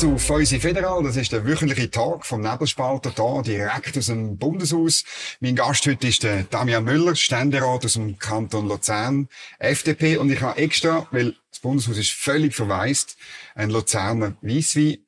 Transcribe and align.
zu 0.00 0.16
Feusi 0.16 0.60
Federal. 0.60 1.02
Das 1.02 1.16
ist 1.16 1.30
der 1.30 1.44
wöchentliche 1.44 1.90
Tag 1.90 2.24
vom 2.24 2.40
Nebelspalter 2.40 3.10
da, 3.14 3.42
direkt 3.42 3.98
aus 3.98 4.06
dem 4.06 4.38
Bundeshaus. 4.38 5.04
Mein 5.40 5.56
Gast 5.56 5.86
heute 5.86 6.08
ist 6.08 6.22
der 6.22 6.44
Damian 6.44 6.84
Müller, 6.84 7.14
Ständerat 7.14 7.84
aus 7.84 7.92
dem 7.92 8.18
Kanton 8.18 8.66
Luzern, 8.66 9.28
FDP. 9.58 10.16
Und 10.16 10.30
ich 10.30 10.40
habe 10.40 10.58
extra, 10.58 11.06
weil 11.10 11.34
das 11.50 11.60
Bundeshaus 11.60 11.98
ist 11.98 12.12
völlig 12.12 12.54
verwaist, 12.54 13.18
einen 13.54 13.72
Luzerner 13.72 14.36
Weisswein 14.40 15.04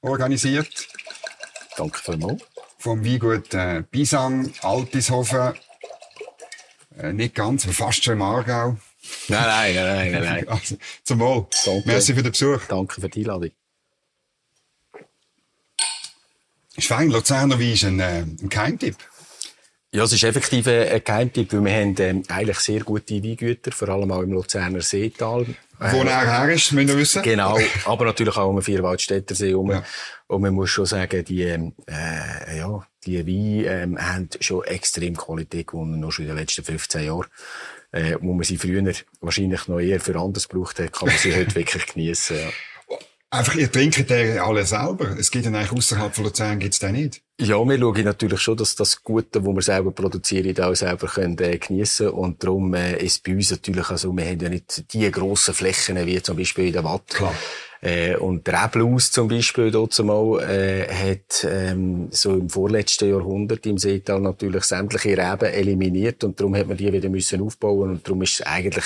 organisiert. 0.00 0.88
Danke 1.76 1.98
vielmals. 2.02 2.42
Vom 2.78 3.04
Weingut 3.04 3.52
äh, 3.52 3.82
Bisang, 3.90 4.50
Altishofen, 4.62 5.52
äh, 6.96 7.12
nicht 7.12 7.34
ganz, 7.34 7.64
aber 7.64 7.74
fast 7.74 8.02
schon 8.02 8.14
im 8.14 8.22
Aargau. 8.22 8.78
Nein, 9.28 9.42
nein, 9.42 9.74
nein, 9.74 10.12
nein, 10.12 10.24
nein. 10.24 10.48
Also, 10.48 10.76
zum 11.04 11.20
Wohl. 11.20 11.46
Danke. 11.66 11.82
Merci 11.84 12.14
für 12.14 12.22
den 12.22 12.32
Besuch. 12.32 12.62
Danke 12.66 12.98
für 12.98 13.10
die 13.10 13.20
Einladung. 13.20 13.50
Schwein, 16.78 17.10
Luzerner 17.10 17.58
Wein 17.60 17.72
ist 17.72 17.84
ein, 17.84 18.00
äh, 18.00 18.20
ein 18.20 18.48
Keimtipp. 18.48 18.96
Ja, 19.94 20.04
es 20.04 20.12
ist 20.14 20.24
effektiv 20.24 20.66
ein 20.68 20.88
ein 20.88 21.04
Geheimtipp, 21.04 21.52
weil 21.52 21.64
wir 21.66 21.72
haben 21.74 21.94
ähm, 21.98 22.22
eigentlich 22.28 22.58
sehr 22.60 22.80
gute 22.80 23.22
Weingüter, 23.22 23.72
vor 23.72 23.90
allem 23.90 24.10
auch 24.10 24.22
im 24.22 24.32
Luzerner 24.32 24.80
Seetal. 24.80 25.42
Äh, 25.78 25.92
Wo 25.92 25.98
er 25.98 26.46
her 26.46 26.54
ist, 26.54 26.72
müssen 26.72 26.88
wir 26.88 26.96
wissen. 26.96 27.22
Genau, 27.22 27.58
aber 27.84 28.06
natürlich 28.06 28.34
auch 28.38 28.48
um 28.48 28.56
den 28.56 28.62
Vierwaldstättersee 28.62 29.50
herum. 29.50 29.70
Ja. 29.70 29.84
Und 30.28 30.40
man 30.40 30.54
muss 30.54 30.70
schon 30.70 30.86
sagen, 30.86 31.22
die, 31.26 31.42
ähm, 31.42 31.74
äh, 31.86 32.56
ja, 32.56 32.86
die 33.04 33.18
Weine 33.18 33.82
ähm, 33.82 33.98
haben 33.98 34.30
schon 34.40 34.64
extrem 34.64 35.14
Qualität 35.14 35.66
gewonnen, 35.66 36.00
noch 36.00 36.10
schon 36.10 36.24
in 36.24 36.30
den 36.30 36.38
letzten 36.38 36.64
15 36.64 37.04
Jahren. 37.04 37.26
Äh, 37.90 38.16
wo 38.22 38.32
man 38.32 38.44
sie 38.44 38.56
früher 38.56 38.82
wahrscheinlich 39.20 39.68
noch 39.68 39.78
eher 39.78 40.00
für 40.00 40.18
anderes 40.18 40.48
gebraucht 40.48 40.78
hat, 40.78 40.94
kann 40.94 41.08
man 41.08 41.18
sie 41.18 41.34
heute 41.36 41.54
wirklich 41.54 41.84
geniessen. 41.88 42.38
Ja. 42.38 42.48
Einfach, 43.34 43.54
ihr 43.54 43.72
trinkt 43.72 44.10
den 44.10 44.38
alle 44.40 44.66
selber. 44.66 45.16
Es 45.18 45.30
gibt 45.30 45.46
ja 45.46 45.50
eigentlich 45.50 45.72
außerhalb 45.72 46.14
von 46.14 46.24
Luzern 46.24 46.58
gibt's 46.58 46.80
den 46.80 46.92
nicht. 46.92 47.22
Ja, 47.40 47.56
wir 47.64 47.78
schauen 47.78 48.04
natürlich 48.04 48.40
schon, 48.42 48.58
dass 48.58 48.76
das 48.76 49.02
Gute, 49.02 49.42
was 49.42 49.54
wir 49.54 49.62
selber 49.62 49.90
produzieren, 49.90 50.62
auch 50.62 50.74
selber 50.74 51.06
können, 51.06 51.38
äh, 51.38 51.56
geniessen 51.56 52.10
Und 52.10 52.44
darum 52.44 52.74
äh, 52.74 53.02
ist 53.02 53.24
bei 53.24 53.32
uns 53.32 53.50
natürlich, 53.50 53.88
also 53.88 54.14
wir 54.14 54.26
haben 54.26 54.38
ja 54.38 54.50
nicht 54.50 54.92
die 54.92 55.10
grossen 55.10 55.54
Flächen, 55.54 55.96
wie 56.06 56.20
zum 56.20 56.36
Beispiel 56.36 56.66
in 56.66 56.72
der 56.74 56.84
Watt. 56.84 57.08
Klar. 57.08 57.34
Äh, 57.82 58.14
und 58.14 58.46
der 58.46 58.62
Reblaus 58.62 59.10
zum 59.10 59.26
Beispiel 59.26 59.72
dort 59.72 59.98
mal, 60.04 60.40
äh, 60.48 60.86
hat 60.86 61.44
ähm, 61.50 62.08
so 62.12 62.32
im 62.34 62.48
vorletzten 62.48 63.10
Jahrhundert 63.10 63.66
im 63.66 63.76
Seetal 63.76 64.20
natürlich 64.20 64.62
sämtliche 64.62 65.18
Reben 65.18 65.52
eliminiert 65.52 66.22
und 66.22 66.38
darum 66.38 66.54
hat 66.54 66.68
man 66.68 66.76
die 66.76 66.92
wieder 66.92 67.08
müssen 67.08 67.42
aufbauen 67.42 67.90
und 67.90 68.06
darum 68.06 68.22
ist 68.22 68.34
es 68.34 68.46
eigentlich 68.46 68.84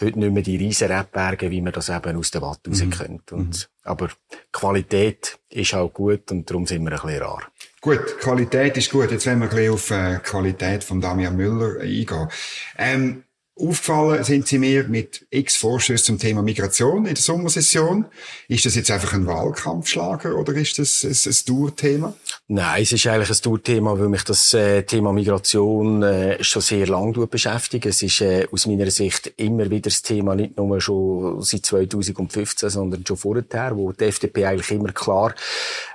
heute 0.00 0.20
nicht 0.20 0.32
mehr 0.32 0.42
die 0.44 0.56
riesen 0.56 0.90
Rebberge, 0.90 1.50
wie 1.50 1.60
man 1.60 1.72
das 1.72 1.88
eben 1.88 2.16
aus 2.16 2.30
der 2.30 2.42
Watt 2.42 2.60
raus 2.68 2.82
kennt. 2.96 3.32
Und, 3.32 3.68
Aber 3.82 4.08
Qualität 4.52 5.36
ist 5.50 5.74
auch 5.74 5.92
gut 5.92 6.30
und 6.30 6.48
darum 6.48 6.64
sind 6.64 6.84
wir 6.84 6.92
ein 6.92 7.00
bisschen 7.00 7.22
rar. 7.22 7.42
Gut, 7.80 8.18
Qualität 8.20 8.76
ist 8.76 8.90
gut. 8.90 9.10
Jetzt 9.10 9.26
wollen 9.26 9.40
wir 9.40 9.50
ein 9.50 9.56
bisschen 9.56 9.72
auf 9.74 9.90
äh, 9.90 10.18
Qualität 10.22 10.84
von 10.84 11.00
Damian 11.00 11.36
Müller 11.36 11.80
eingehen. 11.80 12.28
Ähm, 12.76 13.24
aufgefallen 13.58 14.24
sind 14.24 14.46
Sie 14.46 14.58
mir 14.58 14.84
mit 14.84 15.26
x 15.30 15.56
Vorschüssen 15.56 16.04
zum 16.04 16.18
Thema 16.18 16.42
Migration 16.42 17.06
in 17.06 17.14
der 17.14 17.22
Sommersession. 17.22 18.06
Ist 18.48 18.64
das 18.64 18.74
jetzt 18.74 18.90
einfach 18.90 19.12
ein 19.12 19.26
Wahlkampfschlager 19.26 20.36
oder 20.36 20.52
ist 20.54 20.78
das 20.78 21.04
ein, 21.04 21.10
ein 21.10 21.36
Dauerthema? 21.46 22.14
Nein, 22.48 22.82
es 22.82 22.92
ist 22.92 23.06
eigentlich 23.06 23.30
ein 23.30 23.42
Tourthema, 23.42 23.98
weil 23.98 24.08
mich 24.08 24.24
das 24.24 24.54
äh, 24.54 24.82
Thema 24.82 25.12
Migration 25.12 26.02
äh, 26.02 26.42
schon 26.42 26.62
sehr 26.62 26.86
lang 26.86 27.12
beschäftigt. 27.28 27.86
Es 27.86 28.02
ist 28.02 28.20
äh, 28.20 28.46
aus 28.50 28.66
meiner 28.66 28.90
Sicht 28.90 29.32
immer 29.36 29.68
wieder 29.70 29.90
das 29.90 30.02
Thema, 30.02 30.34
nicht 30.34 30.56
nur 30.56 30.80
schon 30.80 31.42
seit 31.42 31.66
2015, 31.66 32.70
sondern 32.70 33.04
schon 33.06 33.16
vorher, 33.16 33.76
wo 33.76 33.92
die 33.92 34.04
FDP 34.04 34.46
eigentlich 34.46 34.70
immer 34.70 34.92
klar 34.92 35.34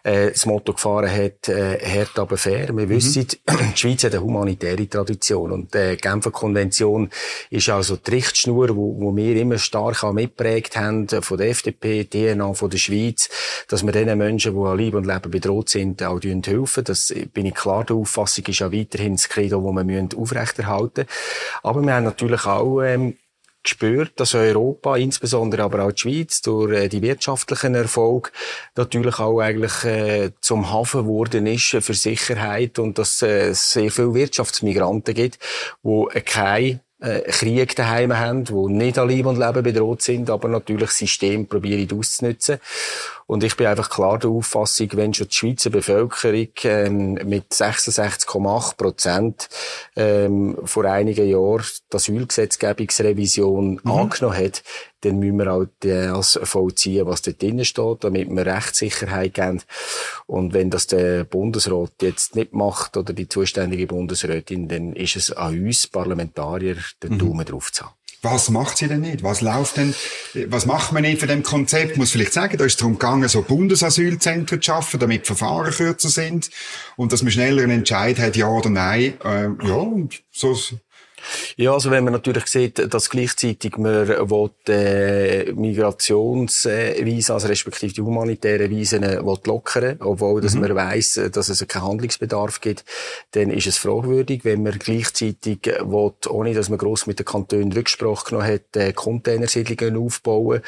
das 0.03 0.45
Motto 0.45 0.73
gefahren 0.73 1.09
hat, 1.09 1.47
hart 1.47 2.19
aber 2.19 2.35
fair. 2.35 2.75
Wir 2.75 2.89
wissen, 2.89 3.25
die 3.49 3.77
Schweiz 3.77 4.03
hat 4.03 4.13
eine 4.13 4.21
humanitäre 4.21 4.89
Tradition 4.89 5.53
und 5.53 5.73
die 5.73 5.95
Genfer 5.95 6.31
Konvention 6.31 7.09
ist 7.53 7.69
also 7.69 7.97
die 7.97 8.09
Richtschnur, 8.09 8.75
wo, 8.75 8.99
wo 8.99 9.15
wir 9.15 9.35
immer 9.35 9.59
stark 9.59 10.03
auch 10.03 10.11
mitprägt 10.11 10.75
haben 10.75 11.07
von 11.07 11.37
der 11.37 11.49
FDP, 11.49 12.03
DNA 12.03 12.53
von 12.55 12.69
der 12.71 12.79
Schweiz, 12.79 13.29
dass 13.67 13.85
wir 13.85 13.91
den 13.91 14.17
Menschen, 14.17 14.55
die 14.55 14.59
an 14.59 14.79
Leib 14.79 14.95
und 14.95 15.05
Leben 15.05 15.29
bedroht 15.29 15.69
sind, 15.69 16.01
auch 16.01 16.19
helfen. 16.19 16.83
Das 16.83 17.13
bin 17.31 17.45
ich 17.45 17.53
klar 17.53 17.83
der 17.83 17.95
Auffassung, 17.95 18.45
ist 18.47 18.61
auch 18.63 18.71
weiterhin 18.71 19.13
das 19.17 19.29
Credo, 19.29 19.61
das 19.61 19.87
wir 19.87 20.07
aufrechterhalten 20.17 21.01
müssen. 21.01 21.59
Aber 21.61 21.81
wir 21.83 21.93
haben 21.93 22.05
natürlich 22.05 22.43
auch 22.45 22.81
ähm, 22.81 23.17
gespürt, 23.61 24.13
dass 24.15 24.33
Europa, 24.33 24.97
insbesondere 24.97 25.61
aber 25.61 25.85
auch 25.85 25.91
die 25.91 26.01
Schweiz, 26.01 26.41
durch 26.41 26.73
äh, 26.73 26.89
die 26.89 27.03
wirtschaftlichen 27.03 27.75
Erfolg 27.75 28.31
natürlich 28.75 29.19
auch 29.19 29.39
eigentlich 29.39 29.83
äh, 29.83 30.31
zum 30.41 30.71
Hafen 30.71 31.03
geworden 31.03 31.45
ist 31.45 31.77
für 31.81 31.93
Sicherheit 31.93 32.79
und 32.79 32.97
dass 32.97 33.21
äh, 33.21 33.49
es 33.49 33.71
sehr 33.71 33.91
viele 33.91 34.15
Wirtschaftsmigranten 34.15 35.13
gibt, 35.13 35.37
äh, 35.83 36.21
keine 36.21 36.81
äh, 37.03 37.21
Krieg 37.31 37.75
daheim 37.75 38.17
haben, 38.17 38.45
die 38.45 38.53
nicht 38.53 38.97
an 38.97 39.09
Leben 39.09 39.27
und 39.27 39.37
Leben 39.37 39.61
bedroht 39.61 40.01
sind, 40.01 40.29
aber 40.29 40.47
natürlich 40.47 40.89
System 40.91 41.47
probieren 41.47 41.87
auszunutzen. 41.97 42.59
Und 43.33 43.43
ich 43.43 43.57
bin 43.57 43.65
einfach 43.65 43.89
klar 43.89 44.19
der 44.19 44.29
Auffassung, 44.29 44.89
wenn 44.93 45.11
schon 45.11 45.27
die 45.27 45.33
Schweizer 45.33 45.71
Bevölkerung 45.71 46.49
ähm, 46.65 47.13
mit 47.25 47.51
66,8 47.51 48.77
Prozent 48.77 49.49
ähm, 49.95 50.55
vor 50.65 50.85
einigen 50.85 51.27
Jahren 51.27 51.65
die 51.91 51.95
Asylgesetzgebungsrevision 51.95 53.81
angenommen 53.85 54.37
hat, 54.37 54.61
dann 55.01 55.17
müssen 55.17 55.37
wir 55.37 55.51
auch 55.51 55.65
das 55.79 56.39
vollziehen, 56.43 57.07
was 57.07 57.23
dort 57.23 57.41
drin 57.41 57.65
steht, 57.65 58.03
damit 58.03 58.29
wir 58.29 58.45
Rechtssicherheit 58.45 59.33
geben. 59.33 59.63
Und 60.27 60.53
wenn 60.53 60.69
das 60.69 60.85
der 60.85 61.23
Bundesrat 61.23 62.03
jetzt 62.03 62.35
nicht 62.35 62.53
macht 62.53 62.97
oder 62.97 63.13
die 63.13 63.29
zuständige 63.29 63.87
Bundesrätin, 63.87 64.67
dann 64.67 64.93
ist 64.93 65.15
es 65.15 65.31
an 65.31 65.59
uns 65.59 65.87
Parlamentarier, 65.87 66.77
den 67.01 67.17
Daumen 67.17 67.47
drauf 67.47 67.71
zu 67.71 67.85
haben. 67.85 67.95
Was 68.23 68.49
macht 68.49 68.77
sie 68.77 68.87
denn 68.87 69.01
nicht? 69.01 69.21
Was 69.21 69.41
läuft 69.41 69.75
denn, 69.75 69.93
was 70.47 70.65
macht 70.65 70.93
man 70.93 71.01
nicht 71.01 71.19
für 71.19 71.27
dem 71.27 71.43
Konzept? 71.43 71.91
Ich 71.91 71.97
muss 71.97 72.11
vielleicht 72.11 72.31
sagen, 72.31 72.57
da 72.57 72.63
ist 72.63 72.73
es 72.73 72.77
darum 72.77 72.93
gegangen, 72.93 73.27
so 73.27 73.41
Bundesasylzentren 73.41 74.61
zu 74.61 74.65
schaffen, 74.65 74.97
damit 74.97 75.27
Verfahren 75.27 75.73
kürzer 75.73 76.07
sind 76.07 76.49
und 76.95 77.11
dass 77.11 77.21
man 77.21 77.33
schneller 77.33 77.63
einen 77.63 77.79
Entscheid 77.79 78.17
hat, 78.19 78.37
ja 78.37 78.47
oder 78.47 78.69
nein. 78.69 79.15
Ähm, 79.25 79.57
ja, 79.61 79.73
und 79.73 80.23
so, 80.31 80.57
Ja, 81.57 81.73
also 81.73 81.91
wenn 81.91 82.03
man 82.03 82.13
natürlich 82.13 82.47
sieht, 82.47 82.93
dass 82.93 83.09
gleichzeitig 83.09 83.77
man 83.77 84.07
will, 84.07 84.49
äh, 84.67 85.51
Migrationsvisa, 85.53 87.33
also 87.33 87.47
respektive 87.47 87.93
die 87.93 88.01
humanitären 88.01 88.69
Visen 88.69 89.03
äh, 89.03 89.23
will 89.23 89.37
lockern, 89.45 89.97
obwohl 89.99 90.41
dass 90.41 90.55
man 90.55 90.75
weiss, 90.75 91.17
äh, 91.17 91.29
dass 91.29 91.49
es 91.49 91.65
keinen 91.67 91.83
Handlungsbedarf 91.83 92.61
gibt, 92.61 92.85
dann 93.31 93.49
ist 93.49 93.67
es 93.67 93.77
fragwürdig. 93.77 94.45
Wenn 94.45 94.63
man 94.63 94.77
gleichzeitig 94.79 95.59
will, 95.65 96.11
ohne 96.29 96.53
dass 96.53 96.69
man 96.69 96.77
gross 96.77 97.07
mit 97.07 97.19
den 97.19 97.25
Kantonen 97.25 97.71
Rücksprache 97.71 98.25
genommen 98.25 98.47
hat, 98.47 98.75
äh, 98.75 98.93
Containersiedlungen 98.93 99.97
aufbauen, 99.97 100.61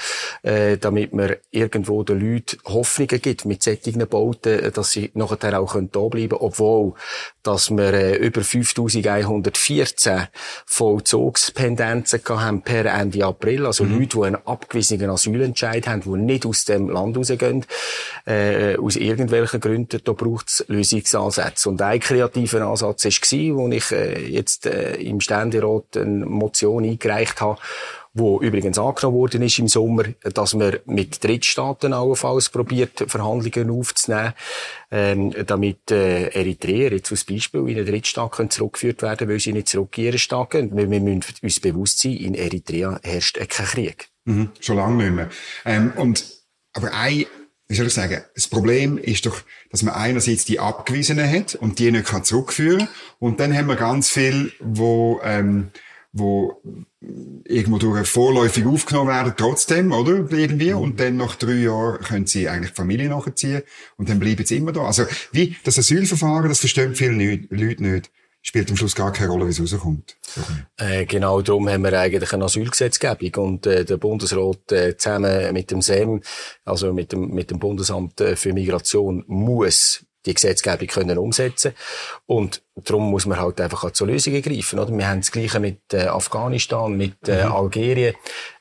äh, 0.43 0.77
damit 0.77 1.13
man 1.13 1.35
irgendwo 1.51 2.03
den 2.03 2.19
Leuten 2.19 2.57
Hoffnungen 2.65 3.21
gibt 3.21 3.45
mit 3.45 3.63
solchen 3.63 4.07
Bauten, 4.07 4.59
äh, 4.59 4.71
dass 4.71 4.91
sie 4.91 5.11
nachher 5.13 5.59
auch 5.59 5.73
da 5.73 6.07
bleiben 6.07 6.29
können, 6.29 6.41
obwohl 6.41 6.93
dass 7.45 7.69
wir 7.69 7.93
äh, 7.93 8.15
über 8.17 8.41
5114 8.41 10.27
Vollzugspendenzen 10.65 12.23
gehabt 12.23 12.41
haben 12.41 12.61
per 12.61 12.85
Ende 12.85 13.25
April. 13.25 13.65
Also 13.65 13.83
Leute, 13.83 14.17
die 14.17 14.23
einen 14.23 14.37
abgewiesenen 14.45 15.09
Asylentscheid 15.09 15.87
haben, 15.87 16.01
die 16.01 16.09
nicht 16.09 16.45
aus 16.45 16.65
dem 16.65 16.89
Land 16.89 17.17
rausgehen, 17.17 17.65
äh, 18.25 18.77
aus 18.77 18.95
irgendwelchen 18.95 19.59
Gründen, 19.59 20.01
da 20.03 20.13
braucht 20.13 20.49
es 20.49 20.65
Lösungsansätze. 20.67 21.69
Und 21.69 21.81
ein 21.81 21.99
kreativer 21.99 22.61
Ansatz 22.61 23.05
war, 23.05 23.55
wo 23.55 23.67
ich 23.69 23.91
äh, 23.91 24.27
jetzt 24.27 24.65
äh, 24.65 24.95
im 24.95 25.21
Ständerat 25.21 25.97
eine 25.97 26.25
Motion 26.25 26.83
eingereicht 26.83 27.41
habe, 27.41 27.59
wo 28.15 28.39
übrigens 28.39 28.79
angenommen 28.79 29.17
worden 29.17 29.41
ist 29.41 29.59
im 29.59 29.67
Sommer, 29.67 30.05
dass 30.33 30.53
man 30.53 30.77
mit 30.85 31.21
Drittstaaten 31.21 31.91
allenfalls 31.91 32.49
probiert, 32.49 33.03
Verhandlungen 33.07 33.69
aufzunehmen, 33.69 34.33
ähm, 34.89 35.33
damit 35.45 35.91
äh, 35.91 36.29
Eritreer 36.29 36.93
jetzt 36.93 37.11
als 37.11 37.25
Beispiel 37.25 37.67
in 37.67 37.77
einen 37.77 37.85
Drittstaat 37.85 38.31
können 38.31 38.49
zurückgeführt 38.49 39.01
werden 39.01 39.27
weil 39.27 39.39
sie 39.39 39.51
nicht 39.51 39.67
zurück 39.67 39.97
in 39.97 40.05
ihren 40.05 40.17
Staat 40.17 40.51
gehen. 40.51 40.75
Wir, 40.75 40.89
wir 40.89 41.01
müssen 41.01 41.23
uns 41.41 41.59
bewusst 41.59 41.99
sein, 41.99 42.13
in 42.13 42.35
Eritrea 42.35 42.99
herrscht 43.03 43.37
kein 43.49 43.65
Krieg. 43.65 44.07
Mhm, 44.23 44.51
schon 44.61 44.77
lange 44.77 45.03
nicht 45.03 45.13
mehr. 45.13 45.29
Ähm, 45.65 45.91
und, 45.97 46.25
aber 46.71 46.93
ein, 46.93 47.25
wie 47.67 47.75
soll 47.75 47.87
ich 47.87 47.93
sagen, 47.93 48.21
das 48.33 48.47
Problem 48.47 48.97
ist 48.97 49.25
doch, 49.25 49.41
dass 49.71 49.83
man 49.83 49.93
einerseits 49.93 50.45
die 50.45 50.61
Abgewiesenen 50.61 51.29
hat 51.29 51.55
und 51.55 51.79
die 51.79 51.91
nicht 51.91 52.05
kann 52.05 52.23
zurückführen 52.23 52.87
und 53.19 53.41
dann 53.41 53.53
haben 53.53 53.67
wir 53.67 53.75
ganz 53.75 54.09
viel, 54.09 54.53
wo, 54.61 55.19
ähm, 55.21 55.71
wo 56.17 56.61
irgendwo 57.43 57.77
durch 57.77 58.07
vorläufig 58.07 58.65
aufgenommen 58.65 59.09
werden, 59.09 59.33
trotzdem, 59.35 59.91
oder? 59.91 60.31
Irgendwie. 60.31 60.71
Und 60.71 60.99
dann 60.99 61.17
nach 61.17 61.35
drei 61.35 61.55
Jahren 61.55 61.99
können 62.01 62.25
sie 62.25 62.47
eigentlich 62.47 62.71
die 62.71 62.75
Familie 62.77 63.09
nachziehen 63.09 63.63
und 63.97 64.07
dann 64.09 64.19
bleiben 64.19 64.45
sie 64.45 64.57
immer 64.57 64.71
da. 64.71 64.85
Also, 64.85 65.03
wie, 65.33 65.55
das 65.65 65.77
Asylverfahren, 65.77 66.47
das 66.47 66.59
verstehen 66.59 66.95
viele 66.95 67.13
nicht- 67.13 67.51
Leute 67.51 67.83
nicht. 67.83 68.11
spielt 68.41 68.69
am 68.69 68.77
Schluss 68.77 68.95
gar 68.95 69.11
keine 69.11 69.31
Rolle, 69.31 69.45
wie 69.45 69.49
es 69.49 69.59
rauskommt. 69.59 70.15
Äh, 70.77 71.05
genau 71.05 71.41
darum 71.41 71.67
haben 71.67 71.83
wir 71.83 71.99
eigentlich 71.99 72.31
eine 72.31 72.45
Asylgesetzgebung 72.45 73.43
und 73.43 73.65
äh, 73.65 73.83
der 73.83 73.97
Bundesrat 73.97 74.71
äh, 74.71 74.95
zusammen 74.95 75.51
mit 75.51 75.71
dem 75.71 75.81
SEM, 75.81 76.21
also 76.63 76.93
mit 76.93 77.11
dem, 77.11 77.29
mit 77.31 77.49
dem 77.51 77.59
Bundesamt 77.59 78.21
äh, 78.21 78.35
für 78.35 78.53
Migration, 78.53 79.23
muss 79.27 80.05
die 80.25 80.33
Gesetzgebung 80.33 80.87
können 80.87 81.17
umsetzen 81.17 81.73
und 82.25 82.61
darum 82.75 83.09
muss 83.09 83.25
man 83.25 83.39
halt 83.39 83.61
einfach 83.61 83.91
zu 83.91 84.05
Lösungen 84.05 84.41
greifen. 84.41 84.79
Oder? 84.79 84.95
Wir 84.95 85.07
haben 85.07 85.21
das 85.21 85.31
Gleiche 85.31 85.59
mit 85.59 85.93
äh, 85.93 86.07
Afghanistan, 86.07 86.95
mit 86.95 87.27
äh, 87.27 87.45
mhm. 87.45 87.51
Algerien. 87.51 88.15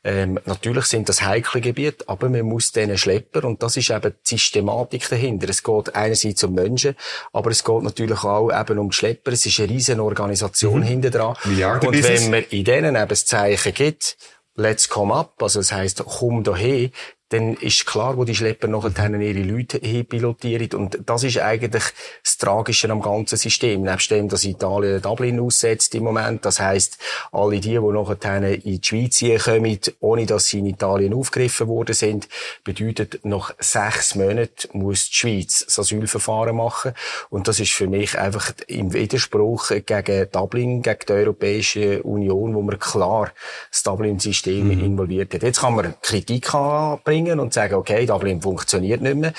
Ähm, 0.05 0.39
natürlich 0.45 0.85
sind 0.85 1.09
das 1.09 1.23
heikle 1.23 1.61
Gebiete, 1.61 2.05
aber 2.09 2.29
man 2.29 2.43
muss 2.43 2.73
denen 2.73 2.99
Schlepper 2.99 3.45
und 3.45 3.63
das 3.63 3.77
ist 3.77 3.91
eben 3.91 4.15
die 4.25 4.35
Systematik 4.37 5.09
dahinter. 5.09 5.49
Es 5.49 5.63
geht 5.63 5.95
einerseits 5.95 6.45
um 6.45 6.55
Menschen, 6.55 6.95
aber 7.33 7.51
es 7.51 7.65
geht 7.65 7.83
natürlich 7.83 8.23
auch 8.23 8.51
eben 8.53 8.79
um 8.79 8.93
Schlepper. 8.93 9.33
Es 9.33 9.47
ist 9.47 9.59
eine 9.59 9.71
riesen 9.71 10.01
Organisation 10.01 10.81
mhm. 10.81 10.85
hinter 10.85 11.11
dran. 11.11 11.37
Und 11.45 12.03
wenn 12.03 12.31
man 12.31 12.45
in 12.51 12.65
denen 12.65 12.97
eben 12.97 13.09
das 13.09 13.27
Zeichen 13.27 13.75
gibt, 13.75 14.17
let's 14.57 14.89
come 14.89 15.13
up, 15.13 15.43
also 15.43 15.61
das 15.61 15.73
heisst, 15.73 16.03
komm 16.05 16.45
daher, 16.45 16.91
dann 17.31 17.55
ist 17.55 17.87
klar, 17.87 18.17
wo 18.17 18.25
die 18.25 18.35
Schlepper 18.35 18.69
nachher 18.69 19.11
ihre 19.21 19.43
Leute 19.43 19.79
hinpilotieren. 19.79 20.69
Und 20.75 20.99
das 21.06 21.25
ist 21.25 21.38
eigentlich 21.38 21.85
das 22.23 22.37
Tragische 22.38 22.91
am 22.91 23.00
ganzen 23.00 23.37
System. 23.37 23.82
Nebst 23.82 24.11
dem, 24.11 24.29
dass 24.29 24.44
Italien 24.44 25.00
Dublin 25.00 25.41
aussetzt 25.41 25.94
im 25.94 26.05
Moment. 26.05 26.44
Das 26.44 26.61
heisst, 26.61 26.99
alle 27.32 27.61
die, 27.61 27.71
die 27.71 27.79
nachher 27.79 28.43
in 28.43 28.61
die 28.62 28.81
Schweiz 28.82 29.17
hier 29.17 29.38
kommen, 29.38 29.79
ohne 30.00 30.26
dass 30.26 30.47
sie 30.47 30.59
in 30.59 30.67
Italien 30.67 31.15
aufgegriffen 31.15 31.67
worden 31.67 31.94
sind, 31.94 32.29
bedeutet, 32.62 33.21
nach 33.25 33.55
sechs 33.59 34.15
Monaten 34.15 34.79
muss 34.79 35.09
die 35.09 35.15
Schweiz 35.15 35.65
das 35.65 35.79
Asylverfahren 35.79 36.55
machen. 36.55 36.93
Und 37.31 37.49
das 37.49 37.59
ist 37.59 37.73
für 37.73 37.87
mich 37.87 38.19
einfach 38.19 38.53
im 38.67 38.93
Widerspruch 38.93 39.70
gegen 39.87 40.31
Dublin, 40.31 40.82
gegen 40.82 41.00
die 41.09 41.12
Europäische 41.12 42.03
Union, 42.03 42.55
wo 42.55 42.62
man 42.62 42.79
klar 42.79 43.32
das 43.70 43.82
Dublin-System 43.82 44.67
mhm. 44.67 44.85
involviert 44.85 45.35
hat. 45.35 45.43
Jetzt 45.43 45.61
kann 45.61 45.75
man 45.75 45.94
Kritik 46.03 46.55
anbringen 46.55 47.24
bringen 47.25 47.41
und 47.41 47.53
sagen, 47.53 47.75
okay, 47.75 48.06
Dublin 48.06 48.41
funktioniert 48.41 49.00
nicht 49.00 49.17
mehr. 49.17 49.32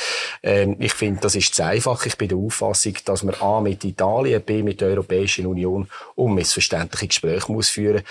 Ähm, 0.43 0.75
ich 0.79 0.93
finde, 0.93 1.21
das 1.21 1.35
ist 1.35 1.53
zu 1.53 1.63
einfach. 1.63 2.05
Ich 2.05 2.17
bin 2.17 2.29
der 2.29 2.37
Auffassung, 2.37 2.93
dass 3.05 3.23
man 3.23 3.35
A 3.35 3.61
mit 3.61 3.83
Italien, 3.83 4.41
B 4.41 4.63
mit 4.63 4.81
der 4.81 4.89
Europäischen 4.89 5.45
Union 5.45 5.87
unmissverständliche 6.15 7.07
Gespräche 7.07 7.51
muss 7.51 7.69
führen 7.69 8.03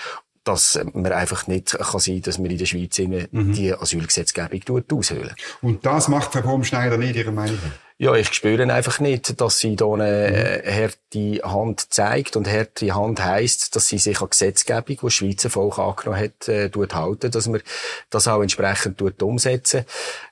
dass 0.43 0.79
man 0.93 1.11
einfach 1.11 1.47
nicht 1.47 1.71
kann 1.71 1.99
sein, 1.99 2.21
dass 2.21 2.37
man 2.37 2.51
in 2.51 2.59
der 2.59 2.67
Schweiz 2.67 2.99
mhm. 2.99 3.53
die 3.53 3.73
Asylgesetzgebung 3.73 4.83
aushöhlen. 4.91 5.33
Und 5.63 5.83
das 5.83 6.07
macht 6.07 6.31
Frau 6.31 6.41
Baumschneider 6.41 6.99
nicht 6.99 7.15
Ihrer 7.15 7.31
Meinung 7.31 7.55
nach? 7.55 7.84
Ja, 7.97 8.13
ich 8.13 8.33
spüre 8.33 8.61
einfach 8.73 8.99
nicht, 8.99 9.39
dass 9.39 9.59
sie 9.59 9.77
da 9.77 9.85
eine 9.93 10.61
mhm. 10.65 10.69
harte 10.69 11.49
Hand 11.49 11.93
zeigt. 11.93 12.35
Und 12.35 12.45
harte 12.45 12.93
Hand 12.93 13.23
heisst, 13.23 13.73
dass 13.73 13.87
sie 13.87 13.99
sich 13.99 14.19
an 14.19 14.29
Gesetzgebung, 14.29 14.97
die 14.97 14.97
das 15.01 15.13
Schweizer 15.13 15.49
Volk 15.49 15.79
angenommen 15.79 16.19
hat, 16.19 16.49
äh, 16.49 16.69
halten, 16.91 17.31
dass 17.31 17.47
man 17.47 17.61
das 18.09 18.27
auch 18.27 18.41
entsprechend 18.41 18.97
tut 18.97 19.23
umsetzen. 19.23 19.85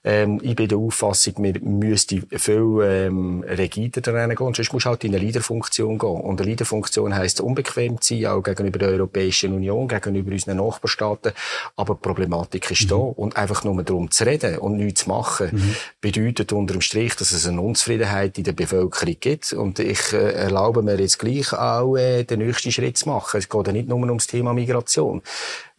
Ähm, 0.04 0.42
ich 0.44 0.58
bin 0.58 0.68
der 0.68 0.78
Auffassung, 0.78 1.36
wir 1.38 1.58
müssten 1.62 2.28
viel 2.38 2.80
ähm, 2.84 3.46
rigider 3.48 4.02
daran 4.02 4.36
gehen. 4.36 4.54
Sonst 4.54 4.74
muss 4.74 4.86
halt 4.86 5.06
in 5.06 5.16
eine 5.16 5.24
Leaderfunktion 5.24 5.98
gehen. 5.98 6.20
Und 6.20 6.42
eine 6.42 6.50
Leaderfunktion 6.50 7.16
heisst 7.16 7.40
unbequem 7.40 8.02
zu 8.02 8.16
sein, 8.16 8.26
auch 8.26 8.44
gegenüber 8.44 8.80
der 8.80 8.90
Europäischen 8.90 9.54
Union, 9.54 9.88
gegenüber 9.88 10.34
unseren 10.34 10.58
Nachbarstaaten. 10.58 11.32
Aber 11.78 11.94
die 11.94 12.02
Problematik 12.02 12.70
ist 12.72 12.84
mhm. 12.84 12.90
da. 12.90 12.96
Und 12.96 13.38
einfach 13.38 13.64
nur 13.64 13.82
darum 13.84 14.12
zu 14.12 14.26
reden 14.26 14.58
und 14.58 14.76
nichts 14.76 15.04
zu 15.04 15.10
machen, 15.10 15.50
mhm. 15.54 15.76
bedeutet 16.02 16.52
unter 16.52 16.74
dem 16.74 16.82
Strich, 16.82 17.16
dass 17.16 17.32
es 17.32 17.53
eine 17.54 17.62
Unzufriedenheit 17.62 18.38
in 18.38 18.44
der 18.44 18.54
Bevölkerung 18.54 19.16
gibt. 19.20 19.54
Und 19.54 19.80
ich 19.80 20.14
äh, 20.14 20.34
erlaube 20.34 20.82
mir 20.82 21.00
jetzt 21.00 21.20
gleich 21.20 21.54
auch, 21.54 21.96
äh, 21.96 22.24
den 22.24 22.40
nächsten 22.40 22.72
Schritt 22.72 22.98
zu 22.98 23.10
machen. 23.10 23.38
Es 23.38 23.50
geht 23.50 23.68
ja 23.68 23.74
nicht 23.74 23.88
nur 23.88 24.00
ums 24.00 24.28
Thema 24.28 24.54
Migration. 24.54 25.22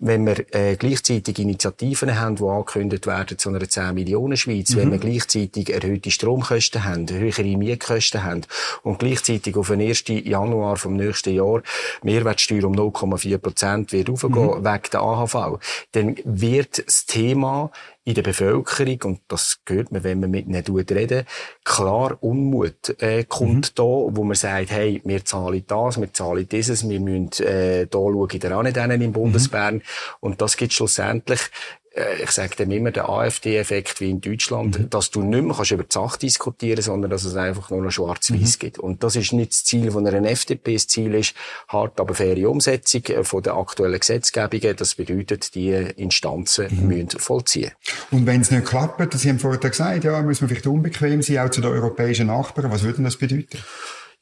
Wenn 0.06 0.26
wir 0.26 0.44
äh, 0.54 0.76
gleichzeitig 0.76 1.38
Initiativen 1.38 2.20
haben, 2.20 2.36
die 2.36 2.42
angekündigt 2.42 3.06
werden 3.06 3.38
zu 3.38 3.48
einer 3.48 3.66
10 3.66 3.94
Millionen 3.94 4.36
Schweiz, 4.36 4.74
mhm. 4.74 4.76
wenn 4.76 4.92
wir 4.92 4.98
gleichzeitig 4.98 5.72
erhöhte 5.72 6.10
Stromkosten 6.10 6.84
haben, 6.84 7.08
höhere 7.08 7.56
Mietkosten 7.56 8.22
haben 8.22 8.42
und 8.82 8.98
gleichzeitig 8.98 9.56
auf 9.56 9.68
den 9.68 9.80
1. 9.80 10.04
Januar 10.08 10.76
vom 10.76 10.94
nächsten 10.94 11.32
Jahr 11.32 11.62
Mehrwertsteuer 12.02 12.64
um 12.64 12.74
0,4 12.74 13.38
Prozent 13.38 13.92
wird 13.92 14.10
aufgehen 14.10 14.32
mhm. 14.32 14.64
wegen 14.64 14.90
der 14.92 15.00
AHV, 15.00 15.58
dann 15.92 16.16
wird 16.24 16.86
das 16.86 17.06
Thema 17.06 17.70
in 18.06 18.14
der 18.14 18.22
Bevölkerung, 18.22 18.98
und 19.04 19.20
das 19.28 19.60
hört 19.66 19.90
man, 19.90 20.04
wenn 20.04 20.20
man 20.20 20.30
mit 20.30 20.46
ihnen 20.46 20.62
reden, 20.62 21.24
klar 21.64 22.18
Unmut 22.20 23.00
äh, 23.00 23.24
kommt 23.24 23.70
mhm. 23.70 23.74
da, 23.74 23.82
wo 23.82 24.24
man 24.24 24.34
sagt, 24.34 24.70
hey, 24.70 25.00
wir 25.04 25.24
zahlen 25.24 25.64
das, 25.66 25.98
wir 25.98 26.12
zahlen 26.12 26.46
dieses, 26.46 26.86
wir 26.86 27.00
müssen 27.00 27.42
äh, 27.44 27.86
da 27.86 27.98
schauen, 27.98 28.72
da 28.74 28.86
nicht 28.86 29.02
im 29.02 29.12
Bundesbern. 29.12 29.76
Mhm. 29.76 29.82
Und 30.20 30.40
das 30.40 30.56
gibt 30.56 30.72
schlussendlich 30.72 31.40
äh, 31.94 32.22
ich 32.22 32.30
sage 32.30 32.56
dem 32.56 32.70
immer, 32.70 32.90
der 32.90 33.08
AfD-Effekt 33.08 34.00
wie 34.00 34.10
in 34.10 34.20
Deutschland, 34.20 34.78
mhm. 34.78 34.90
dass 34.90 35.10
du 35.10 35.22
nicht 35.22 35.42
mehr 35.42 35.54
kannst 35.54 35.70
über 35.70 35.84
die 35.84 35.92
Sache 35.92 36.18
diskutieren 36.18 36.82
sondern 36.82 37.10
dass 37.10 37.24
es 37.24 37.36
einfach 37.36 37.70
nur 37.70 37.82
noch 37.82 37.90
schwarz-weiß 37.90 38.56
mhm. 38.56 38.58
gibt. 38.58 38.78
Und 38.78 39.02
das 39.02 39.16
ist 39.16 39.32
nicht 39.32 39.52
das 39.52 39.64
Ziel 39.64 39.90
von 39.90 40.06
einer 40.06 40.28
FDP. 40.28 40.74
Das 40.74 40.86
Ziel 40.86 41.14
ist 41.14 41.34
hart, 41.68 42.00
aber 42.00 42.14
faire 42.14 42.48
Umsetzung 42.48 43.04
äh, 43.06 43.24
von 43.24 43.42
der 43.42 43.54
aktuellen 43.54 43.98
Gesetzgebungen. 43.98 44.76
Das 44.76 44.94
bedeutet, 44.94 45.54
die 45.54 45.70
Instanzen 45.70 46.66
mhm. 46.70 46.88
müssen 46.88 47.18
vollziehen. 47.18 47.72
Und 48.10 48.26
wenn 48.26 48.40
es 48.40 48.50
nicht 48.50 48.66
klappt, 48.66 49.14
Sie 49.14 49.28
haben 49.28 49.38
vorhin 49.38 49.60
gesagt, 49.60 50.04
ja, 50.04 50.20
müssen 50.22 50.42
wir 50.42 50.48
vielleicht 50.48 50.66
unbequem 50.66 51.22
sein, 51.22 51.38
auch 51.38 51.50
zu 51.50 51.60
den 51.60 51.70
europäischen 51.70 52.26
Nachbarn. 52.26 52.70
Was 52.70 52.82
würde 52.82 53.02
das 53.02 53.16
bedeuten? 53.16 53.58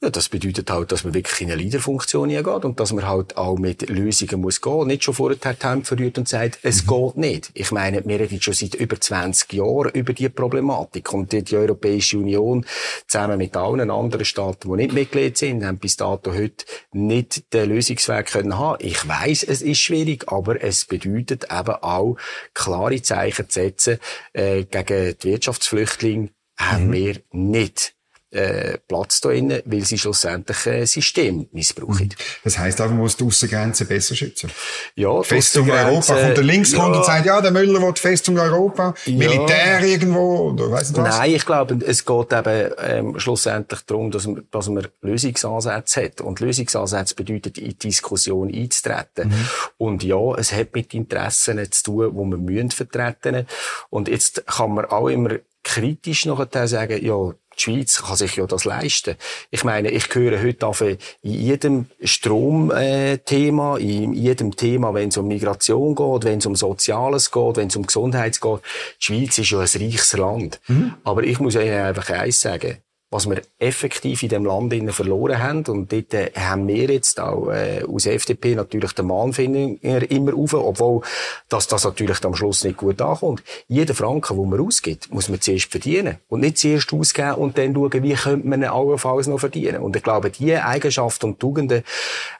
Ja, 0.02 0.10
das 0.10 0.28
bedeutet 0.28 0.68
halt, 0.68 0.90
dass 0.90 1.04
man 1.04 1.14
wirklich 1.14 1.40
in 1.42 1.52
eine 1.52 1.62
Leaderfunktion 1.62 2.30
geht 2.30 2.44
und 2.46 2.80
dass 2.80 2.92
man 2.92 3.06
halt 3.06 3.36
auch 3.36 3.56
mit 3.56 3.88
Lösungen 3.88 4.40
muss 4.40 4.60
gehen. 4.60 4.88
Nicht 4.88 5.04
schon 5.04 5.14
vorher 5.14 5.38
die 5.38 5.64
Hände 5.64 5.84
verrührt 5.84 6.18
und 6.18 6.28
sagt, 6.28 6.58
es 6.62 6.84
mhm. 6.84 6.88
geht 6.88 7.16
nicht. 7.18 7.50
Ich 7.54 7.70
meine, 7.70 8.04
wir 8.04 8.18
reden 8.18 8.42
schon 8.42 8.52
seit 8.52 8.74
über 8.74 9.00
20 9.00 9.52
Jahren 9.52 9.92
über 9.92 10.12
die 10.12 10.28
Problematik 10.28 11.12
und 11.12 11.30
die, 11.30 11.44
die 11.44 11.56
Europäische 11.56 12.18
Union 12.18 12.66
zusammen 13.06 13.38
mit 13.38 13.56
allen 13.56 13.92
anderen 13.92 14.24
Staaten, 14.24 14.72
die 14.72 14.76
nicht 14.76 14.92
Mitglied 14.92 15.38
sind, 15.38 15.64
haben 15.64 15.78
bis 15.78 15.96
dato 15.96 16.34
heute 16.34 16.64
nicht 16.90 17.54
den 17.54 17.68
Lösungsweg 17.68 18.26
können 18.26 18.58
haben. 18.58 18.84
Ich 18.84 19.06
weiß, 19.06 19.44
es 19.44 19.62
ist 19.62 19.78
schwierig, 19.78 20.24
aber 20.26 20.60
es 20.60 20.84
bedeutet 20.84 21.44
eben 21.44 21.76
auch 21.76 22.16
klare 22.54 23.00
Zeichen 23.02 23.48
zu 23.48 23.60
setzen 23.60 23.98
äh, 24.32 24.64
gegen 24.64 25.16
die 25.22 25.28
Wirtschaftsflüchtlinge 25.28 26.30
haben 26.58 26.88
mhm. 26.88 26.92
wir 26.92 27.22
nicht 27.30 27.94
äh, 28.32 28.78
Platz 28.88 29.20
da 29.20 29.30
innen, 29.30 29.62
weil 29.64 29.84
sie 29.84 29.98
schlussendlich 29.98 30.66
äh, 30.66 30.86
System 30.86 31.48
missbrauchen. 31.52 32.06
Mhm. 32.06 32.42
Das 32.44 32.58
heisst 32.58 32.80
auch, 32.80 32.88
man 32.88 32.98
muss 32.98 33.16
die 33.16 33.24
Aussengrenzen 33.24 33.86
besser 33.86 34.14
schützen. 34.14 34.50
Ja, 34.94 35.22
Festung 35.22 35.70
Europa. 35.70 36.14
Kommt 36.14 36.36
der 36.36 36.44
links 36.44 36.72
ja, 36.72 36.84
und 36.84 37.04
sagt, 37.04 37.26
ja, 37.26 37.40
der 37.40 37.50
Müller 37.50 37.80
will 37.80 37.94
Festung 37.94 38.38
Europa, 38.38 38.94
ja. 39.04 39.16
Militär 39.16 39.82
irgendwo, 39.82 40.50
oder 40.50 40.70
weiss 40.70 40.90
nicht 40.90 41.00
was. 41.00 41.18
Nein, 41.18 41.34
ich 41.34 41.46
glaube, 41.46 41.78
es 41.86 42.04
geht 42.04 42.32
eben 42.32 42.72
ähm, 42.78 43.20
schlussendlich 43.20 43.80
darum, 43.82 44.10
dass 44.10 44.26
man, 44.26 44.46
dass 44.50 44.68
man 44.68 44.88
Lösungsansätze 45.02 46.04
hat. 46.04 46.20
Und 46.20 46.40
Lösungsansätze 46.40 47.14
bedeutet, 47.14 47.58
in 47.58 47.68
die 47.68 47.78
Diskussion 47.78 48.52
einzutreten. 48.52 49.28
Mhm. 49.28 49.48
Und 49.78 50.02
ja, 50.04 50.34
es 50.36 50.52
hat 50.52 50.74
mit 50.74 50.94
Interessen 50.94 51.70
zu 51.70 51.82
tun, 51.82 52.10
die 52.12 52.24
man 52.24 52.44
müssen 52.44 52.70
vertreten. 52.70 53.46
Und 53.90 54.08
jetzt 54.08 54.46
kann 54.46 54.74
man 54.74 54.86
auch 54.86 55.08
immer 55.08 55.36
kritisch 55.62 56.26
nachher 56.26 56.66
sagen, 56.66 57.04
ja, 57.04 57.32
die 57.56 57.62
Schweiz 57.62 58.02
kann 58.02 58.16
sich 58.16 58.36
ja 58.36 58.46
das 58.46 58.64
leisten. 58.64 59.16
Ich 59.50 59.64
meine, 59.64 59.90
ich 59.90 60.14
höre 60.14 60.42
heute 60.42 60.66
auf 60.66 60.80
in 60.80 60.98
jedem 61.22 61.86
Stromthema, 62.02 63.76
in 63.78 64.12
jedem 64.14 64.56
Thema, 64.56 64.94
wenn 64.94 65.08
es 65.08 65.16
um 65.16 65.28
Migration 65.28 65.94
geht, 65.94 66.24
wenn 66.24 66.38
es 66.38 66.46
um 66.46 66.56
Soziales 66.56 67.30
geht, 67.30 67.56
wenn 67.56 67.68
es 67.68 67.76
um 67.76 67.86
Gesundheit 67.86 68.40
geht. 68.40 68.60
Die 69.00 69.04
Schweiz 69.04 69.38
ist 69.38 69.50
ja 69.50 69.58
ein 69.58 69.66
reiches 69.66 70.12
Land. 70.14 70.60
Mhm. 70.68 70.94
Aber 71.04 71.22
ich 71.22 71.38
muss 71.40 71.54
Ihnen 71.54 71.72
einfach 71.72 72.10
eins 72.10 72.40
sagen 72.40 72.78
was 73.12 73.28
wir 73.28 73.42
effektiv 73.58 74.22
in 74.22 74.30
dem 74.30 74.46
Land 74.46 74.72
verloren 74.92 75.38
haben. 75.38 75.64
Und 75.66 75.92
dort 75.92 76.14
äh, 76.14 76.30
haben 76.34 76.66
wir 76.66 76.90
jetzt 76.90 77.20
auch 77.20 77.50
äh, 77.50 77.84
aus 77.84 78.06
FDP 78.06 78.54
natürlich 78.54 78.92
den 78.92 79.06
Mahnfinger 79.06 80.10
immer 80.10 80.34
auf, 80.34 80.54
obwohl 80.54 81.02
dass 81.48 81.68
das 81.68 81.84
natürlich 81.84 82.24
am 82.24 82.34
Schluss 82.34 82.64
nicht 82.64 82.78
gut 82.78 83.02
ankommt. 83.02 83.42
Jeder 83.68 83.94
Franken, 83.94 84.38
den 84.38 84.48
man 84.48 84.60
ausgibt, 84.60 85.12
muss 85.12 85.28
man 85.28 85.40
zuerst 85.40 85.70
verdienen. 85.70 86.16
Und 86.28 86.40
nicht 86.40 86.56
zuerst 86.56 86.92
ausgeben 86.92 87.34
und 87.34 87.58
dann 87.58 87.74
schauen, 87.74 88.02
wie 88.02 88.14
könnte 88.14 88.48
man 88.48 88.62
ihn 88.62 88.68
allenfalls 88.68 89.26
noch 89.26 89.40
verdienen. 89.40 89.82
Und 89.82 89.94
ich 89.94 90.02
glaube, 90.02 90.30
diese 90.30 90.64
Eigenschaften 90.64 91.26
und 91.26 91.40
Tugenden 91.40 91.82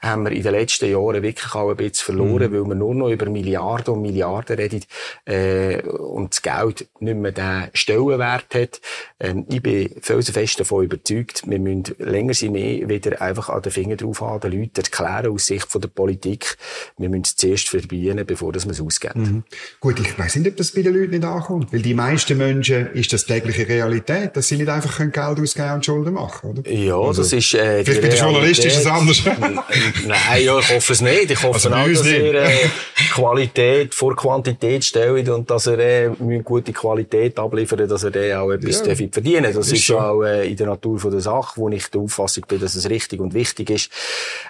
haben 0.01 0.25
wir 0.25 0.33
in 0.33 0.43
den 0.43 0.53
letzten 0.53 0.91
Jahren 0.91 1.23
wirklich 1.23 1.55
auch 1.55 1.69
ein 1.69 1.77
bisschen 1.77 2.17
verloren, 2.17 2.51
mhm. 2.51 2.55
weil 2.55 2.63
man 2.63 2.79
nur 2.79 2.95
noch 2.95 3.11
über 3.11 3.27
Milliarden 3.27 3.95
und 3.95 4.03
Milliarden 4.03 4.57
redet 4.57 4.87
äh, 5.27 5.83
und 5.83 6.33
das 6.33 6.41
Geld 6.41 6.89
nicht 7.01 7.17
mehr 7.17 7.33
den 7.33 7.69
Stellenwert 7.75 8.55
hat. 8.55 8.81
Ähm, 9.21 9.45
ich 9.51 9.63
bin 9.63 9.91
felsenfest 10.01 10.62
davon 10.63 10.85
überzeugt, 10.85 11.43
wir 11.47 11.59
müssen 11.59 11.95
länger 11.99 12.35
sie 12.35 12.49
mehr 12.49 12.89
wieder 12.89 13.21
einfach 13.21 13.49
an 13.49 13.63
den 13.63 13.73
Finger 13.73 13.97
drauf 13.97 14.21
haben, 14.21 14.41
den 14.41 14.61
Leuten 14.61 14.77
erklären 14.77 15.33
aus 15.33 15.47
Sicht 15.47 15.67
von 15.69 15.81
der 15.81 15.89
Politik, 15.89 16.57
wir 16.99 17.09
müssen 17.09 17.23
es 17.25 17.37
zuerst 17.37 17.69
verbieten, 17.69 18.25
bevor 18.27 18.53
wir 18.55 18.57
es 18.57 18.81
ausgeben. 18.81 19.23
Mhm. 19.23 19.45
Gut, 19.81 20.01
ich 20.01 20.19
weiß 20.19 20.37
nicht, 20.37 20.49
ob 20.49 20.57
das 20.57 20.73
bei 20.73 20.83
den 20.83 20.95
Leuten 20.95 21.11
nicht 21.11 21.25
ankommt, 21.25 21.73
weil 21.73 21.83
die 21.83 21.95
meisten 21.95 22.39
Menschen 22.39 22.93
ist 22.93 23.13
das 23.13 23.27
tägliche 23.27 23.69
Realität, 23.69 24.37
dass 24.37 24.49
sie 24.49 24.57
nicht 24.57 24.69
einfach 24.69 24.99
Geld 24.99 25.17
ausgeben 25.17 25.73
und 25.75 25.85
Schulden 25.85 26.15
machen, 26.15 26.51
oder? 26.51 26.71
Ja, 26.71 26.97
also, 26.97 27.23
das 27.23 27.33
ist 27.33 27.55
äh, 27.55 27.85
Vielleicht 27.85 28.03
bei 28.03 28.09
den 28.09 28.19
Journalisten 28.19 28.67
ist 28.67 28.79
es 28.79 28.87
anders. 28.87 29.23
Nein, 30.07 30.45
ja, 30.45 30.59
ich 30.59 30.75
hoffe 30.75 30.93
es 30.93 31.01
nicht. 31.01 31.31
Ich 31.31 31.43
hoffe 31.43 31.55
also 31.55 31.71
auch, 31.71 31.87
dass 31.87 32.07
er 32.07 32.35
äh, 32.35 32.69
Qualität 33.13 33.95
vor 33.95 34.17
Quantität 34.17 34.85
stellt 34.85 35.29
und 35.29 35.51
dass 35.51 35.67
er 35.67 35.79
äh, 35.79 36.11
gute 36.43 36.73
Qualität 36.73 37.39
abliefert, 37.39 37.91
dass 37.91 38.05
er 38.05 38.11
dann 38.11 38.33
auch 38.39 38.51
etwas 38.51 38.85
ja, 38.87 38.95
verdienen 38.95 39.53
Das 39.53 39.67
ist, 39.67 39.73
ist 39.73 39.91
auch 39.93 40.23
äh, 40.23 40.49
in 40.53 40.57
der 40.59 40.67
Natur 40.69 40.99
von 40.99 41.11
der 41.11 41.21
Sache, 41.21 41.61
wo 41.61 41.69
ich 41.69 41.89
der 41.89 42.01
Auffassung 42.01 42.45
bin, 42.47 42.61
dass 42.61 42.75
es 42.75 42.89
richtig 42.89 43.21
und 43.21 43.35
wichtig 43.35 43.71
ist. 43.71 43.91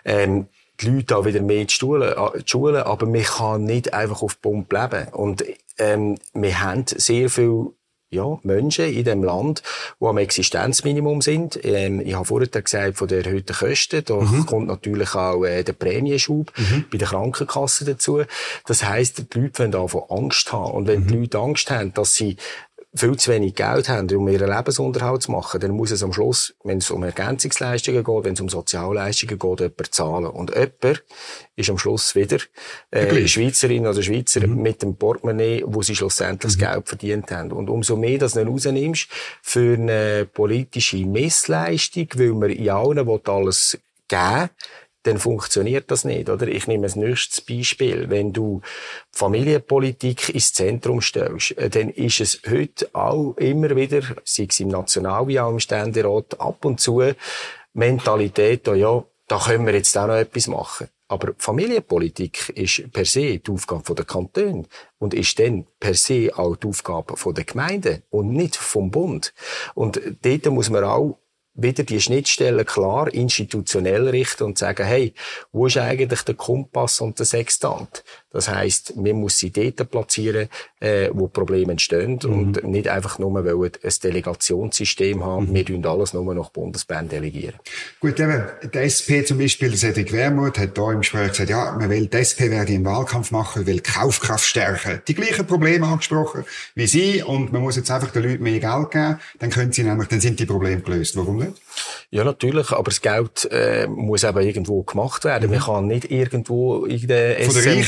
Ähm, 0.04 0.46
die 0.80 0.90
Leute 0.90 1.16
auch 1.16 1.24
wieder 1.24 1.40
mehr 1.40 1.68
Schule, 1.68 2.16
äh, 2.16 2.38
die 2.40 2.48
Schule, 2.48 2.86
aber 2.86 3.06
man 3.06 3.22
kann 3.22 3.64
nicht 3.64 3.94
einfach 3.94 4.22
auf 4.22 4.40
Pump 4.40 4.72
leben. 4.72 5.08
Und 5.12 5.44
ähm, 5.78 6.18
wir 6.34 6.60
haben 6.60 6.84
sehr 6.86 7.30
viel 7.30 7.72
ja, 8.12 8.38
Menschen 8.42 8.92
in 8.92 9.04
dem 9.04 9.24
Land, 9.24 9.62
die 9.98 10.04
am 10.04 10.18
Existenzminimum 10.18 11.22
sind. 11.22 11.58
Ähm, 11.64 12.00
ich 12.00 12.14
habe 12.14 12.26
vorhin 12.26 12.50
gesagt, 12.50 12.98
von 12.98 13.08
der 13.08 13.24
erhöhten 13.24 13.56
Kosten, 13.56 14.04
da 14.04 14.16
mhm. 14.16 14.44
kommt 14.44 14.66
natürlich 14.66 15.14
auch 15.14 15.44
äh, 15.44 15.62
der 15.64 15.72
Prämienschub 15.72 16.52
mhm. 16.56 16.84
bei 16.92 16.98
der 16.98 17.08
Krankenkasse 17.08 17.86
dazu. 17.86 18.22
Das 18.66 18.84
heisst, 18.84 19.34
die 19.34 19.40
Leute 19.40 19.60
wollen 19.60 19.72
davon 19.72 20.02
Angst 20.10 20.52
haben. 20.52 20.72
Und 20.72 20.86
wenn 20.88 21.04
mhm. 21.04 21.06
die 21.06 21.16
Leute 21.16 21.38
Angst 21.38 21.70
haben, 21.70 21.94
dass 21.94 22.14
sie 22.14 22.36
viel 22.94 23.16
zu 23.16 23.30
wenig 23.32 23.54
Geld 23.54 23.88
haben, 23.88 24.14
um 24.14 24.28
ihren 24.28 24.50
Lebensunterhalt 24.50 25.22
zu 25.22 25.32
machen, 25.32 25.60
dann 25.60 25.70
muss 25.70 25.90
es 25.90 26.02
am 26.02 26.12
Schluss, 26.12 26.54
wenn 26.62 26.78
es 26.78 26.90
um 26.90 27.02
Ergänzungsleistungen 27.02 28.04
geht, 28.04 28.24
wenn 28.24 28.34
es 28.34 28.40
um 28.40 28.50
Sozialleistungen 28.50 29.38
geht, 29.38 29.60
jemand 29.60 29.94
zahlen. 29.94 30.26
Und 30.26 30.50
jemand 30.54 31.02
ist 31.56 31.70
am 31.70 31.78
Schluss 31.78 32.14
wieder 32.14 32.38
äh, 32.90 33.26
Schweizerin 33.26 33.86
oder 33.86 34.02
Schweizer 34.02 34.46
mhm. 34.46 34.60
mit 34.60 34.82
dem 34.82 34.96
Portemonnaie, 34.96 35.64
wo 35.66 35.80
sie 35.80 35.96
schlussendlich 35.96 36.56
mhm. 36.56 36.60
das 36.60 36.70
Geld 36.70 36.88
verdient 36.88 37.30
haben. 37.30 37.52
Und 37.52 37.70
umso 37.70 37.96
mehr 37.96 38.18
das 38.18 38.34
du 38.34 38.42
rausnimmst 38.42 39.08
für 39.40 39.74
eine 39.74 40.26
politische 40.26 40.98
Missleistung, 40.98 42.08
weil 42.14 42.34
man 42.34 42.50
in 42.50 42.68
allen 42.68 43.08
alles 43.24 43.78
geben 44.08 44.50
dann 45.04 45.18
funktioniert 45.18 45.90
das 45.90 46.04
nicht, 46.04 46.28
oder? 46.28 46.46
Ich 46.46 46.66
nehme 46.66 46.86
ein 46.86 46.98
nächstes 46.98 47.40
Beispiel. 47.40 48.08
Wenn 48.08 48.32
du 48.32 48.60
Familienpolitik 49.10 50.28
ins 50.28 50.52
Zentrum 50.52 51.00
stellst, 51.00 51.56
äh, 51.58 51.68
dann 51.68 51.90
ist 51.90 52.20
es 52.20 52.42
heute 52.48 52.88
auch 52.92 53.34
immer 53.36 53.74
wieder, 53.74 54.02
sei 54.24 54.46
es 54.48 54.60
im 54.60 54.68
National- 54.68 55.26
wie 55.28 55.40
auch 55.40 55.50
im 55.50 55.60
Ständerat, 55.60 56.40
ab 56.40 56.64
und 56.64 56.80
zu 56.80 57.02
Mentalität, 57.74 58.68
oh 58.68 58.74
ja, 58.74 59.04
da 59.26 59.38
können 59.38 59.66
wir 59.66 59.74
jetzt 59.74 59.96
auch 59.96 60.06
noch 60.06 60.16
etwas 60.16 60.46
machen. 60.46 60.88
Aber 61.08 61.34
Familienpolitik 61.36 62.50
ist 62.50 62.90
per 62.90 63.04
se 63.04 63.38
die 63.38 63.50
Aufgabe 63.50 63.94
der 63.94 64.06
Kantone 64.06 64.64
und 64.98 65.12
ist 65.12 65.38
dann 65.38 65.66
per 65.78 65.94
se 65.94 66.30
auch 66.34 66.56
die 66.56 66.66
Aufgabe 66.66 67.14
der 67.34 67.44
Gemeinden 67.44 68.02
und 68.08 68.30
nicht 68.30 68.56
vom 68.56 68.90
Bund. 68.90 69.34
Und 69.74 70.00
dort 70.22 70.46
muss 70.46 70.70
man 70.70 70.84
auch 70.84 71.18
wieder 71.54 71.84
die 71.84 72.00
Schnittstellen 72.00 72.64
klar 72.64 73.12
institutionell 73.12 74.08
richten 74.08 74.44
und 74.44 74.58
sagen, 74.58 74.86
hey, 74.86 75.14
wo 75.52 75.66
ist 75.66 75.76
eigentlich 75.76 76.22
der 76.22 76.34
Kompass 76.34 77.00
und 77.00 77.18
der 77.18 77.26
Sextant? 77.26 78.04
Das 78.32 78.48
heißt, 78.48 78.96
man 78.96 79.12
muss 79.12 79.38
sie 79.38 79.50
dort 79.50 79.90
platzieren, 79.90 80.48
äh, 80.80 81.10
wo 81.12 81.28
Probleme 81.28 81.72
entstehen 81.72 82.18
mhm. 82.22 82.32
und 82.32 82.64
nicht 82.64 82.88
einfach 82.88 83.18
nur, 83.18 83.32
weil 83.34 83.44
wir 83.44 83.70
ein 83.82 83.92
Delegationssystem 84.02 85.24
haben, 85.24 85.50
mhm. 85.50 85.54
wir 85.54 85.64
tun 85.66 85.86
alles 85.86 86.14
nur 86.14 86.34
nach 86.34 86.50
Bundesbahn 86.50 87.08
delegieren. 87.08 87.54
Gut, 88.00 88.18
eben, 88.18 88.44
der 88.72 88.82
SP 88.88 89.24
zum 89.24 89.38
Beispiel, 89.38 89.76
Cedric 89.76 90.12
Wermuth, 90.12 90.58
hat 90.58 90.76
da 90.76 90.92
im 90.92 91.00
Gespräch 91.00 91.30
gesagt, 91.30 91.50
ja, 91.50 91.76
man 91.78 91.90
will, 91.90 92.06
die 92.06 92.16
SP 92.16 92.50
werde 92.50 92.72
einen 92.72 92.84
Wahlkampf 92.84 93.30
machen, 93.30 93.66
will 93.66 93.80
Kaufkraft 93.80 94.44
stärken. 94.44 95.02
Die 95.06 95.14
gleichen 95.14 95.46
Probleme 95.46 95.86
angesprochen 95.86 96.44
wie 96.74 96.86
Sie 96.86 97.22
und 97.22 97.52
man 97.52 97.62
muss 97.62 97.76
jetzt 97.76 97.90
einfach 97.90 98.10
den 98.10 98.22
Leuten 98.22 98.42
mehr 98.42 98.60
Geld 98.60 98.90
geben, 98.90 99.18
dann 99.38 99.50
können 99.50 99.72
sie 99.72 99.82
nämlich, 99.82 100.08
dann 100.08 100.20
sind 100.20 100.38
die 100.40 100.46
Probleme 100.46 100.80
gelöst. 100.80 101.16
Warum 101.16 101.38
nicht? 101.38 101.52
Ja, 102.10 102.24
natürlich, 102.24 102.70
aber 102.70 102.84
das 102.84 103.00
Geld 103.00 103.48
äh, 103.50 103.86
muss 103.86 104.24
eben 104.24 104.40
irgendwo 104.40 104.82
gemacht 104.82 105.24
werden. 105.24 105.48
Mhm. 105.48 105.56
Man 105.56 105.64
kann 105.64 105.86
nicht 105.86 106.10
irgendwo 106.10 106.84
in 106.84 107.06
der 107.06 107.40
SMB, 107.40 107.84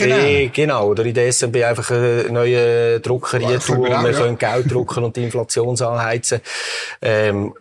genau, 0.53 0.89
oder 0.89 1.05
in 1.05 1.15
der 1.15 1.33
SMB 1.33 1.57
einfach 1.57 1.91
einen 1.91 2.33
neuen 2.33 3.03
Drucker 3.03 3.39
tun 3.41 3.79
und 3.79 4.05
wir 4.05 4.11
ja. 4.11 4.19
können 4.19 4.39
Geld 4.39 4.71
drucken 4.71 5.05
und 5.05 5.17
die 5.17 5.25
Inflation 5.25 5.81
anheizen. 5.81 6.41
Ähm, 7.03 7.55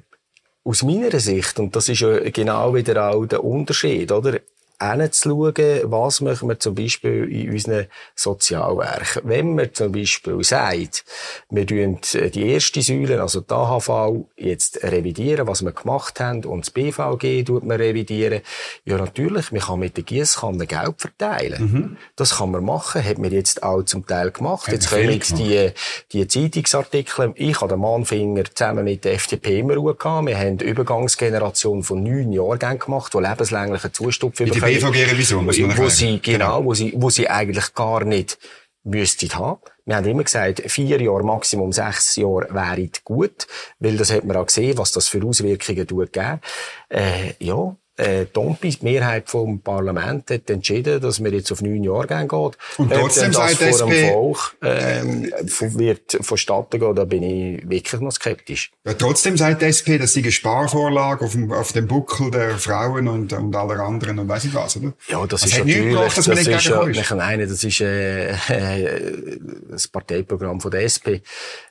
aus 0.66 0.84
meiner 0.84 1.20
Sicht, 1.20 1.60
und 1.60 1.76
das 1.76 1.90
ist 1.90 2.00
ja 2.00 2.20
genau 2.30 2.74
wieder 2.74 3.10
auch 3.10 3.26
der 3.26 3.44
Unterschied, 3.44 4.12
oder? 4.12 4.40
Hinzuschauen, 4.82 5.82
was 5.84 6.22
machen 6.22 6.50
wir 6.50 6.60
zum 6.60 6.76
Beispiel 6.76 7.30
in 7.32 7.52
unseren 7.52 7.88
Sozialwerken. 8.16 9.22
Wenn 9.26 9.56
man 9.56 9.74
zum 9.74 9.92
Beispiel 9.92 10.44
sagt, 10.44 11.06
wir 11.50 11.66
tun 11.66 12.00
die 12.14 12.50
erste 12.50 12.82
Säule, 12.82 13.22
also 13.22 13.42
die 13.42 13.54
AHV, 13.54 14.26
jetzt 14.36 14.84
revidieren, 14.84 15.48
was 15.48 15.64
wir 15.64 15.72
gemacht 15.72 16.20
haben, 16.20 16.44
und 16.46 16.66
das 16.66 16.72
BVG 16.72 17.44
tut 17.46 17.64
man 17.64 17.78
revidieren, 17.78 18.42
ja 18.86 18.98
natürlich, 18.98 19.52
man 19.52 19.62
kann 19.62 19.80
mit 19.80 19.96
der 19.98 20.04
Giesskanne 20.04 20.68
Geld 20.68 20.96
verteilen. 20.98 21.64
Mhm. 21.64 21.98
Das 22.16 22.38
kann 22.38 22.52
man 22.52 22.64
machen, 22.64 23.04
hat 23.04 23.18
man 23.18 23.32
jetzt 23.32 23.64
auch 23.64 23.84
zum 23.84 24.06
Teil 24.06 24.32
gemacht. 24.32 24.68
Hat 24.68 24.74
jetzt 24.74 24.90
kommen 24.90 25.20
die, 25.38 25.72
die 26.12 26.28
Zeitungsartikel, 26.28 27.34
ich 27.36 27.62
habe 27.62 27.70
den 27.74 27.80
Mannfinger 27.80 28.44
zusammen 28.54 28.84
mit 28.84 29.06
der 29.06 29.14
FDP 29.14 29.60
immer 29.60 29.76
gehabt. 29.76 30.28
Wir 30.28 30.38
haben 30.38 30.60
eine 30.60 30.64
Übergangsgeneration 30.64 31.84
von 31.84 32.04
neun 32.04 32.32
Jahrgängen 32.32 32.80
gemacht, 32.80 33.14
die 33.14 33.20
lebenslänglichen 33.20 33.94
Zustupf 33.94 34.38
bekommen. 34.38 34.63
BVG-Revision, 34.66 35.46
muss 35.46 35.58
man 35.60 35.78
wo 35.78 35.90
sie, 35.90 36.20
genau, 36.20 36.60
genau, 36.60 36.66
wo 36.66 36.74
sie, 36.74 36.94
wo 36.96 37.10
sie 37.10 37.30
eigentlich 37.30 37.74
gar 37.74 38.04
nicht 38.04 38.38
müssten 38.84 39.34
haben. 39.34 39.62
Wir 39.86 39.96
haben 39.96 40.06
immer 40.06 40.24
gesagt, 40.24 40.62
vier 40.68 41.02
Jahre, 41.02 41.24
Maximum 41.24 41.72
sechs 41.72 42.16
Jahre 42.16 42.48
wären 42.52 42.92
gut, 43.04 43.48
weil 43.80 43.98
das 43.98 44.12
hat 44.12 44.24
man 44.26 44.38
auch 44.38 44.46
gesehen, 44.46 44.78
was 44.78 44.92
das 44.92 45.08
für 45.08 45.24
Auswirkungen 45.26 45.88
tut. 45.88 46.16
Äh, 46.18 47.34
ja, 47.40 47.76
äh, 47.98 48.26
Tompi, 48.26 48.70
die 48.70 48.84
Mehrheit 48.84 49.30
vom 49.30 49.60
Parlament, 49.60 50.32
hat 50.32 50.50
entschieden, 50.50 51.00
dass 51.00 51.24
wir 51.24 51.32
jetzt 51.32 51.52
auf 51.52 51.62
neun 51.62 51.84
Jahre 51.84 52.08
gehen 52.08 52.28
geht. 52.28 52.58
Und 52.78 52.92
trotzdem 52.92 53.32
das 53.32 53.58
sagt 53.58 53.76
vor 53.76 53.90
SP, 53.90 54.10
Volk, 54.12 54.56
ähm, 54.64 55.32
wird 55.60 56.18
vonstatten 56.22 56.80
gehen, 56.80 56.96
da 56.96 57.06
bin 57.06 57.24
ich 57.24 57.70
wirklich 57.70 58.02
noch 58.02 58.12
skeptisch. 58.12 58.72
Ja, 58.86 58.94
trotzdem 58.94 59.38
sagt 59.38 59.62
die 59.62 59.66
SP, 59.70 59.98
dass 60.00 60.14
sie 60.14 60.22
eine 60.22 60.32
Sparvorlage 60.32 61.26
auf 61.26 61.34
dem, 61.34 61.52
auf 61.52 61.72
dem 61.72 61.88
Buckel 61.88 62.32
der 62.32 62.58
Frauen 62.58 63.08
und, 63.08 63.32
und 63.32 63.56
aller 63.56 63.80
anderen 63.80 64.18
und 64.20 64.28
weiss 64.28 64.46
ich 64.46 64.54
was, 64.54 64.78
oder? 64.78 64.94
Ja, 65.08 65.26
das, 65.28 65.42
das 65.42 65.52
ist 65.52 65.58
natürlich, 65.60 65.90
gemacht, 65.90 66.18
das 66.18 66.28
ist 66.28 66.66
ja, 66.66 66.88
ich 66.88 67.12
meine, 67.12 67.48
das 67.48 67.64
ist, 67.64 67.82
äh, 67.82 68.32
äh, 68.32 69.40
das 69.70 69.88
Parteiprogramm 69.88 70.60
von 70.60 70.72
der 70.72 70.84
SP. 70.90 71.22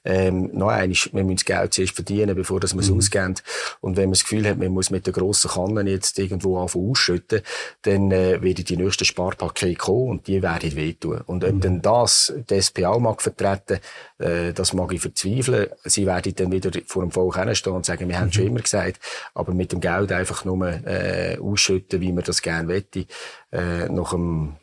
Ähm, 0.05 0.51
noch 0.53 0.69
eines, 0.69 1.13
wir 1.13 1.25
müssen 1.25 1.37
das 1.37 1.45
Geld 1.45 1.75
zuerst 1.75 1.95
verdienen, 1.95 2.35
bevor 2.35 2.61
wir 2.61 2.65
es 2.65 2.75
mhm. 2.75 2.99
ausgeben. 2.99 3.35
Und 3.81 3.97
wenn 3.97 4.05
man 4.05 4.13
das 4.13 4.23
Gefühl 4.23 4.49
hat, 4.49 4.59
man 4.59 4.69
muss 4.69 4.91
mit 4.91 5.07
der 5.07 5.13
grossen 5.13 5.51
Kanne 5.51 5.91
jetzt 5.91 6.12
jetzt 6.13 6.19
irgendwo 6.19 6.59
ausschütten, 6.59 7.41
dann 7.83 8.11
äh, 8.11 8.43
werden 8.43 8.65
die 8.65 8.77
nächsten 8.77 9.05
Sparpakete 9.05 9.75
kommen 9.75 10.11
und 10.11 10.27
die 10.27 10.43
werden 10.43 10.75
wehtun. 10.77 11.21
Und 11.27 11.45
ob 11.45 11.53
mhm. 11.53 11.61
denn 11.61 11.83
das 11.83 12.33
die 12.49 12.61
SPA 12.61 12.99
mag 12.99 13.23
vertreten, 13.23 13.81
äh, 14.19 14.53
das 14.53 14.73
mag 14.73 14.93
ich 14.93 15.01
verzweifeln. 15.01 15.69
Sie 15.85 16.07
werden 16.07 16.35
dann 16.35 16.53
wieder 16.53 16.71
vor 16.87 17.03
dem 17.03 17.11
Volk 17.11 17.39
hinstehen 17.39 17.75
und 17.75 17.87
sagen, 17.87 18.09
wir 18.09 18.19
haben 18.19 18.27
mhm. 18.27 18.33
schon 18.33 18.47
immer 18.47 18.61
gesagt, 18.61 19.01
aber 19.35 19.53
mit 19.55 19.73
dem 19.73 19.81
Geld 19.81 20.13
einfach 20.13 20.45
nur 20.45 20.67
äh, 20.67 21.39
ausschütten, 21.39 22.01
wie 22.01 22.13
man 22.13 22.25
das 22.25 22.43
gerne 22.43 22.69
wette, 22.69 23.07
äh, 23.51 23.89
nach 23.89 24.11
dem 24.11 24.57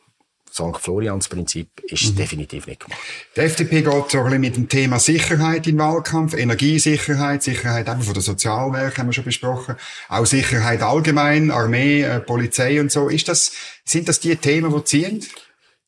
St. 0.60 0.78
Florians 0.82 1.28
Prinzip 1.30 1.70
ist 1.84 2.12
mhm. 2.12 2.16
definitiv 2.18 2.68
nicht 2.68 2.82
gemacht. 2.82 3.00
Die 3.36 3.42
FDP 3.42 3.82
geht 3.82 4.12
so 4.12 4.18
ein 4.18 4.24
bisschen 4.26 4.42
mit 4.42 4.56
dem 4.58 4.68
Thema 4.68 5.00
Sicherheit 5.00 5.68
in 5.68 5.76
den 5.76 5.80
Wahlkampf, 5.80 6.34
Energiesicherheit, 6.34 7.44
Sicherheit 7.44 7.88
eben 7.88 8.02
von 8.02 8.14
der 8.14 8.24
Sozialwerke 8.24 8.98
haben 8.98 9.08
wir 9.08 9.14
schon 9.14 9.24
besprochen, 9.24 9.76
auch 10.10 10.26
Sicherheit 10.26 10.82
allgemein, 10.82 11.52
Armee, 11.52 12.02
äh, 12.02 12.20
Polizei 12.20 12.80
und 12.82 12.92
so. 12.92 13.08
Ist 13.08 13.30
das, 13.30 13.54
sind 13.86 14.10
das 14.10 14.20
die 14.20 14.36
Themen, 14.36 14.74
die 14.76 14.84
ziehen? 14.84 15.26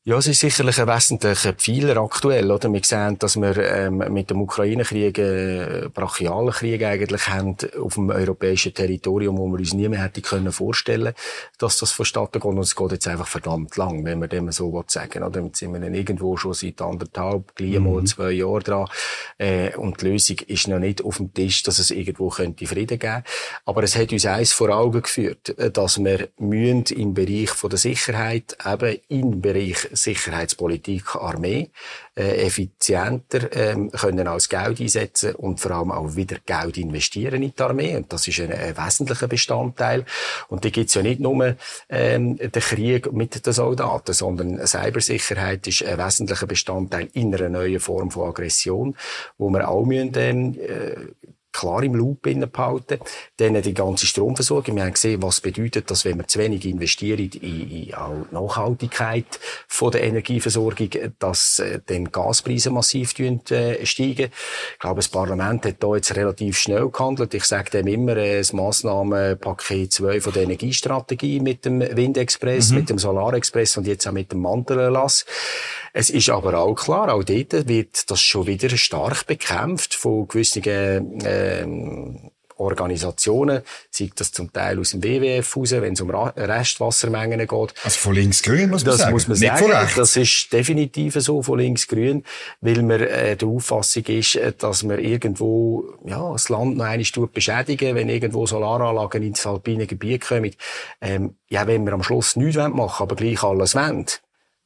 Ja, 0.04 0.18
es 0.18 0.26
ist 0.26 0.40
sicherlich 0.40 0.82
ein 0.82 0.88
wesentlicher 0.88 1.54
Pfeiler 1.54 1.98
aktuell, 1.98 2.50
oder? 2.50 2.74
Wir 2.74 2.82
sehen, 2.84 3.20
dass 3.20 3.40
wir 3.40 3.56
ähm, 3.58 3.98
mit 3.98 4.32
dem 4.32 4.42
Ukraine-Krieg 4.42 5.20
äh, 5.20 5.90
brachialen 5.94 6.50
Krieg 6.50 6.84
eigentlich 6.84 7.28
haben 7.28 7.56
auf 7.80 7.94
dem 7.94 8.10
europäischen 8.10 8.74
Territorium, 8.74 9.38
wo 9.38 9.46
wir 9.50 9.60
uns 9.60 9.76
nie 9.76 9.88
mehr 9.88 10.02
hätten 10.02 10.24
können 10.24 10.52
vorstellen, 10.52 11.14
dass 11.60 11.78
das 11.78 11.92
vonstatten 11.92 12.40
geht. 12.40 12.46
Und 12.46 12.58
es 12.58 12.76
geht 12.76 12.94
jetzt 12.94 13.08
einfach 13.08 13.28
verdammt 13.28 13.78
lang, 13.78 14.04
wenn 14.04 14.18
man 14.18 14.30
dem 14.30 14.52
so 14.52 14.84
sagen 14.88 15.22
oder? 15.22 15.40
Jetzt 15.40 15.60
sind 15.60 15.72
wir 15.72 15.80
dann 15.80 15.94
irgendwo 15.94 16.36
schon 16.36 16.56
seit 16.56 16.82
anderthalb, 16.82 17.54
gleich 17.54 17.78
mal 17.78 18.02
mhm. 18.02 18.06
zwei 18.08 18.32
Jahren 18.32 18.64
dran. 18.64 18.88
Äh, 19.38 19.76
und 19.76 20.02
die 20.02 20.08
Lösung 20.08 20.38
ist 20.48 20.68
noch 20.68 20.80
nicht 20.80 21.06
auf 21.06 21.18
dem 21.18 21.32
Tisch, 21.32 21.62
dass 21.62 21.78
es 21.78 21.92
irgendwo 21.92 22.30
könnte 22.30 22.66
Frieden 22.66 22.98
geben. 22.98 23.24
Aber 23.66 23.84
es 23.84 23.96
hat 23.96 24.12
uns 24.12 24.26
eins 24.26 24.52
vor 24.52 24.70
Augen 24.70 25.04
geführt, 25.04 25.56
äh, 25.60 25.70
dass 25.70 26.04
wir 26.04 26.30
müssen 26.40 26.86
im 26.98 27.14
Bereich 27.14 27.52
von 27.52 27.70
der 27.70 27.78
Sicherheit 27.78 28.58
eben 28.66 28.98
im 29.08 29.42
Bereich 29.42 29.91
Sicherheitspolitik, 29.94 31.16
Armee 31.16 31.70
äh, 32.16 32.46
effizienter 32.46 33.56
ähm, 33.56 33.92
können 33.92 34.28
als 34.28 34.50
Geld 34.50 34.80
einsetzen 34.80 35.36
und 35.36 35.60
vor 35.60 35.72
allem 35.72 35.92
auch 35.92 36.16
wieder 36.16 36.38
Geld 36.46 36.78
investieren 36.78 37.42
in 37.42 37.54
die 37.56 37.62
Armee. 37.62 37.96
Und 37.96 38.12
das 38.12 38.28
ist 38.28 38.40
ein, 38.40 38.52
ein 38.52 38.78
wesentlicher 38.78 39.28
Bestandteil. 39.28 40.06
Und 40.50 40.66
da 40.66 40.70
gibt's 40.70 40.94
ja 40.94 41.02
nicht 41.02 41.20
nur 41.20 41.56
ähm, 41.90 42.38
den 42.38 42.52
Krieg 42.52 43.12
mit 43.14 43.46
den 43.46 43.54
Soldaten, 43.54 44.14
sondern 44.14 44.66
Cybersicherheit 44.66 45.68
ist 45.68 45.84
ein 45.84 45.98
wesentlicher 45.98 46.48
Bestandteil 46.48 47.10
in 47.14 47.34
einer 47.34 47.50
neuen 47.50 47.80
Form 47.80 48.12
von 48.12 48.30
Aggression, 48.30 48.96
wo 49.38 49.50
wir 49.50 49.70
auch 49.70 49.86
müssen, 49.86 50.12
ähm, 50.16 50.58
äh, 50.60 50.96
klar 51.52 51.84
im 51.84 51.96
Loop 51.96 52.22
behalten. 52.22 53.00
Dann 53.38 53.62
die 53.62 53.74
ganze 53.74 54.06
Stromversorgung. 54.06 54.76
Wir 54.76 54.84
haben 54.84 54.94
gesehen, 54.94 55.22
was 55.22 55.42
bedeutet 55.42 55.90
das, 55.92 56.06
wenn 56.06 56.18
wir 56.18 56.28
zu 56.28 56.40
wenig 56.40 56.66
investieren 56.66 57.30
in, 57.42 57.70
in 57.70 57.94
auch 57.94 58.26
Nachhaltigkeit 58.32 59.40
von 59.68 59.92
der 59.92 60.04
Energieversorgung, 60.04 60.90
dass 61.20 61.60
äh, 61.60 61.80
dann 61.86 62.12
Gaspreise 62.12 62.70
massiv 62.70 63.18
äh, 63.20 63.86
steigen. 63.86 64.30
Ich 64.74 64.80
glaube, 64.80 64.98
das 64.98 65.10
Parlament 65.10 65.66
hat 65.66 65.76
da 65.80 65.96
jetzt 65.96 66.16
relativ 66.16 66.58
schnell 66.58 66.90
gehandelt. 66.90 67.34
Ich 67.34 67.46
sage 67.46 67.72
dem 67.72 67.88
immer, 67.88 68.18
äh, 68.18 68.38
das 68.38 68.54
Massnahmenpaket 68.54 69.92
2 69.92 70.22
von 70.22 70.34
der 70.34 70.44
Energiestrategie 70.44 71.40
mit 71.40 71.66
dem 71.66 71.82
Windexpress, 71.82 72.72
mhm. 72.72 72.78
mit 72.78 72.90
dem 72.90 72.98
Solarexpress 72.98 73.78
und 73.78 73.88
jetzt 73.88 74.08
auch 74.08 74.12
mit 74.12 74.32
dem 74.32 74.42
Mantelerlass. 74.42 75.26
Es 75.94 76.10
ist 76.10 76.30
aber 76.30 76.58
auch 76.58 76.76
klar, 76.76 77.14
auch 77.14 77.24
dort 77.24 77.68
wird 77.68 78.10
das 78.10 78.22
schon 78.22 78.48
wieder 78.48 78.70
stark 78.78 79.28
bekämpft 79.28 79.94
von 79.94 80.28
gewissen 80.28 80.64
äh, 80.64 81.02
Organisationen, 82.62 83.62
sei 83.90 84.10
das 84.16 84.32
zum 84.32 84.54
Teil 84.54 84.80
aus 84.80 84.92
dem 84.92 85.04
WWF 85.04 85.58
raus, 85.58 85.72
wenn 85.72 85.94
es 85.94 86.02
um 86.02 86.10
Restwassermengen 86.12 87.40
geht. 87.40 87.74
Also 87.84 88.00
von 88.00 88.14
links-grün 88.14 88.70
muss 88.70 88.86
man 88.86 88.92
das 88.92 89.02
sagen. 89.02 89.14
Muss 89.14 89.28
man 89.28 89.40
Nicht 89.40 89.58
sagen. 89.58 89.90
Das 89.96 90.16
ist 90.16 90.54
definitiv 90.54 91.16
so 91.16 91.42
von 91.42 91.60
links-grün, 91.60 92.24
weil 92.62 92.82
man 92.84 93.02
äh, 93.02 93.36
der 93.36 93.48
Auffassung 93.48 94.04
ist, 94.06 94.36
äh, 94.36 94.54
dass 94.58 94.84
man 94.84 95.00
irgendwo 95.00 95.86
ja, 96.06 96.32
das 96.32 96.50
Land 96.50 96.78
noch 96.78 96.86
einmal 96.86 97.28
beschädigen 97.34 97.96
wenn 97.96 98.10
irgendwo 98.10 98.46
Solaranlagen 98.46 99.24
ins 99.24 99.46
alpine 99.46 99.88
Gebiet 99.88 100.28
kommen. 100.28 100.52
Ähm, 101.02 101.36
ja, 101.50 101.68
wenn 101.68 101.84
wir 101.86 101.94
am 101.94 102.04
Schluss 102.04 102.36
nichts 102.36 102.58
machen 102.58 102.78
wollen, 102.78 102.90
aber 103.00 103.16
gleich 103.16 103.44
alles 103.44 103.76
wollen, 103.76 104.06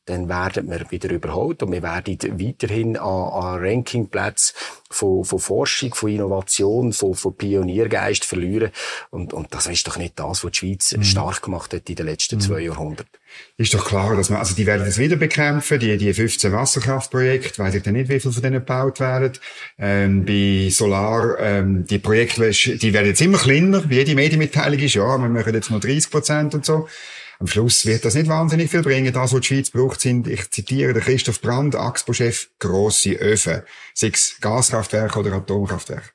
dann 0.05 0.29
werden 0.29 0.69
wir 0.69 0.89
wieder 0.91 1.09
überholt 1.09 1.63
und 1.63 1.71
wir 1.71 1.81
werden 1.81 2.17
weiterhin 2.39 2.97
an, 2.97 3.29
an 3.29 3.59
Rankingplätzen 3.59 4.55
von, 4.89 5.25
von 5.25 5.39
Forschung, 5.39 5.93
von 5.93 6.09
Innovation, 6.09 6.93
von, 6.93 7.15
von 7.15 7.35
Pioniergeist 7.35 8.23
verlieren. 8.23 8.71
Und, 9.09 9.33
und 9.33 9.53
das 9.53 9.67
ist 9.67 9.87
doch 9.87 9.97
nicht 9.97 10.19
das, 10.19 10.43
was 10.43 10.51
die 10.51 10.57
Schweiz 10.57 10.95
mhm. 10.95 11.03
stark 11.03 11.41
gemacht 11.41 11.73
hat 11.73 11.89
in 11.89 11.95
den 11.95 12.05
letzten 12.05 12.35
mhm. 12.35 12.41
zwei 12.41 12.59
Jahrhunderten. 12.61 13.09
Ist 13.57 13.73
doch 13.73 13.85
klar, 13.85 14.15
dass 14.15 14.29
man, 14.29 14.39
also 14.39 14.55
die 14.55 14.65
werden 14.65 14.85
das 14.85 14.97
wieder 14.97 15.15
bekämpfen, 15.15 15.79
die, 15.79 15.97
die 15.97 16.13
15 16.13 16.53
Wasserkraftprojekte, 16.53 17.57
weiß 17.61 17.75
ich 17.75 17.83
dann 17.83 17.93
nicht, 17.93 18.09
wie 18.09 18.19
viel 18.19 18.31
von 18.31 18.41
denen 18.41 18.59
gebaut 18.59 18.99
werden. 18.99 19.33
Ähm, 19.77 20.25
bei 20.25 20.69
Solar, 20.71 21.37
ähm, 21.39 21.85
die 21.85 21.99
Projekte, 21.99 22.49
die 22.49 22.93
werden 22.93 23.07
jetzt 23.07 23.21
immer 23.21 23.37
kleiner, 23.37 23.89
wie 23.89 23.95
jede 23.95 24.15
Medienmitteilung 24.15 24.79
ist, 24.79 24.93
ja, 24.93 25.17
wir 25.17 25.29
machen 25.29 25.53
jetzt 25.53 25.71
nur 25.71 25.79
30 25.79 26.11
Prozent 26.11 26.55
und 26.55 26.65
so. 26.65 26.87
Am 27.39 27.47
Schluss 27.47 27.85
wird 27.85 28.05
das 28.05 28.15
nicht 28.15 28.27
wahnsinnig 28.27 28.71
viel 28.71 28.81
bringen. 28.81 29.13
Das, 29.13 29.33
was 29.33 29.41
die 29.41 29.47
Schweiz 29.47 29.69
braucht, 29.69 29.99
sind, 29.99 30.27
ich 30.27 30.49
zitiere 30.51 30.93
den 30.93 31.03
Christoph 31.03 31.41
Brand, 31.41 31.75
AXPO-Chef, 31.75 32.49
grosse 32.59 33.13
Öfen. 33.13 33.63
Sei 33.93 34.11
es 34.13 34.37
Gaskraftwerke 34.39 35.19
oder 35.19 35.33
Atomkraftwerke. 35.33 36.09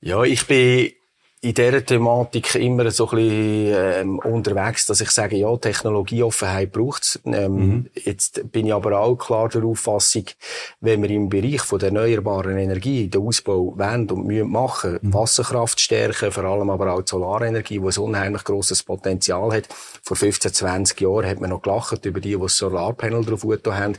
Ja, 0.00 0.22
ich 0.22 0.46
bin 0.46 0.92
in 1.46 1.54
dieser 1.54 1.84
Thematik 1.84 2.56
immer 2.56 2.90
so 2.90 3.08
ein 3.10 3.16
bisschen 3.16 3.74
ähm, 3.76 4.18
unterwegs, 4.18 4.86
dass 4.86 5.00
ich 5.00 5.10
sage, 5.10 5.36
ja, 5.36 5.56
Technologieoffenheit 5.56 6.72
braucht's. 6.72 7.20
Ähm, 7.24 7.52
mhm. 7.54 7.90
Jetzt 7.94 8.50
bin 8.50 8.66
ich 8.66 8.74
aber 8.74 8.98
auch 8.98 9.14
klar 9.14 9.48
der 9.48 9.64
Auffassung, 9.64 10.24
wenn 10.80 11.02
wir 11.02 11.10
im 11.10 11.28
Bereich 11.28 11.62
von 11.62 11.78
der 11.78 11.90
erneuerbaren 11.90 12.58
Energie 12.58 13.06
den 13.06 13.22
Ausbau 13.22 13.74
wollen 13.76 14.10
und 14.10 14.26
müssen 14.26 14.50
machen, 14.50 14.98
mhm. 15.00 15.14
Wasserkraft 15.14 15.80
stärken, 15.80 16.32
vor 16.32 16.44
allem 16.44 16.68
aber 16.68 16.92
auch 16.92 17.02
die 17.02 17.10
Solarenergie, 17.10 17.78
die 17.78 17.86
ein 17.86 18.02
unheimlich 18.02 18.42
grosses 18.42 18.82
Potenzial 18.82 19.52
hat. 19.52 19.68
Vor 20.02 20.16
15, 20.16 20.52
20 20.52 21.00
Jahren 21.00 21.26
hat 21.26 21.40
man 21.40 21.50
noch 21.50 21.62
gelacht 21.62 22.04
über 22.04 22.20
die, 22.20 22.36
die 22.36 22.48
Solarpanel 22.48 23.24
drauf 23.24 23.44
haben. 23.66 23.98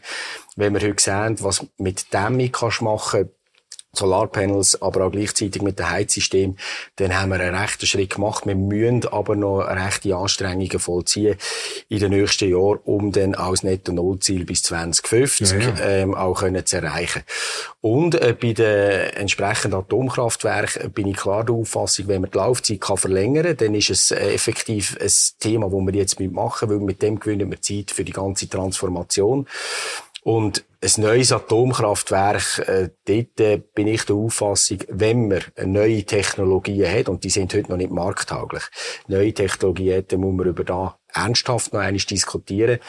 Wenn 0.58 0.74
wir 0.74 0.82
heute 0.82 1.01
sehen, 1.01 1.38
was 1.39 1.66
mit 1.77 2.13
Dämmung 2.13 2.51
kannst 2.51 2.82
machen 2.82 3.30
Solarpanels, 3.98 4.82
aber 4.82 5.06
auch 5.06 5.12
gleichzeitig 5.12 5.62
mit 5.62 5.80
dem 5.80 5.89
Heizsystem, 5.89 6.56
dann 6.98 7.20
haben 7.20 7.32
wir 7.32 7.39
einen 7.39 7.56
rechten 7.56 7.86
Schritt 7.86 8.16
gemacht. 8.16 8.46
Wir 8.46 8.56
müssen 8.56 9.08
aber 9.08 9.36
noch 9.36 9.60
rechte 9.60 10.16
Anstrengungen 10.16 10.80
vollziehen 10.80 11.36
in 11.89 12.00
den 12.00 12.12
nächsten 12.12 12.50
Jahren, 12.50 12.80
um 12.86 13.12
dann 13.12 13.36
auch 13.36 13.51
das 13.51 13.63
Netto-Null-Ziel 13.63 14.46
bis 14.46 14.63
2050 14.63 15.51
ja, 15.51 15.60
ja. 15.60 15.80
Ähm, 15.80 16.16
auch 16.16 16.39
können 16.39 16.66
zu 16.66 16.77
erreichen. 16.77 17.24
Und 17.82 18.16
äh, 18.16 18.36
bei 18.39 18.54
den 18.54 19.10
entsprechenden 19.12 19.80
Atomkraftwerken 19.80 20.91
bin 20.91 21.08
ich 21.08 21.17
klar 21.17 21.43
der 21.43 21.56
Auffassung, 21.56 22.08
wenn 22.08 22.22
man 22.22 22.32
die 22.32 22.38
Laufzeit 22.38 22.82
kann 22.82 22.98
verlängern 22.98 23.45
kann, 23.45 23.58
dann 23.58 23.76
ist 23.76 23.89
es 23.89 24.12
äh, 24.12 24.34
effektiv 24.34 24.98
ein 25.00 25.12
Thema, 25.39 25.69
das 25.69 25.80
wir 25.80 25.93
jetzt 25.93 26.19
machen, 26.19 26.69
weil 26.69 26.80
mit 26.80 27.02
dem 27.02 27.19
gewinnen 27.19 27.50
wir 27.50 27.62
Zeit 27.62 27.91
für 27.91 28.04
die 28.04 28.12
ganze 28.12 28.50
Transformation. 28.50 29.48
Und 30.24 30.65
ein 30.82 31.02
neues 31.02 31.32
Atomkraftwerk, 31.32 32.60
äh, 32.60 32.90
dort 33.06 33.40
äh, 33.40 33.62
bin 33.74 33.88
ich 33.88 34.04
der 34.04 34.16
Auffassung, 34.16 34.80
wenn 34.90 35.28
man 35.28 35.42
neue 35.66 36.04
Technologie 36.04 36.86
hat, 36.86 37.10
und 37.10 37.24
die 37.24 37.30
sind 37.30 37.54
heute 37.54 37.70
noch 37.70 37.78
nicht 37.78 37.92
markttauglich, 37.92 38.63
neue 39.08 39.34
Technologien 39.34 39.98
hat, 39.98 40.12
dann 40.12 40.20
muss 40.22 40.36
man 40.36 40.48
über 40.48 40.63
da 40.63 41.00
ernsthaft 41.13 41.74
noch 41.74 41.80
einmal 41.80 41.98
diskutieren. 42.00 42.80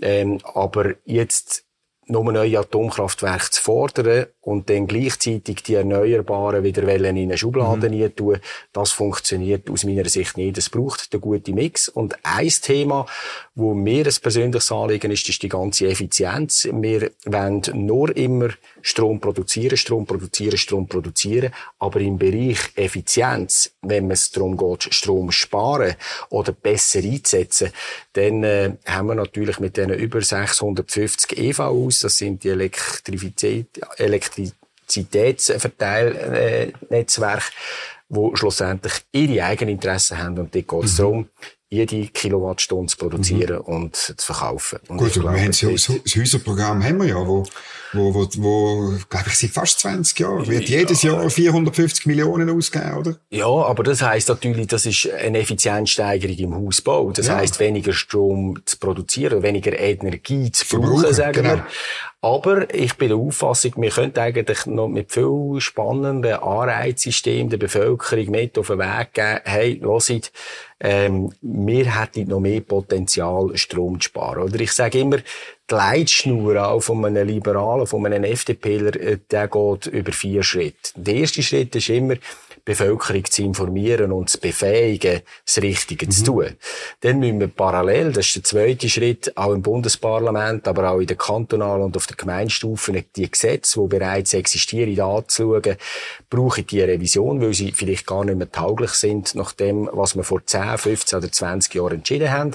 Ähm, 0.00 0.40
aber 0.54 0.94
jetzt 1.04 1.64
nur 2.06 2.32
neue 2.32 2.58
Atomkraftwerke 2.58 3.50
zu 3.50 3.62
fordern 3.62 4.26
und 4.46 4.70
dann 4.70 4.86
gleichzeitig 4.86 5.64
die 5.64 5.74
Erneuerbaren 5.74 6.62
wieder 6.62 6.88
in 6.88 7.16
eine 7.16 7.36
Schublade 7.36 7.90
mhm. 7.90 8.14
tun, 8.14 8.38
das 8.72 8.92
funktioniert 8.92 9.68
aus 9.68 9.82
meiner 9.82 10.08
Sicht 10.08 10.36
nicht. 10.36 10.56
Es 10.56 10.70
braucht 10.70 11.12
den 11.12 11.20
guten 11.20 11.56
Mix. 11.56 11.88
Und 11.88 12.14
ein 12.22 12.48
Thema, 12.48 13.06
wo 13.56 13.74
mir 13.74 14.06
ein 14.06 14.14
persönliches 14.22 14.70
Anliegen 14.70 15.10
ist, 15.10 15.28
ist 15.28 15.42
die 15.42 15.48
ganze 15.48 15.88
Effizienz. 15.88 16.68
Wir 16.70 17.10
wollen 17.24 17.62
nur 17.72 18.16
immer 18.16 18.50
Strom 18.82 19.18
produzieren, 19.18 19.76
Strom 19.76 20.06
produzieren, 20.06 20.56
Strom 20.56 20.86
produzieren. 20.86 21.52
Aber 21.80 21.98
im 21.98 22.16
Bereich 22.16 22.58
Effizienz, 22.76 23.72
wenn 23.82 24.08
es 24.12 24.30
darum 24.30 24.56
geht, 24.56 24.94
Strom 24.94 25.32
sparen 25.32 25.96
oder 26.30 26.52
besser 26.52 27.00
einzusetzen, 27.00 27.72
dann 28.12 28.44
äh, 28.44 28.74
haben 28.86 29.08
wir 29.08 29.16
natürlich 29.16 29.58
mit 29.58 29.76
diesen 29.76 29.92
über 29.92 30.22
650 30.22 31.36
EVUs, 31.36 32.00
das 32.00 32.18
sind 32.18 32.44
die 32.44 32.50
Elektrizität, 32.50 33.66
Elektrizitätsverteilnetzwerke, 34.86 37.44
wo 38.08 38.36
schlussendlich 38.36 38.92
ihre 39.12 39.44
eigenen 39.44 39.74
Interessen 39.74 40.16
haben. 40.18 40.38
Und 40.38 40.54
dort 40.54 40.68
geht 40.68 40.84
es 40.84 40.92
mhm. 40.92 40.96
darum, 40.96 41.28
jede 41.68 42.06
Kilowattstunde 42.06 42.86
zu 42.86 42.96
produzieren 42.96 43.56
mhm. 43.56 43.74
und 43.74 43.96
zu 43.96 44.14
verkaufen. 44.16 44.78
Und 44.86 44.98
Gut, 44.98 45.14
glaube, 45.14 45.34
wir 45.34 45.42
haben 45.42 45.52
so, 45.52 45.72
das 45.72 46.16
Häuserprogramm 46.16 46.84
haben 46.84 46.98
wir 46.98 47.08
ja, 47.08 47.16
wo, 47.16 47.44
wo, 47.92 48.14
wo, 48.14 48.28
wo 48.36 48.94
glaube 49.08 49.24
ich, 49.26 49.36
seit 49.36 49.50
fast 49.50 49.80
20 49.80 50.20
Jahren 50.20 50.46
wird 50.46 50.68
ja. 50.68 50.78
jedes 50.78 51.02
Jahr 51.02 51.28
450 51.28 52.06
Millionen 52.06 52.48
ausgegeben, 52.50 52.98
oder? 52.98 53.16
Ja, 53.30 53.48
aber 53.48 53.82
das 53.82 54.00
heisst 54.00 54.28
natürlich, 54.28 54.68
das 54.68 54.86
ist 54.86 55.10
eine 55.10 55.40
Effizienzsteigerung 55.40 56.36
im 56.36 56.54
Hausbau. 56.54 57.10
Das 57.10 57.26
ja. 57.26 57.34
heisst, 57.36 57.58
weniger 57.58 57.92
Strom 57.92 58.60
zu 58.64 58.78
produzieren, 58.78 59.42
weniger 59.42 59.76
Energie 59.76 60.52
zu 60.52 60.64
brauchen, 60.66 61.12
sagen 61.12 61.32
genau. 61.32 61.56
wir. 61.56 61.66
Aber 62.22 62.74
ich 62.74 62.96
bin 62.96 63.08
der 63.08 63.18
Auffassung, 63.18 63.74
wir 63.76 63.90
könnten 63.90 64.18
eigentlich 64.18 64.66
noch 64.66 64.88
mit 64.88 65.12
viel 65.12 65.56
spannenden 65.58 66.32
Anreizsystemen 66.34 67.50
der 67.50 67.58
Bevölkerung 67.58 68.30
mit 68.30 68.58
auf 68.58 68.68
den 68.68 68.78
Weg 68.78 69.12
geben, 69.12 69.40
hey, 69.44 69.80
hört, 69.80 70.32
ähm, 70.80 71.32
wir 71.40 72.00
hätten 72.00 72.28
noch 72.28 72.40
mehr 72.40 72.62
Potenzial, 72.62 73.56
Strom 73.56 74.00
zu 74.00 74.08
sparen. 74.08 74.42
Oder 74.42 74.60
ich 74.60 74.72
sage 74.72 75.00
immer, 75.00 75.18
die 75.18 75.74
Leitschnur 75.74 76.66
auch 76.66 76.80
von 76.80 77.04
einem 77.04 77.28
Liberalen, 77.28 77.86
von 77.86 78.04
einem 78.06 78.24
FDPler, 78.24 78.96
äh, 78.96 79.18
der 79.30 79.48
geht 79.48 79.86
über 79.86 80.12
vier 80.12 80.42
Schritte. 80.42 80.92
Der 80.96 81.14
erste 81.14 81.42
Schritt 81.42 81.76
ist 81.76 81.88
immer, 81.90 82.16
Bevölkerung 82.66 83.24
zu 83.24 83.42
informieren 83.42 84.12
und 84.12 84.28
zu 84.28 84.40
befähigen, 84.40 85.22
das 85.46 85.62
Richtige 85.62 86.04
mhm. 86.04 86.10
zu 86.10 86.24
tun. 86.24 86.56
Dann 87.00 87.20
müssen 87.20 87.40
wir 87.40 87.46
parallel, 87.46 88.12
das 88.12 88.26
ist 88.26 88.36
der 88.36 88.44
zweite 88.44 88.88
Schritt, 88.88 89.34
auch 89.36 89.52
im 89.52 89.62
Bundesparlament, 89.62 90.66
aber 90.66 90.90
auch 90.90 90.98
in 90.98 91.06
der 91.06 91.16
kantonalen 91.16 91.84
und 91.84 91.96
auf 91.96 92.08
der 92.08 92.16
Gemeinstufe 92.16 93.04
die 93.14 93.30
Gesetze, 93.30 93.80
die 93.80 93.86
bereits 93.86 94.34
existieren, 94.34 95.00
anzuschauen, 95.00 95.76
brauchen 96.28 96.66
die 96.66 96.80
Revision, 96.80 97.40
weil 97.40 97.54
sie 97.54 97.70
vielleicht 97.70 98.06
gar 98.06 98.24
nicht 98.24 98.36
mehr 98.36 98.50
tauglich 98.50 98.90
sind, 98.90 99.36
nach 99.36 99.52
dem, 99.52 99.88
was 99.92 100.16
wir 100.16 100.24
vor 100.24 100.44
10, 100.44 100.76
15 100.76 101.18
oder 101.18 101.30
20 101.30 101.74
Jahren 101.74 101.94
entschieden 101.94 102.32
haben. 102.32 102.50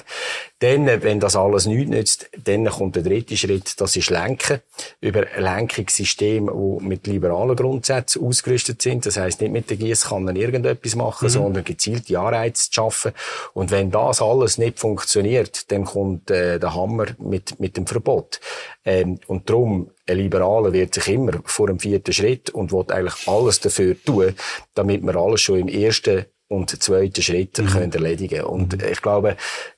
Dann, 0.62 0.86
wenn 0.86 1.18
das 1.18 1.34
alles 1.34 1.66
nichts 1.66 1.90
nützt, 1.90 2.30
dann 2.44 2.66
kommt 2.66 2.94
der 2.94 3.02
dritte 3.02 3.36
Schritt, 3.36 3.80
das 3.80 3.96
ist 3.96 4.10
Lenken. 4.10 4.60
Über 5.00 5.26
Lenkungssysteme, 5.36 6.52
die 6.52 6.84
mit 6.84 7.04
liberalen 7.08 7.56
Grundsätzen 7.56 8.24
ausgerüstet 8.24 8.80
sind. 8.80 9.04
Das 9.04 9.16
heisst, 9.16 9.40
nicht 9.40 9.52
mit 9.52 9.70
der 9.70 9.76
Gießkanne 9.76 10.38
irgendetwas 10.38 10.94
machen, 10.94 11.24
mhm. 11.24 11.30
sondern 11.30 11.64
gezielte 11.64 12.16
Anreize 12.16 12.70
zu 12.70 12.74
schaffen. 12.74 13.10
Und 13.54 13.72
wenn 13.72 13.90
das 13.90 14.22
alles 14.22 14.56
nicht 14.56 14.78
funktioniert, 14.78 15.72
dann 15.72 15.84
kommt 15.84 16.30
äh, 16.30 16.60
der 16.60 16.76
Hammer 16.76 17.06
mit, 17.18 17.58
mit 17.58 17.76
dem 17.76 17.88
Verbot. 17.88 18.38
Ähm, 18.84 19.18
und 19.26 19.50
darum, 19.50 19.90
ein 20.06 20.16
Liberaler 20.16 20.72
wird 20.72 20.94
sich 20.94 21.08
immer 21.08 21.40
vor 21.44 21.66
dem 21.66 21.80
vierten 21.80 22.12
Schritt 22.12 22.50
und 22.50 22.70
will 22.70 22.84
eigentlich 22.88 23.26
alles 23.26 23.58
dafür 23.58 23.96
tun, 24.00 24.36
damit 24.74 25.02
wir 25.02 25.16
alles 25.16 25.40
schon 25.40 25.58
im 25.58 25.68
ersten 25.68 26.26
und 26.52 26.82
zweiten 26.82 27.22
Schritt 27.22 27.58
mhm. 27.58 27.66
können 27.66 27.92
erledigen 27.92 28.44
Und 28.44 28.80
mhm. 28.80 28.88
ich 28.88 29.02
glaube, 29.02 29.36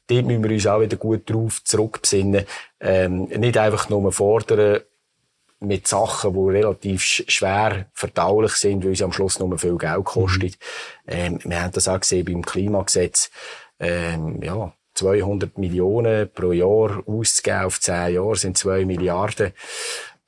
dort 0.09 0.27
müssen 0.27 0.45
wir 0.45 0.51
uns 0.51 0.67
auch 0.67 0.81
wieder 0.81 0.97
gut 0.97 1.29
drauf 1.31 1.63
zurückbesinnen. 1.65 2.45
Ähm, 2.81 3.25
nicht 3.25 3.57
einfach 3.57 3.89
nur 3.89 4.13
fordern, 4.13 4.81
mit 5.61 5.89
Sachen, 5.89 6.35
die 6.35 6.57
relativ 6.57 7.03
schwer 7.03 7.87
verdaulich 7.95 8.53
sind, 8.53 8.85
weil 8.85 8.95
sie 8.95 9.05
am 9.05 9.13
Schluss 9.13 9.39
nur 9.39 9.59
viel 9.59 9.79
Geld 9.79 10.05
kosten. 10.05 10.47
Mhm. 10.47 10.53
Ähm, 11.07 11.39
wir 11.45 11.63
haben 11.63 11.73
das 11.73 11.89
auch 11.89 12.01
gesehen 12.01 12.25
beim 12.25 12.43
Klimagesetz. 12.43 13.31
Ähm, 13.81 14.43
ja, 14.43 14.73
200 14.95 15.59
Millionen 15.59 16.31
pro 16.33 16.53
Jahr 16.53 17.03
auszugeben 17.07 17.65
auf 17.65 17.81
10 17.81 18.15
Jahre 18.15 18.37
sind 18.37 18.57
2 18.57 18.85
Milliarden. 18.85 19.53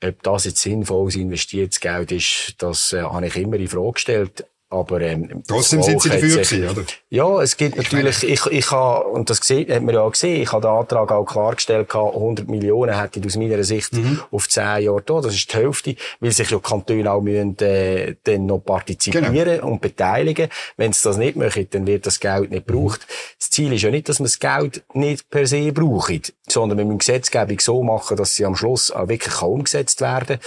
Ob 0.03 0.21
das 0.23 0.45
jetzt 0.45 0.61
sinnvolles 0.61 1.15
investiertes 1.15 1.79
Geld 1.79 2.11
ist, 2.11 2.55
das 2.59 2.93
äh, 2.93 3.01
habe 3.01 3.27
ich 3.27 3.35
immer 3.35 3.57
in 3.57 3.67
Frage 3.67 3.93
gestellt. 3.93 4.45
Aber, 4.69 4.99
ähm, 4.99 5.43
Trotzdem 5.47 5.81
sind 5.81 6.01
Sie 6.01 6.09
dafür 6.09 6.29
gewesen, 6.29 6.69
oder? 6.69 6.83
Ja, 7.09 7.41
es 7.41 7.55
gibt 7.55 7.77
natürlich, 7.77 8.21
ich, 8.23 8.45
ich 8.47 8.71
habe, 8.71 9.07
und 9.07 9.29
das 9.29 9.39
gesehen, 9.39 9.73
hat 9.73 9.81
man 9.81 9.95
ja 9.95 10.01
auch 10.01 10.11
gesehen, 10.11 10.41
ich 10.41 10.51
habe 10.51 10.61
den 10.63 10.71
Antrag 10.71 11.09
auch 11.09 11.23
klargestellt, 11.23 11.87
100 11.95 12.49
Millionen 12.49 12.99
hätte 12.99 13.19
ich 13.19 13.25
aus 13.25 13.37
meiner 13.37 13.63
Sicht 13.63 13.93
mhm. 13.93 14.19
auf 14.29 14.49
10 14.49 14.81
Jahre 14.81 15.01
da. 15.05 15.21
Das 15.21 15.33
ist 15.33 15.53
die 15.53 15.57
Hälfte, 15.57 15.95
weil 16.19 16.31
sich 16.31 16.49
ja 16.49 16.59
Kantone 16.59 17.09
auch 17.09 17.21
müssen, 17.21 17.57
äh, 17.59 18.15
dann 18.23 18.45
noch 18.45 18.59
partizipieren 18.59 19.31
genau. 19.31 19.67
und 19.67 19.79
beteiligen. 19.79 20.49
Wenn 20.75 20.91
sie 20.91 21.03
das 21.03 21.15
nicht 21.15 21.37
möchten, 21.37 21.69
dann 21.69 21.87
wird 21.87 22.05
das 22.05 22.19
Geld 22.19 22.51
nicht 22.51 22.67
gebraucht. 22.67 23.07
Mhm. 23.07 23.13
Das 23.39 23.49
Ziel 23.49 23.71
ist 23.71 23.83
ja 23.83 23.89
nicht, 23.89 24.09
dass 24.09 24.19
man 24.19 24.25
das 24.25 24.39
Geld 24.39 24.83
nicht 24.93 25.29
per 25.29 25.47
se 25.47 25.71
braucht, 25.71 26.33
sondern 26.49 26.77
wir 26.77 26.85
müssen 26.85 26.99
Gesetzgebung 26.99 27.59
so 27.59 27.83
machen, 27.83 28.17
dass 28.17 28.35
sie 28.35 28.45
am 28.45 28.55
Schluss 28.55 28.91
auch 28.91 29.09
wirklich 29.09 29.41
umgesetzt 29.41 30.01
werden. 30.01 30.39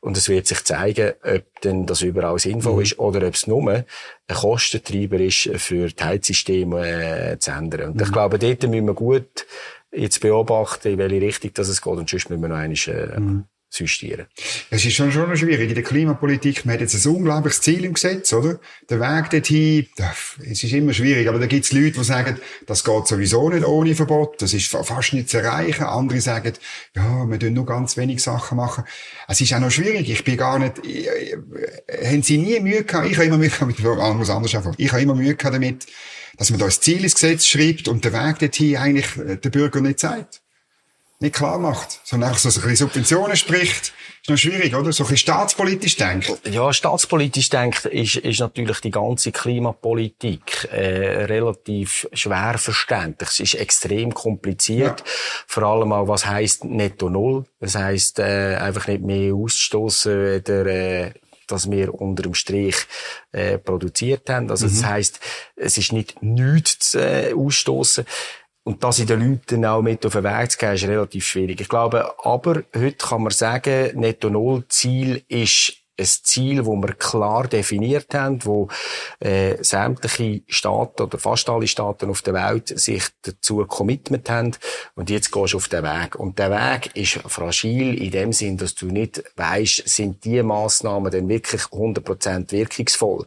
Und 0.00 0.16
es 0.16 0.28
wird 0.28 0.46
sich 0.46 0.64
zeigen, 0.64 1.12
ob 1.22 1.60
denn 1.62 1.86
das 1.86 2.02
überall 2.02 2.38
sinnvoll 2.38 2.74
mhm. 2.74 2.82
ist 2.82 2.98
oder 2.98 3.26
ob 3.26 3.34
es 3.34 3.46
nur 3.46 3.70
ein 3.70 3.84
Kostentreiber 4.28 5.18
ist, 5.18 5.50
für 5.56 5.88
die 5.88 6.04
Heizsysteme 6.04 7.32
äh, 7.32 7.38
zu 7.38 7.52
ändern. 7.52 7.90
Und 7.90 7.96
mhm. 7.96 8.02
ich 8.02 8.12
glaube, 8.12 8.38
dort 8.38 8.62
müssen 8.64 8.86
wir 8.86 8.94
gut 8.94 9.46
jetzt 9.92 10.20
beobachten, 10.20 10.88
in 10.88 10.98
welche 10.98 11.20
Richtung 11.20 11.52
das 11.54 11.68
es 11.68 11.80
geht 11.80 11.92
und 11.92 12.10
sonst 12.10 12.28
müssen 12.28 12.42
wir 12.42 12.48
noch 12.48 12.56
einmal 12.56 12.76
äh, 12.88 13.20
mhm 13.20 13.44
justieren. 13.78 14.26
Es 14.70 14.84
ist 14.84 14.94
schon 14.94 15.12
schon 15.12 15.36
schwierig. 15.36 15.68
In 15.68 15.74
der 15.74 15.84
Klimapolitik, 15.84 16.64
man 16.64 16.74
hat 16.74 16.80
jetzt 16.80 16.94
ein 16.94 17.12
unglaubliches 17.12 17.60
Ziel 17.60 17.84
im 17.84 17.94
Gesetz, 17.94 18.32
oder? 18.32 18.58
Der 18.88 19.00
Weg 19.00 19.30
dorthin, 19.30 19.86
es 20.50 20.62
ist 20.62 20.72
immer 20.72 20.92
schwierig. 20.92 21.28
Aber 21.28 21.38
da 21.38 21.46
gibt 21.46 21.64
es 21.64 21.72
Leute, 21.72 21.92
die 21.92 22.04
sagen, 22.04 22.38
das 22.66 22.84
geht 22.84 23.06
sowieso 23.06 23.48
nicht 23.48 23.66
ohne 23.66 23.94
Verbot, 23.94 24.40
das 24.42 24.52
ist 24.52 24.68
fast 24.68 25.12
nicht 25.12 25.30
zu 25.30 25.38
erreichen. 25.38 25.84
Andere 25.84 26.20
sagen, 26.20 26.52
ja, 26.94 27.24
wir 27.26 27.38
dürfen 27.38 27.54
nur 27.54 27.66
ganz 27.66 27.96
wenig 27.96 28.22
Sachen 28.22 28.56
machen. 28.56 28.84
Es 29.28 29.40
ist 29.40 29.52
auch 29.54 29.60
noch 29.60 29.70
schwierig. 29.70 30.08
Ich 30.10 30.24
bin 30.24 30.36
gar 30.36 30.58
nicht, 30.58 30.74
ich, 30.84 31.08
haben 32.04 32.22
Sie 32.22 32.38
nie 32.38 32.60
Mühe 32.60 32.84
gehabt? 32.84 33.08
Ich 33.08 33.16
habe 33.16 33.26
immer 33.26 33.38
Mühe 33.38 33.50
gehabt 33.50 33.78
muss 34.16 34.30
anders 34.30 34.54
anfangen. 34.54 34.76
Ich 34.78 34.92
habe 34.92 35.02
immer 35.02 35.14
Mühe 35.14 35.34
gehabt 35.34 35.54
damit, 35.54 35.86
dass 36.36 36.50
man 36.50 36.58
da 36.58 36.66
ein 36.66 36.70
Ziel 36.70 37.02
ins 37.02 37.14
Gesetz 37.14 37.46
schreibt 37.46 37.88
und 37.88 38.04
der 38.04 38.12
Weg 38.12 38.38
dorthin 38.38 38.76
eigentlich 38.76 39.06
der 39.16 39.50
Bürger 39.50 39.80
nicht 39.80 40.00
zeigt 40.00 40.42
nicht 41.18 41.34
klar 41.34 41.58
macht, 41.58 42.00
sondern 42.04 42.30
einfach 42.30 42.40
so 42.40 42.48
ein 42.48 42.54
bisschen 42.54 42.88
Subventionen 42.88 43.36
spricht. 43.36 43.92
Ist 44.22 44.30
noch 44.30 44.36
schwierig, 44.36 44.74
oder? 44.74 44.92
So 44.92 45.04
ein 45.04 45.08
bisschen 45.08 45.16
staatspolitisch 45.18 45.96
denkt. 45.96 46.32
Ja, 46.44 46.72
staatspolitisch 46.72 47.48
denkt 47.48 47.86
ist, 47.86 48.16
ist 48.16 48.40
natürlich 48.40 48.80
die 48.80 48.90
ganze 48.90 49.32
Klimapolitik 49.32 50.68
äh, 50.72 51.24
relativ 51.24 52.08
schwer 52.12 52.58
verständlich. 52.58 53.30
Es 53.30 53.40
ist 53.40 53.54
extrem 53.54 54.12
kompliziert. 54.12 55.00
Ja. 55.00 55.06
Vor 55.46 55.62
allem 55.62 55.92
auch, 55.92 56.08
was 56.08 56.26
heisst 56.26 56.64
Netto 56.64 57.08
Null. 57.08 57.44
Das 57.60 57.76
heisst, 57.76 58.18
äh, 58.18 58.56
einfach 58.56 58.88
nicht 58.88 59.02
mehr 59.02 59.32
ausstoßen, 59.34 60.42
der, 60.44 60.66
äh, 60.66 61.12
dass 61.46 61.70
wir 61.70 61.94
unter 61.94 62.24
dem 62.24 62.34
Strich 62.34 62.76
äh, 63.32 63.58
produziert 63.58 64.28
haben. 64.28 64.50
Also 64.50 64.66
mhm. 64.66 64.70
das 64.70 64.84
heisst, 64.84 65.20
es 65.54 65.78
ist 65.78 65.92
nicht 65.92 66.20
nichts 66.20 66.94
äh, 66.94 67.32
ausstoßen. 67.34 68.04
Und 68.66 68.82
das 68.82 68.98
in 68.98 69.06
den 69.06 69.20
Leuten 69.20 69.64
auch 69.64 69.80
mit 69.80 70.04
auf 70.04 70.14
den 70.14 70.24
Weg 70.24 70.50
zu 70.50 70.58
geben, 70.58 70.74
ist 70.74 70.88
relativ 70.88 71.24
schwierig. 71.24 71.60
Ich 71.60 71.68
glaube, 71.68 72.12
aber 72.24 72.64
heute 72.74 72.96
kann 72.96 73.22
man 73.22 73.30
sagen, 73.30 73.92
Netto-Null-Ziel 73.94 75.22
ist 75.28 75.74
ein 75.96 76.06
Ziel, 76.06 76.66
wo 76.66 76.74
wir 76.74 76.94
klar 76.94 77.46
definiert 77.46 78.12
haben, 78.12 78.44
wo 78.44 78.68
äh, 79.20 79.62
sämtliche 79.62 80.42
Staaten 80.48 81.02
oder 81.04 81.16
fast 81.16 81.48
alle 81.48 81.68
Staaten 81.68 82.10
auf 82.10 82.22
der 82.22 82.34
Welt 82.34 82.76
sich 82.78 83.04
dazu 83.22 83.64
commitment 83.66 84.28
haben 84.28 84.52
und 84.96 85.10
jetzt 85.10 85.30
gehst 85.30 85.52
du 85.52 85.58
auf 85.58 85.68
den 85.68 85.84
Weg. 85.84 86.16
Und 86.16 86.38
der 86.40 86.50
Weg 86.50 86.90
ist 86.96 87.20
fragil 87.28 88.02
in 88.02 88.10
dem 88.10 88.32
Sinn, 88.32 88.56
dass 88.56 88.74
du 88.74 88.86
nicht 88.86 89.22
weißt, 89.36 89.88
sind 89.88 90.24
die 90.24 90.42
Maßnahmen 90.42 91.12
denn 91.12 91.28
wirklich 91.28 91.62
100% 91.62 92.50
wirkungsvoll. 92.50 93.26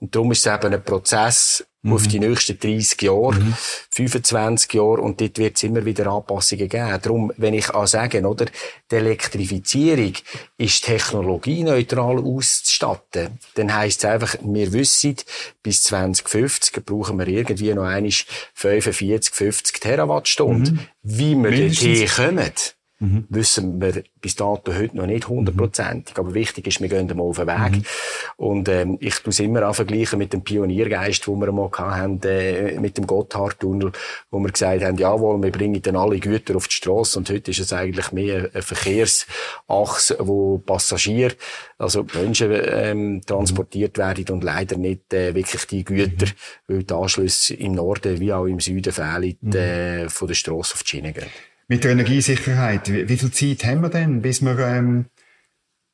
Und 0.00 0.14
darum 0.14 0.32
ist 0.32 0.46
es 0.46 0.52
eben 0.52 0.74
ein 0.74 0.82
Prozess, 0.82 1.64
mhm. 1.84 1.92
auf 1.92 2.08
die 2.08 2.18
nächsten 2.18 2.58
30 2.58 3.02
Jahre, 3.02 3.34
mhm. 3.34 3.54
25 3.90 4.72
Jahre, 4.74 5.00
und 5.00 5.20
dort 5.20 5.38
wird 5.38 5.56
es 5.56 5.62
immer 5.62 5.84
wieder 5.84 6.06
Anpassungen 6.08 6.68
geben. 6.68 6.98
Darum, 7.00 7.32
wenn 7.36 7.54
ich 7.54 7.70
auch 7.70 7.86
sagen, 7.86 8.26
oder, 8.26 8.46
die 8.90 8.96
Elektrifizierung 8.96 10.14
ist 10.58 10.84
technologieneutral 10.84 12.18
auszustatten, 12.18 13.38
dann 13.54 13.74
heisst 13.74 14.04
es 14.04 14.10
einfach, 14.10 14.36
wir 14.42 14.72
wissen, 14.72 15.16
bis 15.62 15.82
2050 15.84 16.84
brauchen 16.84 17.18
wir 17.18 17.28
irgendwie 17.28 17.72
noch 17.72 17.84
einmal 17.84 18.12
45, 18.54 19.34
50 19.34 19.80
Terawattstunden. 19.80 20.74
Mhm. 20.74 20.88
Wie 21.02 21.34
wir 21.36 21.50
dorthin 21.50 22.08
kommen, 22.08 22.52
mhm. 23.04 23.24
wissen 23.28 23.80
wir 23.80 24.02
bis 24.20 24.36
dato 24.36 24.74
heute 24.74 24.96
noch 24.96 25.06
nicht 25.06 25.28
hundertprozentig. 25.28 26.16
Aber 26.18 26.34
wichtig 26.34 26.66
ist, 26.66 26.80
wir 26.80 26.88
gehen 26.88 27.06
mal 27.14 27.22
auf 27.22 27.36
den 27.36 27.46
Weg. 27.46 27.72
Mhm. 27.72 27.84
Und 28.36 28.68
ähm, 28.68 28.96
ich 29.00 29.16
tue 29.16 29.30
es 29.30 29.40
immer 29.40 29.68
auch 29.68 29.74
vergleichen 29.74 30.18
mit 30.18 30.32
dem 30.32 30.42
Pioniergeist, 30.42 31.28
wo 31.28 31.36
wir 31.36 31.52
mal 31.52 31.70
hatten, 31.70 32.20
äh, 32.24 32.80
mit 32.80 32.96
dem 32.96 33.06
Gotthardtunnel, 33.06 33.92
wo 34.30 34.38
wir 34.38 34.50
gesagt 34.50 34.82
haben, 34.82 34.96
jawohl, 34.96 35.42
wir 35.42 35.52
bringen 35.52 35.82
dann 35.82 35.96
alle 35.96 36.18
Güter 36.18 36.56
auf 36.56 36.68
die 36.68 36.74
Straße. 36.74 37.18
Und 37.18 37.30
heute 37.30 37.50
ist 37.50 37.60
es 37.60 37.72
eigentlich 37.72 38.12
mehr 38.12 38.50
eine 38.52 38.62
Verkehrsachse, 38.62 40.16
wo 40.20 40.58
Passagier, 40.58 41.32
also 41.78 42.06
Menschen 42.14 42.50
ähm, 42.52 43.20
transportiert 43.26 43.98
werden 43.98 44.24
und 44.30 44.44
leider 44.44 44.76
nicht 44.76 45.12
äh, 45.12 45.34
wirklich 45.34 45.66
die 45.66 45.84
Güter, 45.84 46.26
mhm. 46.26 46.30
weil 46.68 46.82
die 46.84 46.94
Anschlüsse 46.94 47.54
im 47.54 47.72
Norden 47.72 48.20
wie 48.20 48.32
auch 48.32 48.46
im 48.46 48.60
Süden 48.60 48.92
fehlen, 48.92 49.36
mhm. 49.40 49.54
äh, 49.54 50.08
von 50.08 50.28
der 50.28 50.34
Straße 50.34 50.74
auf 50.74 50.82
die 50.82 50.88
Schiene 50.88 51.12
gehen. 51.12 51.30
Mit 51.66 51.84
der 51.84 51.92
Energiesicherheit, 51.92 52.92
wie, 52.92 53.08
wie 53.08 53.16
viel 53.16 53.30
Zeit 53.30 53.64
haben 53.64 53.80
wir 53.80 53.88
denn, 53.88 54.20
bis 54.20 54.42
wir 54.42 54.58
ähm, 54.58 55.06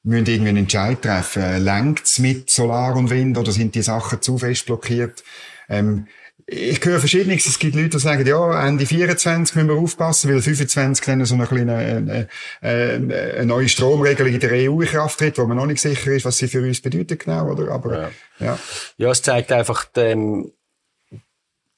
müssen 0.03 0.27
irgendwie 0.27 0.49
einen 0.49 0.57
Entscheid 0.59 1.01
treffen? 1.03 1.63
Längt's 1.63 2.19
mit 2.19 2.51
Solar 2.51 2.97
und 2.97 3.11
Wind 3.11 3.39
oder 3.39 3.53
sind 3.53 3.75
die 3.75 3.83
Sachen 3.83 4.21
zu 4.21 4.39
fest 4.39 4.67
blockiert? 4.67 5.23
Ähm, 5.69 6.07
ich 6.53 6.85
höre 6.85 6.99
verschiedenes. 6.99 7.47
Es 7.47 7.61
gibt 7.61 7.77
Leute, 7.77 7.91
die 7.91 7.99
sagen, 8.01 8.27
ja, 8.27 8.67
Ende 8.67 8.85
24 8.85 9.55
müssen 9.55 9.69
wir 9.69 9.77
aufpassen, 9.77 10.33
weil 10.33 10.43
25 10.43 11.05
dann 11.05 11.25
so 11.25 11.37
eine 11.37 11.47
kleine, 11.47 12.29
äh, 12.61 12.69
äh, 12.69 13.37
eine 13.37 13.47
neue 13.47 13.69
Stromregelung 13.69 14.33
in 14.33 14.41
der 14.41 14.71
EU 14.71 14.81
in 14.81 14.89
Kraft 14.89 15.21
tritt, 15.21 15.39
wo 15.39 15.47
man 15.47 15.57
noch 15.57 15.67
nicht 15.67 15.81
sicher 15.81 16.11
ist, 16.11 16.25
was 16.25 16.39
sie 16.39 16.49
für 16.49 16.63
uns 16.63 16.81
bedeutet 16.81 17.25
genau, 17.25 17.53
oder? 17.53 17.71
Aber, 17.71 18.03
ja. 18.03 18.11
Ja, 18.41 18.59
ja 18.97 19.11
es 19.11 19.23
zeigt 19.23 19.53
einfach, 19.53 19.85
die 19.85 20.01
ähm, 20.01 20.53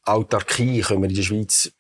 Autarkie 0.04 0.80
können 0.80 1.02
wir 1.02 1.10
in 1.10 1.16
der 1.16 1.22
Schweiz 1.22 1.70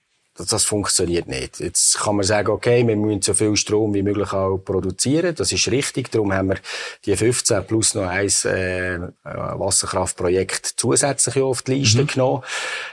das, 0.44 0.64
funktioniert 0.64 1.28
nicht. 1.28 1.60
Jetzt 1.60 1.98
kann 1.98 2.16
man 2.16 2.24
sagen, 2.24 2.48
okay, 2.48 2.86
wir 2.86 2.96
müssen 2.96 3.22
so 3.22 3.34
viel 3.34 3.56
Strom 3.56 3.94
wie 3.94 4.02
möglich 4.02 4.32
auch 4.32 4.58
produzieren. 4.58 5.34
Das 5.34 5.52
ist 5.52 5.70
richtig. 5.70 6.10
Darum 6.10 6.32
haben 6.32 6.50
wir 6.50 6.58
die 7.04 7.16
15 7.16 7.64
plus 7.66 7.94
noch 7.94 8.08
ein 8.08 8.28
äh, 8.28 8.98
Wasserkraftprojekt 9.24 10.74
zusätzlich 10.76 11.42
auf 11.42 11.62
die 11.62 11.74
Liste 11.74 12.02
mhm. 12.02 12.06
genommen. 12.06 12.42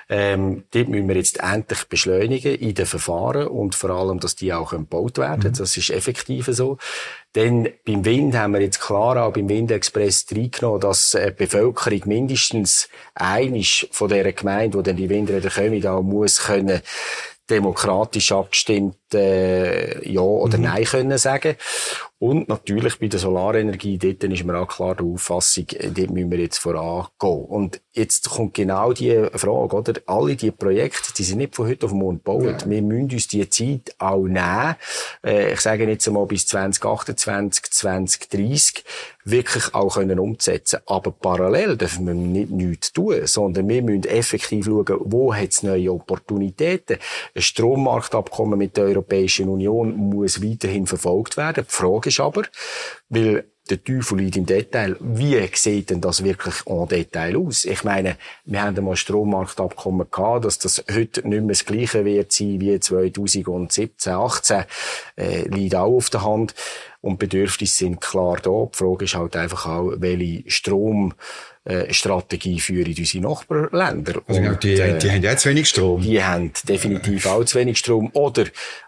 Ähm, 0.10 0.64
dort 0.72 0.90
müssen 0.90 1.08
wir 1.08 1.16
jetzt 1.16 1.40
endlich 1.40 1.86
beschleunigen 1.86 2.56
in 2.56 2.74
den 2.74 2.86
Verfahren 2.86 3.48
und 3.48 3.76
vor 3.76 3.92
allem, 3.92 4.20
dass 4.20 4.36
die 4.36 4.54
auch 4.54 4.72
gebaut 4.72 5.18
werden. 5.18 5.52
Mhm. 5.52 5.58
Das 5.58 5.78
ist 5.78 5.90
effektiv 5.90 6.48
so. 6.52 6.78
Denn 7.36 7.70
beim 7.86 8.04
Wind 8.06 8.36
haben 8.36 8.54
wir 8.54 8.62
jetzt 8.62 8.82
klar 8.82 9.24
auch 9.24 9.34
beim 9.34 9.50
Windexpress 9.50 10.26
reingenommen, 10.32 10.82
dass 10.82 11.12
die 11.12 11.32
Bevölkerung 11.32 12.02
mindestens 12.06 12.90
einisch 13.14 13.88
von 13.92 14.10
dieser 14.10 14.32
Gemeinde, 14.32 14.78
wo 14.78 14.82
dann 14.82 14.96
die 14.96 15.10
Windräder 15.10 15.52
kommen, 15.52 15.86
auch 15.86 16.02
muss 16.02 16.40
können 16.40 16.82
demokratisch 17.50 18.32
abgestimmt 18.32 18.99
äh, 19.14 20.10
Ja 20.10 20.22
oder 20.22 20.58
mhm. 20.58 20.64
Nein 20.64 20.84
können 20.84 21.18
sagen. 21.18 21.56
Und 22.22 22.50
natürlich 22.50 23.00
bei 23.00 23.08
der 23.08 23.18
Solarenergie, 23.18 23.98
dort 23.98 24.22
ist 24.26 24.44
mir 24.44 24.58
auch 24.58 24.68
klar 24.68 24.94
die 24.94 25.06
Auffassung, 25.06 25.68
dort 25.70 26.10
müssen 26.10 26.30
wir 26.30 26.40
jetzt 26.40 26.58
vorangehen. 26.58 27.46
Und 27.46 27.80
jetzt 27.94 28.30
kommt 28.30 28.56
genau 28.56 28.92
die 28.92 29.26
Frage, 29.36 29.76
oder? 29.76 29.94
Alle 30.06 30.36
die 30.36 30.52
Projekte, 30.52 31.14
die 31.18 31.24
sind 31.24 31.38
nicht 31.38 31.56
von 31.56 31.68
heute 31.68 31.86
auf 31.86 31.94
morgen 31.94 32.18
gebaut. 32.18 32.64
Ja. 32.64 32.70
Wir 32.70 32.82
müssen 32.82 33.12
uns 33.14 33.30
die 33.30 33.50
Zeit 33.50 33.96
auch 34.00 34.24
nehmen. 34.24 34.76
Äh, 35.24 35.54
ich 35.54 35.62
sage 35.62 35.88
jetzt 35.88 36.10
einmal 36.10 36.26
bis 36.26 36.46
2028, 36.48 37.72
2030 37.72 38.84
wirklich 39.24 39.74
auch 39.74 39.96
können 39.96 40.20
umsetzen. 40.20 40.80
Aber 40.88 41.12
parallel 41.12 41.78
dürfen 41.78 42.06
wir 42.06 42.14
nicht 42.14 42.52
nichts 42.52 42.92
tun, 42.92 43.26
sondern 43.26 43.68
wir 43.70 43.82
müssen 43.82 44.04
effektiv 44.06 44.66
schauen, 44.66 45.00
wo 45.06 45.34
hat 45.34 45.52
es 45.52 45.64
neue 45.64 45.94
Opportunitäten. 45.94 46.98
Ein 47.34 47.42
Strommarktabkommen 47.42 48.60
mit 48.60 48.76
der 48.78 48.90
Europäischen 49.00 49.50
Union 49.50 49.96
muss 49.96 50.44
weiterhin 50.44 50.88
verfolgt 50.88 51.38
werden. 51.38 51.66
Die 51.68 51.74
Frage 51.74 52.10
ist 52.10 52.20
aber, 52.20 52.44
weil 53.10 53.46
der 53.70 53.84
Teufel 53.84 54.20
liegt 54.20 54.38
im 54.38 54.46
Detail. 54.46 54.98
Wie 55.00 55.48
sieht 55.54 55.92
denn 55.92 56.02
das 56.02 56.24
wirklich 56.24 56.56
en 56.66 56.88
Detail 56.88 57.38
aus? 57.38 57.66
Ich 57.66 57.84
meine, 57.84 58.18
wir 58.46 58.64
haben 58.64 58.76
einmal 58.76 58.96
Strommarktabkommen 58.96 60.08
gehabt, 60.10 60.46
dass 60.46 60.58
das 60.58 60.84
heute 60.92 61.28
nicht 61.28 61.42
mehr 61.42 61.50
das 61.50 61.66
Gleiche 61.66 62.04
wird 62.04 62.32
sein 62.32 62.60
wie 62.60 62.80
2017, 62.80 64.14
18, 64.14 64.64
äh, 65.18 65.48
liegt 65.50 65.76
auch 65.76 65.96
auf 65.96 66.10
der 66.10 66.24
Hand. 66.24 66.56
Und 67.02 67.20
Bedürfnisse 67.20 67.76
sind 67.76 68.02
klar 68.02 68.38
da. 68.42 68.68
Die 68.74 68.78
Frage 68.78 69.06
ist 69.06 69.16
halt 69.16 69.36
einfach 69.36 69.68
auch, 69.68 69.94
welche 69.98 70.50
Strom 70.50 71.14
äh, 71.66 71.94
Strategie 71.94 72.60
führen 72.60 72.92
in 72.92 72.98
unsere 72.98 73.24
Nachbarländer. 73.24 74.22
Also 74.28 74.42
und, 74.42 74.64
die, 74.64 74.74
äh, 74.74 74.98
die 74.98 75.12
haben 75.12 75.22
ja 75.22 75.36
zu 75.36 75.50
wenig 75.50 75.68
Strom. 75.70 76.02
Die 76.02 76.24
haben 76.24 76.52
definitiv 76.68 77.26
auch 77.26 77.44
zu 77.44 77.60
wenig 77.60 77.78
Strom. 77.78 78.10
Oder, 78.14 78.46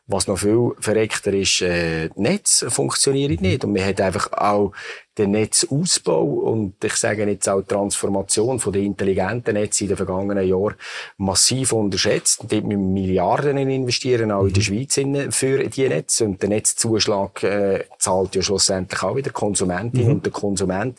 was 0.08 0.28
noch 0.28 0.40
viel 0.40 0.72
verreckter 0.80 1.34
ist, 1.34 1.62
äh, 1.62 2.10
Netz 2.16 2.66
funktioniert 2.70 3.42
nicht. 3.42 3.64
Und 3.64 3.74
man 3.74 3.86
hat 3.86 4.00
einfach 4.00 4.32
auch 4.34 4.72
den 5.18 5.32
Netzausbau 5.32 6.24
und 6.24 6.82
ich 6.84 6.96
sage 6.96 7.26
jetzt 7.26 7.50
auch 7.50 7.62
die 7.62 7.68
Transformation 7.68 8.60
von 8.60 8.72
den 8.72 8.86
intelligenten 8.86 9.56
Netzen 9.56 9.84
in 9.84 9.88
den 9.90 9.98
vergangenen 9.98 10.48
Jahren 10.48 10.76
massiv 11.18 11.74
unterschätzt. 11.74 12.46
Dort 12.48 12.64
müssen 12.64 12.70
wir 12.96 13.02
Milliarden 13.02 13.58
investieren, 13.58 14.32
auch 14.32 14.46
in 14.46 14.54
der 14.54 14.64
mhm. 14.64 14.88
Schweiz 14.88 15.36
für 15.36 15.68
die 15.68 15.90
Netze. 15.90 16.26
Und 16.26 16.42
der 16.42 16.50
Netzzuschlag 16.50 17.44
äh, 17.44 17.84
zahlt 18.00 18.36
ja 18.36 18.42
schlussendlich 18.42 19.04
auch 19.04 19.16
wieder 19.16 19.32
Konsumentin 19.32 20.06
mhm. 20.06 20.12
und 20.14 20.26
der 20.26 20.32
Konsument. 20.32 20.98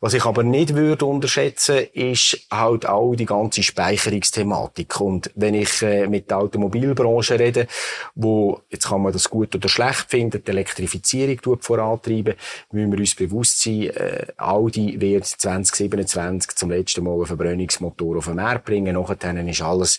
Was 0.00 0.14
ich 0.14 0.24
aber 0.24 0.44
nicht 0.44 0.76
würde 0.76 1.04
unterschätzen, 1.04 1.78
ist 1.92 2.46
halt 2.52 2.86
auch 2.86 3.14
die 3.16 3.26
ganze 3.26 3.64
Speicherungsthematik. 3.64 5.00
Und 5.00 5.30
wenn 5.34 5.54
ich 5.54 5.82
äh, 5.82 6.06
mit 6.06 6.30
der 6.30 6.38
Automobilbranche 6.38 7.38
rede, 7.38 7.66
wo, 8.14 8.60
jetzt 8.70 8.88
kann 8.88 9.02
man 9.02 9.12
das 9.12 9.28
gut 9.28 9.54
oder 9.56 9.68
schlecht 9.68 10.06
finden, 10.08 10.42
die 10.44 10.50
Elektrifizierung 10.50 11.60
vorantreiben, 11.60 12.34
müssen 12.70 12.92
wir 12.92 12.98
uns 13.00 13.14
bewusst 13.16 13.39
sein, 13.44 13.82
äh, 13.90 14.26
Audi 14.36 15.00
wird 15.00 15.26
2027 15.26 16.54
zum 16.56 16.70
letzten 16.70 17.04
Mal 17.04 17.14
einen 17.14 17.26
Verbrennungsmotor 17.26 18.18
auf 18.18 18.26
den 18.26 18.36
Markt 18.36 18.64
bringen. 18.64 18.94
Nachher 18.94 19.48
ist 19.48 19.62
alles 19.62 19.98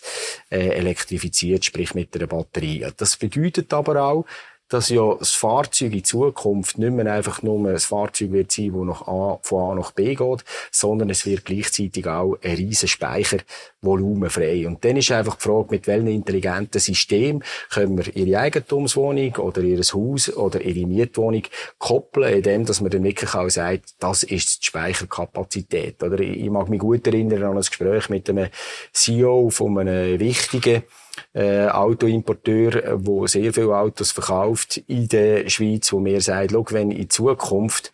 äh, 0.50 0.68
elektrifiziert, 0.68 1.64
sprich 1.64 1.94
mit 1.94 2.14
einer 2.14 2.26
Batterie. 2.26 2.86
Das 2.96 3.16
bedeutet 3.16 3.72
aber 3.72 4.02
auch, 4.02 4.24
dass 4.72 4.88
ja 4.88 5.14
das 5.18 5.32
Fahrzeug 5.32 5.92
in 5.92 6.04
Zukunft 6.04 6.78
nicht 6.78 6.92
mehr 6.92 7.12
einfach 7.12 7.42
nur 7.42 7.68
ein 7.68 7.78
Fahrzeug 7.78 8.32
wird 8.32 8.52
sein, 8.52 8.72
das 8.72 8.86
nach 8.86 9.06
A, 9.06 9.38
von 9.42 9.72
A 9.72 9.74
nach 9.74 9.92
B 9.92 10.14
geht, 10.14 10.44
sondern 10.70 11.10
es 11.10 11.26
wird 11.26 11.44
gleichzeitig 11.44 12.06
auch 12.06 12.38
ein 12.42 12.56
riesen 12.56 12.88
Speichervolumen 12.88 14.30
frei. 14.30 14.66
Und 14.66 14.84
dann 14.84 14.96
ist 14.96 15.10
einfach 15.10 15.36
die 15.36 15.42
Frage, 15.42 15.68
mit 15.70 15.86
welchem 15.86 16.08
intelligenten 16.08 16.80
System 16.80 17.42
können 17.70 17.98
wir 17.98 18.16
ihre 18.16 18.38
Eigentumswohnung 18.38 19.36
oder 19.36 19.62
ihr 19.62 19.82
Haus 19.82 20.34
oder 20.34 20.60
ihre 20.60 20.86
Mietwohnung 20.86 21.42
koppeln, 21.78 22.34
indem 22.34 22.64
dass 22.64 22.80
man 22.80 22.90
dann 22.90 23.04
wirklich 23.04 23.34
auch 23.34 23.50
sagt, 23.50 23.94
das 23.98 24.22
ist 24.22 24.62
die 24.62 24.66
Speicherkapazität. 24.66 26.02
Oder 26.02 26.20
ich 26.20 26.48
mag 26.50 26.68
mich 26.68 26.80
gut 26.80 27.06
erinnern 27.06 27.42
an 27.42 27.56
ein 27.56 27.62
Gespräch 27.62 28.08
mit 28.08 28.28
einem 28.30 28.48
CEO 28.92 29.50
von 29.50 29.78
einem 29.78 30.18
wichtigen 30.18 30.84
äh, 31.32 31.66
Autoimporteur, 31.66 32.84
äh, 32.84 33.06
wo 33.06 33.26
sehr 33.26 33.52
viele 33.52 33.76
Autos 33.76 34.12
verkauft 34.12 34.78
in 34.86 35.08
der 35.08 35.48
Schweiz, 35.48 35.92
wo 35.92 36.00
mir 36.00 36.20
sagt, 36.20 36.52
schau, 36.52 36.64
wenn 36.70 36.90
in 36.90 37.10
Zukunft 37.10 37.92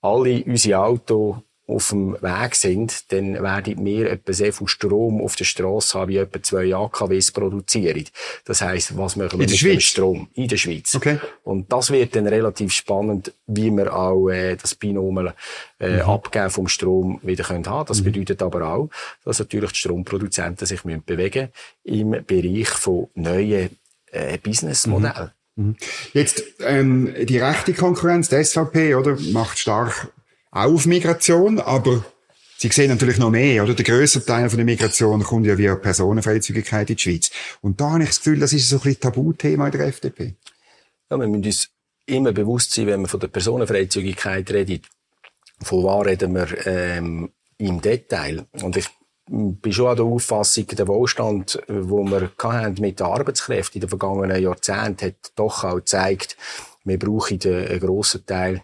alle 0.00 0.42
unsere 0.44 0.78
Autos 0.80 1.36
auf 1.70 1.90
dem 1.90 2.14
Weg 2.20 2.54
sind, 2.54 3.12
dann 3.12 3.34
werden 3.34 3.84
wir 3.84 4.10
etwa 4.10 4.32
sehr 4.32 4.52
viel 4.52 4.68
Strom 4.68 5.20
auf 5.22 5.36
der 5.36 5.44
Straße 5.44 5.98
haben, 5.98 6.10
wie 6.10 6.16
etwa 6.16 6.42
zwei 6.42 6.74
AKWs 6.74 7.30
produzieren. 7.32 8.04
Das 8.44 8.60
heisst, 8.60 8.96
was 8.96 9.16
machen 9.16 9.38
wir 9.38 9.44
in 9.44 9.50
mit 9.50 9.62
dem 9.62 9.80
Strom? 9.80 10.28
In 10.34 10.48
der 10.48 10.56
Schweiz. 10.56 10.94
Okay. 10.94 11.18
Und 11.44 11.72
das 11.72 11.90
wird 11.90 12.16
dann 12.16 12.26
relativ 12.26 12.72
spannend, 12.72 13.32
wie 13.46 13.70
wir 13.70 13.94
auch 13.94 14.28
äh, 14.28 14.56
das 14.56 14.74
Binomial 14.74 15.34
äh, 15.78 15.96
mhm. 15.96 16.00
Abgeben 16.02 16.50
vom 16.50 16.68
Strom 16.68 17.20
wieder 17.22 17.44
können 17.44 17.66
haben. 17.66 17.86
Das 17.86 18.00
mhm. 18.00 18.04
bedeutet 18.04 18.42
aber 18.42 18.68
auch, 18.68 18.90
dass 19.24 19.38
natürlich 19.38 19.72
die 19.72 19.78
Stromproduzenten 19.78 20.66
sich 20.66 20.84
müssen 20.84 21.04
bewegen 21.04 21.48
im 21.84 22.10
Bereich 22.26 22.68
von 22.68 23.08
neuen 23.14 23.70
äh, 24.10 24.38
Businessmodellen. 24.38 25.30
Mhm. 25.56 25.64
mhm. 25.64 25.76
Jetzt 26.12 26.42
ähm, 26.60 27.14
die 27.22 27.38
rechte 27.38 27.74
Konkurrenz, 27.74 28.28
die 28.28 28.42
SVP, 28.42 28.94
oder 28.94 29.16
macht 29.32 29.58
stark 29.58 30.08
auch 30.50 30.72
auf 30.72 30.86
Migration, 30.86 31.60
aber 31.60 32.04
Sie 32.62 32.68
sehen 32.68 32.90
natürlich 32.90 33.16
noch 33.16 33.30
mehr, 33.30 33.64
oder? 33.64 33.72
Der 33.72 33.86
grösste 33.86 34.22
Teil 34.22 34.50
von 34.50 34.58
der 34.58 34.66
Migration 34.66 35.22
kommt 35.22 35.46
ja 35.46 35.56
via 35.56 35.76
Personenfreizügigkeit 35.76 36.90
in 36.90 36.96
die 36.96 37.02
Schweiz. 37.02 37.30
Und 37.62 37.80
da 37.80 37.92
habe 37.92 38.02
ich 38.02 38.10
das 38.10 38.18
Gefühl, 38.18 38.38
das 38.38 38.52
ist 38.52 38.68
so 38.68 38.76
ein 38.76 38.82
bisschen 38.82 39.00
Tabuthema 39.00 39.64
in 39.64 39.72
der 39.72 39.86
FDP. 39.86 40.34
Ja, 41.10 41.18
wir 41.18 41.26
müssen 41.26 41.46
uns 41.46 41.70
immer 42.04 42.32
bewusst 42.32 42.72
sein, 42.72 42.86
wenn 42.86 43.00
wir 43.00 43.08
von 43.08 43.18
der 43.18 43.28
Personenfreizügigkeit 43.28 44.50
reden, 44.50 44.82
von 45.62 45.84
was 45.84 46.06
reden 46.06 46.34
wir 46.34 46.66
ähm, 46.66 47.30
im 47.56 47.80
Detail. 47.80 48.44
Und 48.62 48.76
ich 48.76 48.88
bin 49.26 49.72
schon 49.72 49.86
an 49.86 49.96
der 49.96 50.04
Auffassung, 50.04 50.66
der 50.66 50.86
Wohlstand, 50.86 51.62
wo 51.66 52.04
wir 52.04 52.30
hatten 52.42 52.80
mit 52.82 53.00
den 53.00 53.06
Arbeitskräften 53.06 53.76
in 53.76 53.80
den 53.80 53.88
vergangenen 53.88 54.42
Jahrzehnten, 54.42 55.06
hat 55.06 55.32
doch 55.34 55.64
auch 55.64 55.76
gezeigt, 55.76 56.36
wir 56.84 56.98
brauchen 56.98 57.40
einen 57.42 57.80
grossen 57.80 58.26
Teil 58.26 58.60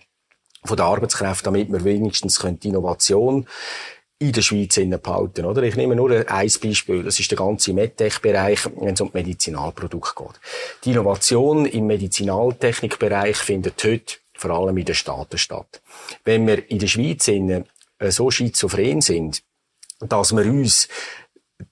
von 0.66 0.76
der 0.76 0.86
Arbeitskräfte, 0.86 1.44
damit 1.44 1.70
wir 1.70 1.84
wenigstens 1.84 2.38
die 2.62 2.68
Innovation 2.68 3.46
in 4.18 4.32
der 4.32 4.42
Schweiz 4.42 4.76
behalten, 4.76 5.44
oder? 5.44 5.62
Ich 5.62 5.76
nehme 5.76 5.94
nur 5.94 6.10
ein 6.10 6.24
Beispiel. 6.62 7.02
Das 7.02 7.20
ist 7.20 7.30
der 7.30 7.38
ganze 7.38 7.74
MedTech-Bereich, 7.74 8.60
wenn 8.76 8.94
es 8.94 9.00
um 9.00 9.10
Medizinalprodukte 9.12 10.14
geht. 10.16 10.40
Die 10.84 10.92
Innovation 10.92 11.66
im 11.66 11.86
Medizinaltechnikbereich 11.86 13.36
findet 13.36 13.82
heute 13.84 14.16
vor 14.32 14.50
allem 14.50 14.76
in 14.78 14.84
den 14.84 14.94
Staaten 14.94 15.38
statt. 15.38 15.82
Wenn 16.24 16.46
wir 16.46 16.70
in 16.70 16.78
der 16.78 16.86
Schweiz 16.86 17.28
äh, 17.28 17.64
so 18.08 18.30
schizophren 18.30 19.00
sind, 19.00 19.42
dass 20.00 20.34
wir 20.34 20.46
uns 20.46 20.88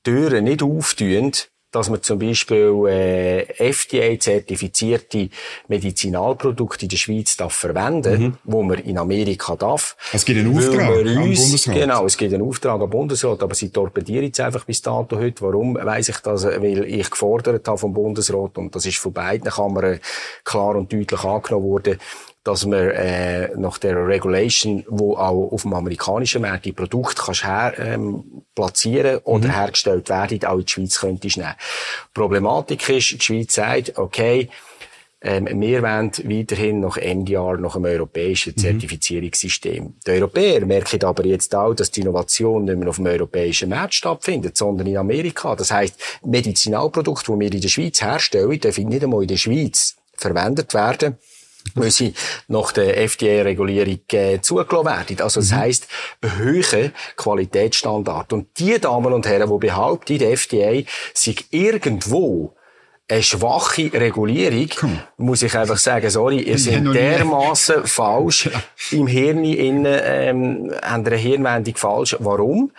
Türen 0.03 0.45
nicht 0.45 0.63
auftun, 0.63 1.33
dass 1.75 1.91
man 1.91 2.01
zum 2.03 2.21
Beispiel 2.21 2.87
äh, 2.89 3.73
FDA-zertifizierte 3.73 5.29
Medizinalprodukte 5.67 6.85
in 6.85 6.89
der 6.89 6.97
Schweiz 6.97 7.37
darf 7.37 7.55
verwenden, 7.55 8.23
mhm. 8.23 8.39
wo 8.45 8.63
man 8.63 8.79
in 8.79 8.97
Amerika 8.97 9.57
darf. 9.57 9.97
Es 10.13 10.25
gibt 10.25 10.39
einen 10.39 10.57
Auftrag 10.57 10.91
uns, 10.91 11.09
am 11.09 11.25
Bundesrat. 11.25 11.75
Genau, 11.75 12.07
es 12.07 12.17
gibt 12.17 12.33
einen 12.33 12.43
Auftrag 12.43 12.81
am 12.81 12.91
Bundesrat, 12.91 13.43
aber 13.43 13.55
sie 13.55 13.71
torpedieren 13.71 14.27
jetzt 14.27 14.41
einfach 14.41 14.65
bis 14.65 14.83
dato 14.83 15.19
heute. 15.19 15.43
Warum 15.43 15.75
weiss 15.75 16.09
ich 16.09 16.19
das? 16.19 16.45
Weil 16.45 16.85
ich 16.85 17.11
gefordert 17.11 17.67
habe 17.67 17.79
vom 17.79 17.93
Bundesrat 17.93 18.57
und 18.57 18.75
das 18.75 18.87
ist 18.87 18.99
von 18.99 19.13
beiden 19.13 19.51
Kammern 19.51 19.99
klar 20.45 20.77
und 20.77 20.93
deutlich 20.93 21.25
angenommen 21.25 21.65
worden, 21.65 21.99
dass 22.45 22.67
man 22.67 22.91
äh, 22.91 23.49
nach 23.57 23.79
der 23.79 24.07
Regulation, 24.07 24.85
wo 24.89 25.17
auch 25.17 25.51
auf 25.51 25.63
dem 25.63 25.73
amerikanischen 25.73 26.43
Markt 26.43 26.67
die 26.67 26.73
Produkte 26.73 27.23
kannst 27.25 27.45
her 27.45 27.73
ähm, 27.79 28.43
platzieren 28.55 29.21
oder 29.25 29.49
mhm. 29.49 29.55
hergestellt 29.55 30.11
werden, 30.11 30.45
auch 30.45 30.59
in 30.59 30.67
die 30.67 30.71
Schweiz 30.71 31.01
könntest 31.01 31.39
nehmen. 31.39 31.55
Problematik 32.13 32.87
ist, 32.91 33.13
die 33.13 33.21
Schweiz 33.21 33.55
sagt, 33.55 33.99
okay, 33.99 34.51
ähm, 35.23 35.49
wir 35.59 35.83
wollen 35.83 36.13
weiterhin 36.25 36.81
nach 36.81 36.99
MDR, 36.99 37.57
nach 37.57 37.77
einem 37.77 37.87
europäischen 37.87 38.53
mhm. 38.55 38.61
Zertifizierungssystem. 38.61 39.85
Mhm. 39.85 39.95
Die 40.07 40.11
Europäer 40.11 40.67
merken 40.67 41.03
aber 41.03 41.25
jetzt 41.25 41.55
auch, 41.55 41.73
dass 41.73 41.91
die 41.91 42.03
Innovation 42.03 42.67
nicht 42.67 42.77
mehr 42.77 42.91
auf 42.91 42.97
dem 42.97 43.07
europäischen 43.07 43.71
Markt 43.71 43.95
stattfindet, 43.95 44.59
sondern 44.59 44.87
in 44.87 44.99
Amerika. 44.99 45.57
Das 45.57 45.73
heisst, 45.73 45.99
Medizinalprodukte, 46.23 47.33
die 47.33 47.41
wir 47.41 47.53
in 47.55 47.61
der 47.63 47.69
Schweiz 47.69 48.03
herstellen, 48.03 48.61
dürfen 48.61 48.87
nicht 48.87 49.03
einmal 49.03 49.23
in 49.23 49.29
der 49.29 49.39
Schweiz 49.39 49.97
verwendet 50.15 50.75
werden 50.75 51.17
sie 51.88 52.14
nach 52.48 52.72
der 52.72 52.96
FDA-Regulierung 52.98 54.00
äh, 54.12 54.40
zugelassen 54.40 54.87
werden. 54.87 55.20
Also 55.20 55.40
das 55.40 55.50
mhm. 55.50 55.57
heisst, 55.57 55.88
höhere 56.22 56.92
Qualitätsstandard. 57.16 58.33
Und 58.33 58.59
die 58.59 58.79
Damen 58.79 59.12
und 59.12 59.27
Herren, 59.27 59.50
die 59.50 59.66
behaupten, 59.66 60.18
die 60.18 60.24
FDA 60.24 60.83
sei 61.14 61.35
irgendwo 61.50 62.55
eine 63.07 63.22
schwache 63.22 63.92
Regulierung, 63.92 64.68
Komm. 64.77 65.00
muss 65.18 65.42
ich 65.42 65.55
einfach 65.57 65.77
sagen, 65.77 66.09
sorry, 66.09 66.40
ihr 66.40 66.59
seid 66.59 66.85
dermaßen 66.87 67.87
falsch 67.87 68.48
im 68.92 69.07
Hirn 69.07 69.44
innen, 69.44 70.00
ähm, 70.03 70.74
haben 70.83 71.07
eine 71.07 71.16
Hirnwendung 71.16 71.77
falsch. 71.77 72.16
Warum? 72.20 72.72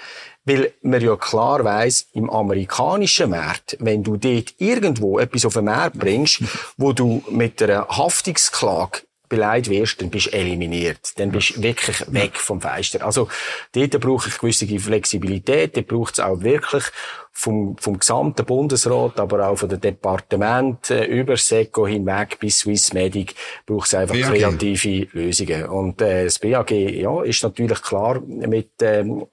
Weil 0.45 0.73
man 0.81 1.01
ja 1.01 1.15
klar 1.15 1.63
weiss, 1.63 2.08
im 2.13 2.29
amerikanischen 2.29 3.31
Markt, 3.31 3.77
wenn 3.79 4.03
du 4.03 4.15
dort 4.15 4.53
irgendwo 4.60 5.19
etwas 5.19 5.45
auf 5.45 5.53
den 5.53 5.65
Markt 5.65 5.97
bringst, 5.97 6.43
wo 6.77 6.93
du 6.93 7.23
mit 7.29 7.62
einer 7.62 7.88
Haftungsklage 7.88 9.01
beleidigt 9.27 9.69
wirst, 9.69 10.01
dann 10.01 10.10
bist 10.10 10.27
du 10.27 10.34
eliminiert. 10.34 11.17
Dann 11.17 11.31
bist 11.31 11.58
du 11.58 11.63
wirklich 11.63 12.01
weg 12.13 12.38
vom 12.38 12.62
Feister. 12.62 13.03
Also, 13.05 13.27
dort 13.73 13.99
brauche 13.99 14.29
ich 14.29 14.38
gewisse 14.38 14.67
Flexibilität. 14.79 15.75
Dort 15.75 15.88
braucht 15.88 16.13
es 16.13 16.19
auch 16.19 16.41
wirklich 16.41 16.84
vom, 17.31 17.75
vom 17.77 17.99
gesamten 17.99 18.45
Bundesrat, 18.45 19.19
aber 19.19 19.49
auch 19.49 19.58
von 19.58 19.67
den 19.67 19.81
Departementen 19.81 21.03
über 21.03 21.36
SECO 21.36 21.86
hinweg 21.86 22.39
bis 22.39 22.60
Swissmedic 22.60 23.36
braucht 23.65 23.88
es 23.88 23.95
einfach 23.95 24.15
BAG. 24.15 24.34
kreative 24.34 25.08
Lösungen. 25.12 25.65
Und 25.65 26.01
äh, 26.01 26.25
das 26.25 26.39
BAG 26.39 26.71
ja, 26.71 27.23
ist 27.23 27.43
natürlich 27.43 27.81
klar 27.81 28.21
mit 28.21 28.71
ähm, 28.81 29.25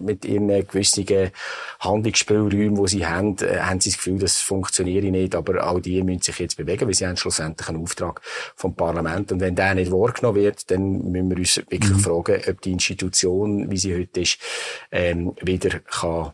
mit 0.00 0.24
ihren 0.24 0.48
gewissen 0.48 1.06
Handlungsspielräumen, 1.80 2.82
die 2.82 2.88
sie 2.88 3.06
haben, 3.06 3.36
äh, 3.38 3.60
haben 3.60 3.80
sie 3.80 3.90
das 3.90 3.98
Gefühl, 3.98 4.18
das 4.18 4.38
funktioniert 4.38 5.04
nicht. 5.04 5.34
Aber 5.34 5.66
auch 5.66 5.80
die 5.80 6.02
müssen 6.02 6.22
sich 6.22 6.38
jetzt 6.38 6.56
bewegen, 6.56 6.86
weil 6.86 6.94
sie 6.94 7.06
haben 7.06 7.16
schlussendlich 7.16 7.68
einen 7.68 7.82
Auftrag 7.82 8.20
vom 8.56 8.74
Parlament. 8.74 9.32
Und 9.32 9.40
wenn 9.40 9.54
der 9.54 9.74
nicht 9.74 9.92
wahrgenommen 9.92 10.36
wird, 10.36 10.70
dann 10.70 11.10
müssen 11.10 11.30
wir 11.30 11.38
uns 11.38 11.56
wirklich 11.56 11.90
mhm. 11.90 12.00
fragen, 12.00 12.40
ob 12.48 12.60
die 12.60 12.72
Institution, 12.72 13.70
wie 13.70 13.78
sie 13.78 13.94
heute 13.94 14.20
ist, 14.20 14.38
ähm, 14.90 15.34
wieder 15.40 15.80
kann 15.80 16.32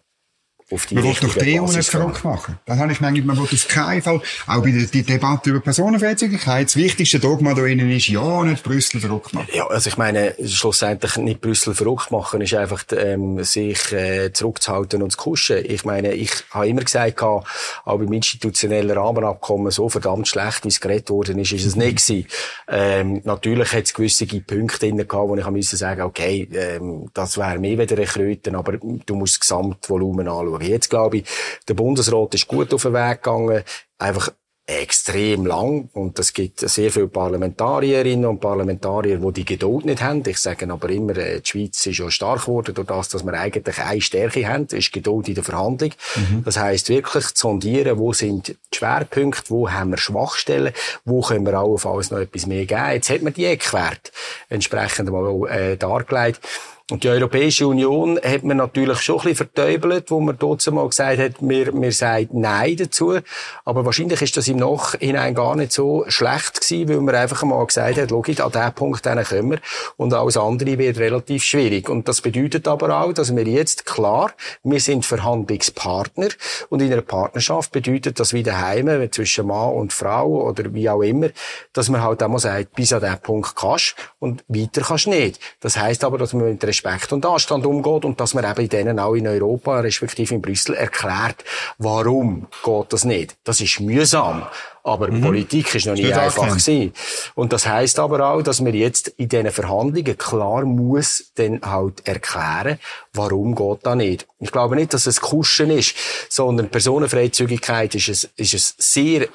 auf 0.71 0.87
die 0.87 0.97
Man 0.97 1.05
will 1.05 1.15
doch 1.21 1.35
die 1.35 1.61
EU 1.61 1.67
nicht 1.67 1.89
verrückt 1.89 2.25
machen. 2.25 2.59
Dann 2.67 2.81
habe 2.81 2.91
ich 2.91 3.01
manchmal, 3.01 3.27
man 3.27 3.37
will 3.37 3.45
auf 3.45 3.69
keinen 3.69 4.03
Fall, 4.03 4.21
auch 4.49 4.63
bei 4.63 4.73
der 4.73 4.83
die 4.87 5.05
Debatte 5.05 5.51
über 5.51 5.61
Personenfreizügigkeit, 5.61 6.67
das 6.67 6.75
wichtigste 6.75 7.21
Dogma 7.21 7.55
da 7.55 7.65
innen 7.67 7.89
ist, 7.91 8.09
ja, 8.09 8.43
nicht 8.43 8.65
Brüssel 8.65 9.01
verrückt 9.01 9.33
machen. 9.33 9.49
Ja, 9.53 9.69
also 9.69 9.89
ich 9.89 9.97
meine, 9.97 10.35
schlussendlich 10.45 11.17
nicht 11.19 11.41
Brüssel 11.41 11.75
verrückt 11.75 12.11
machen, 12.11 12.41
ist 12.41 12.55
einfach, 12.55 12.85
ähm, 12.97 13.45
sich 13.45 13.93
äh, 13.93 14.33
zurückzuhalten 14.33 15.03
und 15.03 15.13
zu 15.13 15.19
kuschen. 15.19 15.65
Ich 15.65 15.85
meine, 15.85 16.15
ich 16.15 16.33
habe 16.51 16.67
immer 16.67 16.83
gesagt, 16.83 17.23
auch 17.23 17.45
beim 17.85 18.13
institutionellen 18.13 18.97
Rahmenabkommen 18.97 19.71
so 19.71 19.89
verdammt 19.89 20.27
schlecht, 20.27 20.65
wie 20.65 20.69
es 20.69 20.81
geredet 20.81 21.11
worden 21.11 21.39
ist, 21.39 21.53
ist 21.53 21.65
es 21.65 21.77
nicht 21.77 22.05
gewesen. 22.05 22.27
Ähm, 22.69 23.21
natürlich 23.25 23.73
hat 23.73 23.85
es 23.85 23.95
gewisse 23.95 24.27
Punkte 24.27 24.79
drin 24.81 24.97
gehabt, 24.97 25.29
wo 25.29 25.37
ich 25.37 25.47
musste 25.49 25.77
sagen, 25.77 26.03
okay, 26.03 26.49
ähm, 26.53 27.09
das 27.15 27.39
wäre 27.39 27.59
mehr 27.59 27.79
wieder 27.79 27.97
ein 27.97 28.05
Kröten, 28.05 28.57
aber 28.57 28.77
du 28.77 29.15
musst 29.15 29.35
das 29.35 29.41
Gesamtvolumen 29.41 30.27
anschauen 30.27 30.56
schauen. 30.59 30.71
Jetzt 30.71 30.91
glaube 30.91 31.19
ich, 31.19 31.25
der 31.69 31.75
Bundesrat 31.75 32.35
ist 32.35 32.49
gut 32.49 32.73
auf 32.73 32.83
den 32.83 32.95
Weg 32.95 33.23
gegangen, 33.23 33.63
einfach 33.99 34.31
extrem 34.69 35.47
lang 35.47 35.89
und 35.93 36.19
es 36.19 36.33
gibt 36.33 36.59
sehr 36.59 36.91
viele 36.91 37.07
Parlamentarierinnen 37.07 38.27
und 38.27 38.41
Parlamentarier, 38.41 39.19
die 39.19 39.33
die 39.33 39.45
Geduld 39.45 39.85
nicht 39.85 40.03
haben. 40.03 40.25
Ich 40.27 40.39
sage 40.39 40.69
aber 40.69 40.89
immer, 40.91 41.17
äh, 41.17 41.41
die 41.41 41.49
Schweiz 41.49 41.87
ist 41.87 41.99
ja 41.99 42.11
stark 42.11 42.43
geworden 42.43 42.75
durch 42.75 42.87
das, 42.89 43.09
dass 43.09 43.25
wir 43.25 43.33
eigentlich 43.35 43.79
eine 43.79 44.01
Stärke 44.01 44.49
haben, 44.49 44.67
ist 44.67 44.93
Geduld 44.93 45.29
in 45.29 45.37
der 45.37 45.45
Verhandlung. 45.45 45.93
Mhm. 46.17 46.43
Das 46.45 46.59
heißt 46.59 46.89
wirklich 46.89 47.27
zu 47.27 47.43
sondieren, 47.43 47.99
wo 47.99 48.13
sind 48.13 48.49
die 48.49 48.77
Schwerpunkte, 48.77 49.51
wo 49.51 49.71
haben 49.71 49.91
wir 49.91 49.99
Schwachstellen, 49.99 50.73
wo 51.05 51.21
können 51.21 51.47
wir 51.47 51.55
alles 51.55 52.11
noch 52.11 52.19
etwas 52.19 52.47
mehr 52.47 52.67
geben. 52.67 52.91
Jetzt 52.91 53.11
hat 53.11 53.23
man 53.23 53.35
die 53.35 53.47
Eckwerte 53.47 54.11
entsprechend 54.49 55.11
mal 55.11 55.49
äh, 55.49 55.77
dargelegt. 55.77 56.41
Und 56.89 57.03
die 57.03 57.09
Europäische 57.09 57.67
Union 57.67 58.17
hat 58.23 58.45
man 58.45 58.59
natürlich 58.59 59.01
schon 59.01 59.17
ein 59.17 59.23
bisschen 59.23 59.49
verteubelt, 59.49 60.09
wo 60.13 60.21
man 60.21 60.39
dort 60.39 60.65
mal 60.71 60.89
gesagt 60.89 61.19
hat, 61.19 61.33
wir, 61.41 61.75
wir 61.75 61.91
sagen 61.91 62.29
Nein 62.35 62.77
dazu. 62.77 63.19
Aber 63.65 63.85
wahrscheinlich 63.85 64.23
ist 64.23 64.37
das 64.37 64.47
im 64.47 64.59
Nachhinein 64.59 65.35
gar 65.35 65.57
nicht 65.57 65.73
so 65.73 66.05
schlecht 66.07 66.61
gewesen, 66.61 66.89
weil 66.89 67.01
man 67.01 67.17
einfach 67.17 67.43
mal 67.43 67.67
gesagt 67.67 67.97
hat, 67.97 68.11
schau, 68.11 68.19
an 68.19 68.53
diesen 68.53 68.73
Punkt 68.77 69.03
kommen 69.03 69.51
wir. 69.51 69.59
Und 69.97 70.15
alles 70.15 70.37
andere 70.37 70.79
wird 70.79 70.99
relativ 70.99 71.43
schwierig. 71.43 71.89
Und 71.89 72.07
das 72.07 72.21
bedeutet 72.21 72.69
aber 72.69 73.01
auch, 73.01 73.13
dass 73.13 73.35
wir 73.35 73.49
jetzt 73.49 73.85
klar, 73.85 74.31
wir 74.63 74.79
sind 74.79 75.05
Verhandlungspartner. 75.05 76.29
Und 76.69 76.83
in 76.83 76.93
einer 76.93 77.03
Partnerschaft 77.03 77.73
bedeutet 77.73 78.21
das 78.21 78.33
wie 78.33 78.45
daheim, 78.45 79.11
zwischen 79.11 79.49
Mann 79.49 79.75
und 79.75 79.93
Frau 79.93 80.47
oder 80.47 80.73
wie 80.73 80.89
auch 80.89 81.03
immer, 81.03 81.31
dass 81.73 81.89
man 81.89 82.05
halt 82.05 82.23
einmal 82.23 82.39
sagt, 82.39 82.77
bis 82.77 82.93
an 82.93 83.01
diesen 83.01 83.19
Punkt 83.19 83.57
kannst 83.57 83.97
und 84.21 84.45
weiter 84.47 84.83
kannst 84.83 85.09
nicht. 85.09 85.41
Das 85.59 85.77
heißt 85.77 86.05
aber, 86.05 86.17
dass 86.19 86.33
man 86.33 86.53
mit 86.53 86.76
Respekt 86.77 87.13
und 87.13 87.25
Anstand 87.25 87.65
umgeht 87.67 88.05
und 88.05 88.21
dass 88.21 88.35
man 88.35 88.45
eben 88.45 88.69
denen 88.69 88.99
auch 88.99 89.15
in 89.15 89.27
Europa, 89.27 89.81
respektive 89.81 90.35
in 90.35 90.43
Brüssel, 90.43 90.75
erklärt, 90.75 91.45
warum 91.79 92.49
geht 92.65 92.93
das 92.93 93.05
nicht. 93.05 93.37
Das 93.45 93.61
ist 93.61 93.81
mühsam. 93.81 94.47
Aber 94.83 95.11
mhm. 95.11 95.21
Politik 95.21 95.75
ist 95.75 95.87
noch 95.87 95.95
nie 95.95 96.13
einfach 96.13 96.49
gewesen. 96.49 96.93
Und 97.35 97.53
das 97.53 97.67
heißt 97.67 97.99
aber 97.99 98.29
auch, 98.31 98.43
dass 98.43 98.61
man 98.61 98.73
jetzt 98.73 99.09
in 99.09 99.29
diesen 99.29 99.51
Verhandlungen 99.51 100.17
klar 100.17 100.65
muss 100.65 101.33
dann 101.35 101.61
halt 101.63 102.07
erklären, 102.07 102.79
warum 103.13 103.55
geht 103.55 103.79
das 103.83 103.97
nicht. 103.97 104.27
Ich 104.39 104.53
glaube 104.53 104.77
nicht, 104.77 104.95
dass 104.95 105.07
es 105.07 105.21
Kuschen 105.21 105.71
ist, 105.71 105.97
sondern 106.29 106.69
Personenfreizügigkeit 106.69 107.95
ist 107.97 108.09
es, 108.09 108.29
ist 108.37 108.55
es 108.55 108.75
sehr 108.79 109.27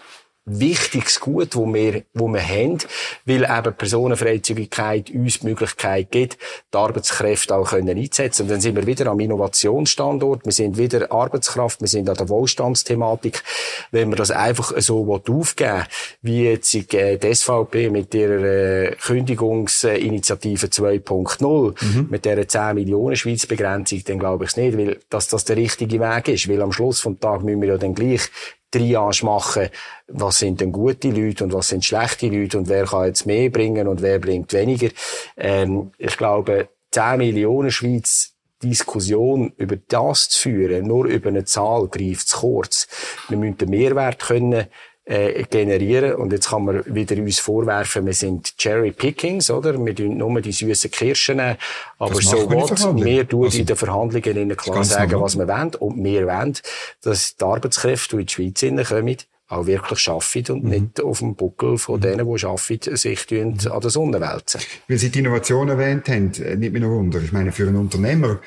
wichtiges 0.60 1.20
Gut, 1.20 1.56
wo 1.56 1.72
wir, 1.74 2.04
wo 2.14 2.28
wir 2.28 2.42
haben, 2.42 2.80
weil 3.26 3.44
eben 3.44 3.76
Personenfreizügigkeit 3.76 5.10
uns 5.12 5.40
die 5.40 5.48
Möglichkeit 5.48 6.12
gibt, 6.12 6.38
die 6.74 6.78
Arbeitskräfte 6.78 7.56
auch 7.56 7.70
können 7.70 7.98
einzusetzen. 7.98 8.44
Und 8.44 8.52
dann 8.52 8.62
sind 8.62 8.76
wir 8.76 8.86
wieder 8.86 9.08
am 9.08 9.20
Innovationsstandort, 9.20 10.46
wir 10.46 10.52
sind 10.52 10.78
wieder 10.78 11.12
Arbeitskraft, 11.12 11.82
wir 11.82 11.88
sind 11.88 12.10
an 12.10 12.18
der 12.18 12.30
Wohlstandsthematik. 12.30 13.44
Wenn 13.92 14.10
wir 14.10 14.16
das 14.16 14.32
einfach 14.32 14.74
so 14.78 15.22
aufgeben 15.28 15.86
wie 16.22 16.44
jetzt 16.44 16.74
äh, 16.94 17.18
die 17.18 17.36
SVP 17.36 17.90
mit 17.90 18.14
ihrer 18.14 18.44
äh, 18.44 18.96
Kündigungsinitiative 18.96 20.68
2.0, 20.68 21.84
mhm. 21.84 22.08
mit 22.10 22.26
dieser 22.26 22.48
10 22.48 22.76
Millionen 22.76 23.16
Schweiz 23.16 23.46
Begrenzung, 23.46 24.02
dann 24.06 24.20
glaube 24.20 24.46
ich 24.46 24.52
es 24.52 24.58
nicht, 24.58 24.78
weil 24.78 25.00
dass 25.10 25.28
das 25.28 25.46
der 25.46 25.58
richtige 25.58 26.00
Weg 26.00 26.28
ist, 26.28 26.50
weil 26.50 26.62
am 26.62 26.72
Schluss 26.72 27.02
vom 27.02 27.20
Tag 27.20 27.44
müssen 27.44 27.62
wir 27.62 27.70
ja 27.70 27.78
dann 27.78 27.96
gleich 27.96 28.30
Triage 28.72 29.26
machen, 29.26 29.70
was 30.08 30.40
sind 30.40 30.62
denn 30.62 30.72
gute 30.72 31.10
Leute 31.10 31.44
und 31.44 31.54
was 31.54 31.70
sind 31.70 31.86
schlechte 31.86 32.28
Leute 32.28 32.58
und 32.58 32.70
wer 32.70 32.86
kann 32.86 33.06
jetzt 33.06 33.26
mehr 33.26 33.50
bringen 33.50 33.88
und 33.88 34.02
wer 34.02 34.20
bringt 34.20 34.54
weniger. 34.54 34.90
Ähm, 35.38 35.92
ich 35.98 36.18
glaube, 36.18 36.70
10 36.92 37.18
Millionen 37.18 37.72
Schweiz 37.72 38.34
Diskussion 38.64 39.54
über 39.58 39.76
das 39.88 40.30
zu 40.30 40.40
führen, 40.40 40.88
nur 40.88 41.06
über 41.06 41.30
eine 41.30 41.46
Zahl 41.46 41.88
greift 41.88 42.28
zu 42.28 42.40
kurz. 42.40 42.88
Wir 43.28 43.38
müssen 43.38 43.58
den 43.58 43.70
Mehrwert 43.70 44.20
können 44.20 44.68
äh, 45.06 45.44
generieren. 45.44 46.16
Und 46.16 46.32
jetzt 46.32 46.50
kann 46.50 46.66
man 46.66 46.84
wieder 46.86 47.18
uns 47.18 47.40
vorwerfen, 47.40 48.06
wir 48.06 48.14
sind 48.14 48.58
Cherry 48.58 48.92
Pickings, 48.92 49.50
oder? 49.50 49.84
Wir 49.84 49.96
tun 49.96 50.18
nur 50.18 50.42
die 50.42 50.52
süßen 50.52 50.92
Kirschen. 50.92 51.40
Aber 51.40 52.22
so 52.22 52.50
what? 52.50 53.04
Wir 53.04 53.28
tun 53.28 53.46
also, 53.46 53.60
in 53.60 53.66
den 53.66 53.76
Verhandlungen 53.76 54.38
ihnen 54.38 54.58
klar 54.58 54.84
sagen, 54.84 55.20
was 55.20 55.38
wir 55.38 55.48
wollen. 55.48 55.76
Und 55.76 56.04
wir 56.04 56.28
wollen, 56.28 56.58
dass 57.02 57.36
die 57.36 57.44
Arbeitskräfte, 57.44 58.18
die 58.18 58.22
in 58.22 58.54
die 58.54 58.64
Schweiz 58.64 58.88
kommen, 58.88 59.18
auch 59.52 59.66
wirklich 59.66 60.08
arbeiten 60.08 60.54
und 60.54 60.64
mhm. 60.64 60.70
nicht 60.70 61.02
auf 61.02 61.20
dem 61.20 61.36
Buckel 61.36 61.78
von 61.78 61.98
mhm. 61.98 62.04
denen, 62.04 62.36
die 62.36 62.46
arbeiten, 62.46 62.96
sich 62.96 63.32
mhm. 63.32 63.58
an 63.70 63.82
der 63.82 63.90
Sonne 63.90 64.22
wälzen. 64.22 64.62
Weil 64.88 64.98
Sie 64.98 65.10
die 65.10 65.20
Innovation 65.20 65.68
erwähnt 65.68 66.08
haben, 66.08 66.34
äh, 66.36 66.56
nicht 66.56 66.72
mehr 66.72 66.82
noch 66.82 66.90
Wunder. 66.90 67.22
Ich 67.22 67.32
meine, 67.32 67.52
für 67.52 67.68
einen 67.68 67.76
Unternehmer, 67.76 68.40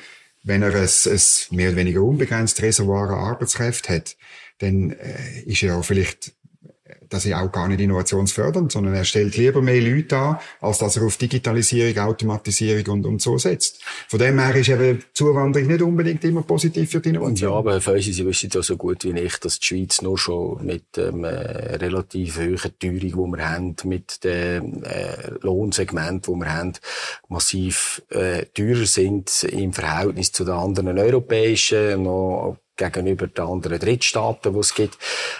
wenn 0.43 0.63
er 0.63 0.73
ein, 0.73 0.83
ein 0.83 1.19
mehr 1.51 1.69
oder 1.69 1.77
weniger 1.77 2.01
unbegrenztes 2.01 2.63
Reservoir 2.63 3.09
an 3.09 3.33
Arbeitskräfte 3.33 3.93
hat, 3.93 4.15
dann 4.59 4.91
äh, 4.91 5.41
ist 5.45 5.63
er 5.63 5.77
auch 5.77 5.85
vielleicht 5.85 6.33
das 7.09 7.25
ist 7.25 7.33
auch 7.33 7.51
gar 7.51 7.67
nicht 7.67 7.79
innovationsfördernd, 7.79 8.71
sondern 8.71 8.93
er 8.93 9.05
stellt 9.05 9.37
lieber 9.37 9.61
mehr 9.61 9.81
Leute 9.81 10.17
an, 10.17 10.37
als 10.61 10.77
dass 10.77 10.97
er 10.97 11.03
auf 11.03 11.17
Digitalisierung, 11.17 11.97
Automatisierung 11.97 12.85
und, 12.93 13.05
und 13.07 13.21
so 13.21 13.37
setzt. 13.39 13.83
Von 14.07 14.19
dem 14.19 14.37
her 14.39 14.55
ist 14.55 14.69
eben 14.69 15.03
Zuwanderung 15.13 15.67
nicht 15.67 15.81
unbedingt 15.81 16.23
immer 16.23 16.43
positiv 16.43 16.91
für 16.91 16.99
die 16.99 17.09
Innovation. 17.09 17.51
Ja, 17.51 17.57
aber 17.57 17.73
Herr 17.73 17.81
Feusi, 17.81 18.13
Sie 18.13 18.25
wissen 18.25 18.51
ja 18.53 18.61
so 18.61 18.77
gut 18.77 19.03
wie 19.03 19.19
ich, 19.19 19.37
dass 19.37 19.59
die 19.59 19.65
Schweiz 19.65 20.01
nur 20.01 20.17
schon 20.17 20.63
mit 20.63 20.97
ähm, 20.97 21.23
äh, 21.23 21.75
relativ 21.77 22.37
hohen 22.37 22.79
Teuerung, 22.79 23.31
die 23.31 23.37
wir 23.37 23.49
haben, 23.49 23.75
mit 23.85 24.23
dem 24.23 24.83
äh, 24.83 25.31
Lohnsegment, 25.41 26.27
wo 26.27 26.35
wir 26.35 26.53
haben, 26.53 26.73
massiv 27.29 28.03
äh, 28.09 28.45
teurer 28.53 28.85
sind 28.85 29.43
im 29.43 29.73
Verhältnis 29.73 30.31
zu 30.31 30.45
den 30.45 30.53
anderen 30.53 30.99
europäischen, 30.99 32.03
noch 32.03 32.57
gegenüber 32.77 33.27
den 33.27 33.45
anderen 33.45 33.79
Drittstaaten, 33.79 34.53
die 34.53 34.59
es 34.59 34.73
gibt. 34.73 34.97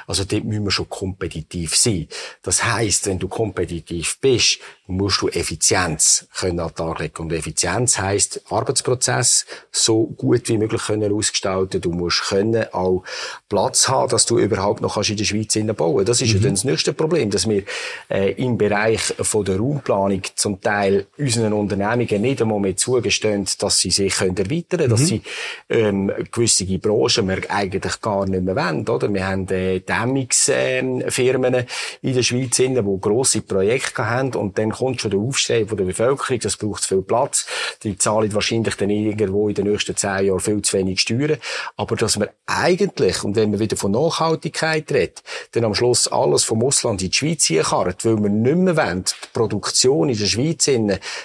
Also 0.08 0.24
dort 0.24 0.44
müssen 0.44 0.64
wir 0.64 0.72
schon 0.72 0.90
kompetitiv 0.90 1.76
sein. 1.76 2.08
Das 2.42 2.64
heißt, 2.64 3.08
wenn 3.08 3.20
du 3.20 3.28
kompetitiv 3.28 4.20
bist, 4.20 4.60
musst 4.88 5.22
du 5.22 5.30
Effizienz 5.30 6.28
können 6.38 6.60
an 6.60 6.68
den 6.68 6.76
Tag 6.76 7.00
legen. 7.00 7.24
Und 7.24 7.34
Effizienz 7.34 7.98
heisst, 7.98 8.42
Arbeitsprozess 8.50 9.46
so 9.72 10.06
gut 10.06 10.48
wie 10.48 10.58
möglich 10.58 10.84
können 10.84 11.12
ausgestalten. 11.12 11.82
Du 11.82 11.92
musst 11.92 12.30
können 12.30 12.66
auch 12.72 13.04
Platz 13.50 13.88
haben, 13.88 14.10
dass 14.10 14.26
du 14.26 14.38
überhaupt 14.38 14.82
noch 14.82 14.98
in 14.98 15.18
der 15.18 15.24
Schweiz 15.24 15.58
bauen 15.76 16.06
Das 16.06 16.22
ist 16.22 16.30
mhm. 16.30 16.36
ja 16.36 16.44
dann 16.44 16.54
das 16.54 16.64
nächste 16.64 16.94
Problem, 16.94 17.30
dass 17.32 17.50
wir 17.50 17.64
äh, 18.10 18.34
im 18.34 18.58
Bereich 18.58 19.02
von 19.20 19.44
der 19.44 19.58
Raumplanung 19.58 20.22
zum 20.36 20.62
Teil 20.62 21.08
unseren 21.18 21.54
Unternehmungen 21.54 22.22
nicht 22.22 22.42
einmal 22.42 22.60
mehr 22.60 22.78
zugestehen, 22.78 23.48
dass 23.60 23.80
sie 23.80 23.92
sich 23.92 24.14
können 24.14 24.38
erweitern 24.38 24.80
können, 24.80 24.88
mhm. 24.88 24.90
dass 24.92 25.08
sie 25.08 25.22
ähm, 25.70 26.12
gewisse 26.32 26.66
Branchen 26.78 27.28
wir 27.28 27.40
eigentlich 27.50 28.02
gar 28.02 28.26
nicht 28.28 28.44
mehr 28.44 28.56
wollen, 28.56 28.88
oder? 28.88 29.12
Wir 29.12 29.28
haben 29.28 29.48
äh, 29.50 29.80
Dämmungsfirmen 29.80 31.54
äh, 31.54 31.66
in 32.02 32.14
der 32.14 32.24
Schweiz, 32.24 32.58
die 32.58 32.98
grosse 33.02 33.42
Projekte 33.42 34.10
haben 34.10 34.34
und 34.34 34.58
dann 34.58 34.75
kommt 34.76 35.02
schon 35.02 35.12
der 35.12 35.20
Aufschrei 35.20 35.66
von 35.66 35.78
der 35.78 35.86
Bevölkerung, 35.86 36.40
das 36.40 36.58
braucht 36.58 36.84
zu 36.84 36.90
viel 36.90 37.02
Platz, 37.02 37.46
die 37.84 37.98
zahlen 37.98 38.34
wahrscheinlich 38.34 38.76
dann 38.76 38.90
irgendwo 38.90 39.50
in 39.50 39.56
den 39.56 39.68
nächsten 39.68 39.96
zehn 39.96 40.26
Jahren 40.26 40.40
viel 40.40 40.62
zu 40.62 40.78
wenig 40.78 41.02
Steuern, 41.02 41.38
aber 41.78 41.96
dass 41.96 42.20
wir 42.20 42.30
eigentlich, 42.46 43.24
und 43.24 43.36
wenn 43.36 43.52
man 43.52 43.60
wieder 43.60 43.78
von 43.78 43.92
Nachhaltigkeit 43.92 44.92
redet, 44.92 45.24
dann 45.52 45.66
am 45.66 45.76
Schluss 45.76 46.08
alles 46.08 46.44
vom 46.44 46.64
Ausland 46.64 47.02
in 47.02 47.10
die 47.10 47.16
Schweiz 47.16 47.48
karrt, 47.68 48.06
weil 48.06 48.18
wir 48.18 48.30
nicht 48.30 48.58
mehr 48.58 48.78
wollen, 48.78 49.04
die 49.04 49.28
Produktion 49.34 50.10
in 50.10 50.18
der 50.18 50.26
Schweiz 50.26 50.70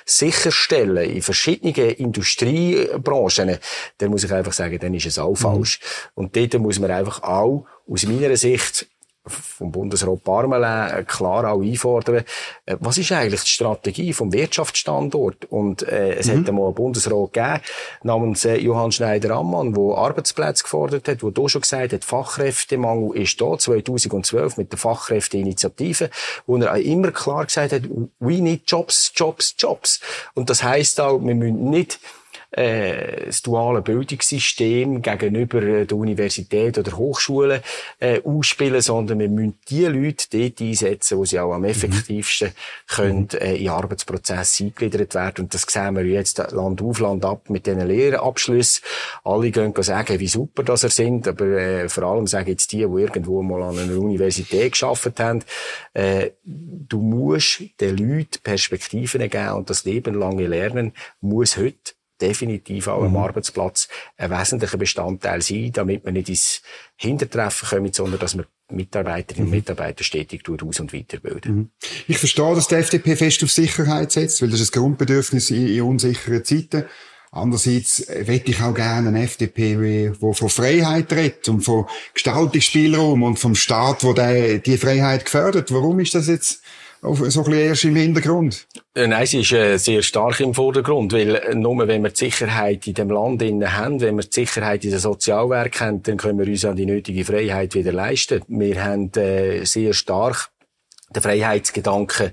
sicherstellen, 0.04 1.10
in 1.10 1.22
verschiedenen 1.22 1.90
Industriebranchen, 1.90 3.58
dann 3.98 4.10
muss 4.10 4.24
ich 4.24 4.32
einfach 4.32 4.52
sagen, 4.52 4.78
dann 4.78 4.94
ist 4.94 5.06
es 5.06 5.18
auch 5.18 5.30
mhm. 5.30 5.36
falsch. 5.36 5.80
Und 6.14 6.36
dort 6.36 6.54
muss 6.58 6.78
man 6.78 6.90
einfach 6.90 7.22
auch, 7.22 7.66
aus 7.88 8.06
meiner 8.06 8.36
Sicht, 8.36 8.86
vom 9.30 9.72
Bundesrat 9.72 10.22
Parmelin 10.24 11.06
klar 11.06 11.50
auch 11.50 11.62
einfordern, 11.62 12.24
äh, 12.66 12.76
was 12.80 12.98
ist 12.98 13.12
eigentlich 13.12 13.42
die 13.42 13.48
Strategie 13.48 14.12
vom 14.12 14.32
Wirtschaftsstandort? 14.32 15.46
Und 15.46 15.82
äh, 15.82 16.14
es 16.14 16.26
mhm. 16.26 16.40
hat 16.40 16.48
einmal 16.48 16.66
einen 16.66 16.74
Bundesrat 16.74 17.32
gegeben, 17.32 17.60
namens 18.02 18.44
äh, 18.44 18.56
Johann 18.56 18.92
Schneider-Ammann, 18.92 19.74
der 19.74 19.96
Arbeitsplätze 19.96 20.64
gefordert 20.64 21.08
hat, 21.08 21.22
der 21.22 21.30
da 21.30 21.48
schon 21.48 21.62
gesagt 21.62 21.92
hat, 21.92 22.04
Fachkräftemangel 22.04 23.16
ist 23.16 23.40
da, 23.40 23.56
2012 23.56 24.56
mit 24.56 24.72
der 24.72 24.78
Fachkräfteinitiative, 24.78 26.10
wo 26.46 26.56
er 26.56 26.72
auch 26.72 26.76
immer 26.76 27.10
klar 27.12 27.46
gesagt 27.46 27.72
hat, 27.72 27.82
we 28.18 28.40
need 28.40 28.62
jobs, 28.66 29.12
jobs, 29.14 29.54
jobs. 29.58 30.00
Und 30.34 30.50
das 30.50 30.62
heisst 30.62 31.00
auch, 31.00 31.20
wir 31.20 31.34
müssen 31.34 31.70
nicht 31.70 32.00
äh, 32.52 33.26
das 33.26 33.42
duale 33.42 33.82
Bildungssystem 33.82 35.02
gegenüber 35.02 35.60
der 35.60 35.96
Universität 35.96 36.78
oder 36.78 36.96
Hochschulen 36.96 37.60
äh, 37.98 38.20
ausspielen, 38.22 38.80
sondern 38.80 39.18
wir 39.20 39.28
müssen 39.28 39.58
die 39.68 39.84
Leute 39.84 40.26
dort 40.30 40.60
einsetzen, 40.60 41.18
wo 41.18 41.24
sie 41.24 41.38
auch 41.38 41.52
am 41.52 41.64
effektivsten 41.64 42.48
mhm. 42.48 42.94
können, 42.94 43.28
äh, 43.40 43.56
in 43.56 43.68
Arbeitsprozesse 43.68 44.64
eingegliedert 44.64 45.14
werden. 45.14 45.44
Und 45.44 45.54
das 45.54 45.62
sehen 45.62 45.94
wir 45.96 46.04
jetzt 46.04 46.38
Land 46.38 46.82
auf, 46.82 46.98
Land 47.00 47.24
ab 47.24 47.48
mit 47.50 47.66
diesen 47.66 47.86
Lehrabschlüssen. 47.86 48.84
Alle 49.24 49.50
gehen 49.50 49.72
sagen, 49.80 50.20
wie 50.20 50.28
super 50.28 50.62
das 50.62 50.82
er 50.82 50.90
sind, 50.90 51.26
aber 51.28 51.46
äh, 51.46 51.88
vor 51.88 52.04
allem 52.04 52.26
sagen 52.26 52.48
jetzt 52.48 52.72
die, 52.72 52.78
die 52.78 52.82
irgendwo 52.82 53.42
mal 53.42 53.62
an 53.62 53.78
einer 53.78 53.98
Universität 53.98 54.72
geschafft 54.72 55.18
haben, 55.20 55.42
äh, 55.94 56.30
du 56.44 57.00
musst 57.00 57.62
den 57.80 57.96
Leuten 57.96 58.40
Perspektiven 58.42 59.28
geben 59.28 59.52
und 59.52 59.70
das 59.70 59.84
lebenlange 59.84 60.46
Lernen 60.46 60.92
muss 61.20 61.56
heute 61.56 61.92
definitiv 62.20 62.88
auch 62.88 63.02
am 63.02 63.12
mhm. 63.12 63.16
Arbeitsplatz 63.16 63.88
ein 64.16 64.30
wesentlicher 64.30 64.76
Bestandteil 64.76 65.42
sein, 65.42 65.70
damit 65.72 66.04
man 66.04 66.14
nicht 66.14 66.28
ins 66.28 66.62
Hintertreffen 66.96 67.68
kommt, 67.68 67.94
sondern 67.94 68.20
dass 68.20 68.34
man 68.34 68.46
Mitarbeiterinnen 68.70 69.46
und 69.46 69.50
mhm. 69.50 69.56
Mitarbeiter 69.56 70.04
stetig 70.04 70.42
aus- 70.48 70.80
und 70.80 70.92
weiterbilden. 70.92 71.54
Mhm. 71.54 71.70
Ich 72.06 72.18
verstehe, 72.18 72.54
dass 72.54 72.68
die 72.68 72.76
FDP 72.76 73.16
fest 73.16 73.42
auf 73.42 73.50
Sicherheit 73.50 74.12
setzt, 74.12 74.42
weil 74.42 74.50
das 74.50 74.60
ist 74.60 74.74
ein 74.74 74.80
Grundbedürfnis 74.80 75.50
in, 75.50 75.66
in 75.68 75.82
unsicheren 75.82 76.44
Zeiten. 76.44 76.84
Andererseits 77.32 78.08
wette 78.08 78.50
ich 78.50 78.60
auch 78.60 78.74
gerne 78.74 79.08
eine 79.08 79.22
FDP, 79.22 79.76
die 79.76 80.12
von 80.34 80.48
Freiheit 80.48 81.12
redet 81.12 81.48
und 81.48 81.60
von 81.60 81.86
Gestaltungsspielraum 82.12 83.22
und 83.22 83.38
vom 83.38 83.54
Staat, 83.54 84.02
der 84.02 84.58
die 84.58 84.76
Freiheit 84.76 85.24
gefördert. 85.24 85.72
Warum 85.72 86.00
ist 86.00 86.14
das 86.16 86.26
jetzt 86.26 86.60
so 87.02 87.08
ein 87.08 87.18
bisschen 87.18 87.52
erst 87.52 87.84
im 87.84 87.96
Hintergrund? 87.96 88.66
Äh, 88.94 89.06
nein, 89.06 89.26
sie 89.26 89.40
ist 89.40 89.52
äh, 89.52 89.78
sehr 89.78 90.02
stark 90.02 90.40
im 90.40 90.54
Vordergrund, 90.54 91.12
weil 91.12 91.36
äh, 91.36 91.54
nur 91.54 91.86
wenn 91.88 92.02
wir 92.02 92.10
die 92.10 92.16
Sicherheit 92.16 92.86
in 92.86 92.94
dem 92.94 93.10
Land 93.10 93.42
haben, 93.42 94.00
wenn 94.00 94.16
wir 94.16 94.24
die 94.24 94.32
Sicherheit 94.32 94.84
in 94.84 94.90
den 94.90 94.98
Sozialwerken 94.98 95.86
haben, 95.86 96.02
dann 96.02 96.16
können 96.18 96.38
wir 96.38 96.46
uns 96.46 96.64
an 96.64 96.76
die 96.76 96.86
nötige 96.86 97.24
Freiheit 97.24 97.74
wieder 97.74 97.92
leisten. 97.92 98.42
Wir 98.48 98.84
haben 98.84 99.10
sehr 99.64 99.94
stark 99.94 100.50
den 101.14 101.22
Freiheitsgedanken 101.22 102.32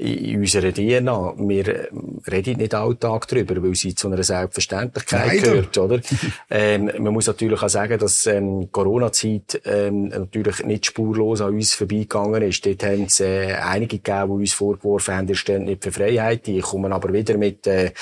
in 0.00 0.40
unserer 0.40 0.72
DNA. 0.72 1.34
Wir 1.36 1.68
äh, 1.68 1.88
reden 2.30 2.56
nicht 2.56 2.74
alltag 2.74 3.28
darüber, 3.28 3.62
weil 3.62 3.74
sie 3.74 3.94
zu 3.94 4.08
einer 4.08 4.22
Selbstverständlichkeit 4.22 5.26
Leider. 5.26 5.42
gehört, 5.42 5.78
oder? 5.78 6.00
ähm, 6.50 6.90
man 6.98 7.12
muss 7.12 7.26
natürlich 7.26 7.60
auch 7.62 7.68
sagen, 7.68 7.98
dass 7.98 8.26
ähm, 8.26 8.72
Corona-Zeit 8.72 9.60
ähm, 9.66 10.08
natürlich 10.08 10.64
nicht 10.64 10.86
spurlos 10.86 11.42
an 11.42 11.54
uns 11.54 11.74
vorbeigegangen 11.74 12.42
ist. 12.42 12.64
Dort 12.64 12.82
haben 12.82 13.04
es 13.04 13.20
äh, 13.20 13.52
einige 13.52 13.98
gegeben, 13.98 14.38
die 14.38 14.42
uns 14.42 14.52
vorgeworfen 14.54 15.14
haben, 15.14 15.28
ihr 15.28 15.34
steht 15.34 15.62
nicht 15.62 15.84
für 15.84 15.92
Freiheit. 15.92 16.46
Die 16.46 16.60
kommen 16.60 16.92
aber 16.92 17.12
wieder 17.12 17.36
mit 17.36 17.66
äh, 17.66 17.92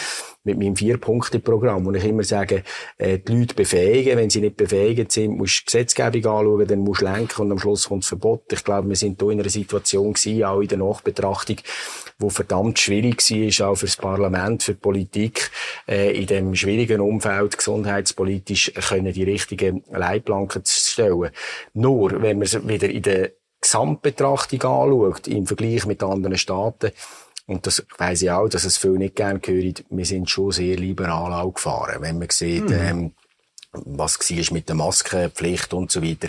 mit 0.48 0.58
meinem 0.58 0.76
Vier-Punkte-Programm, 0.76 1.84
wo 1.84 1.92
ich 1.92 2.04
immer 2.04 2.24
sage, 2.24 2.62
äh, 2.96 3.18
die 3.18 3.36
Leute 3.36 3.54
befähigen. 3.54 4.16
Wenn 4.16 4.30
sie 4.30 4.40
nicht 4.40 4.56
befähigt 4.56 5.12
sind, 5.12 5.36
musst 5.36 5.60
du 5.60 5.64
Gesetzgebung 5.66 6.24
anschauen, 6.24 6.66
dann 6.66 6.78
musst 6.80 7.02
du 7.02 7.04
lenken 7.04 7.42
und 7.42 7.52
am 7.52 7.58
Schluss 7.58 7.88
kommt 7.88 8.04
das 8.04 8.08
Verbot. 8.08 8.44
Ich 8.52 8.64
glaube, 8.64 8.88
wir 8.88 8.96
sind 8.96 9.20
hier 9.20 9.30
in 9.30 9.40
einer 9.40 9.48
Situation 9.48 10.12
gewesen, 10.12 10.44
auch 10.44 10.60
in 10.60 10.68
der 10.68 10.78
Nachbetrachtung, 10.78 11.56
wo 12.18 12.30
verdammt 12.30 12.78
schwierig 12.78 13.22
war, 13.60 13.68
auch 13.68 13.76
fürs 13.76 13.96
Parlament, 13.96 14.62
für 14.62 14.74
die 14.74 14.80
Politik, 14.80 15.50
äh, 15.86 16.18
in 16.18 16.26
dem 16.26 16.54
schwierigen 16.54 17.00
Umfeld 17.00 17.56
gesundheitspolitisch 17.56 18.72
können 18.88 19.12
die 19.12 19.24
richtigen 19.24 19.84
Leitplanken 19.90 20.64
zu 20.64 20.90
stellen. 20.90 21.30
Nur, 21.74 22.22
wenn 22.22 22.38
man 22.38 22.46
es 22.46 22.66
wieder 22.66 22.88
in 22.88 23.02
der 23.02 23.32
Gesamtbetrachtung 23.60 24.62
anschaut, 24.62 25.26
im 25.28 25.46
Vergleich 25.46 25.86
mit 25.86 26.02
anderen 26.02 26.38
Staaten, 26.38 26.92
und 27.46 27.66
das 27.66 27.84
weiss 27.96 28.20
ich 28.22 28.30
auch, 28.30 28.48
dass 28.48 28.64
es 28.64 28.76
viele 28.76 28.98
nicht 28.98 29.16
gerne 29.16 29.40
hören, 29.44 29.74
wir 29.88 30.04
sind 30.04 30.28
schon 30.28 30.52
sehr 30.52 30.76
liberal 30.76 31.32
auch 31.32 31.54
gefahren, 31.54 32.02
wenn 32.02 32.18
man 32.18 32.28
sieht, 32.30 32.68
mhm. 32.68 32.78
ähm, 32.78 33.12
was 33.72 34.18
war 34.18 34.54
mit 34.54 34.68
der 34.68 34.76
Maskenpflicht 34.76 35.74
und 35.74 35.90
so 35.90 36.02
weiter. 36.02 36.28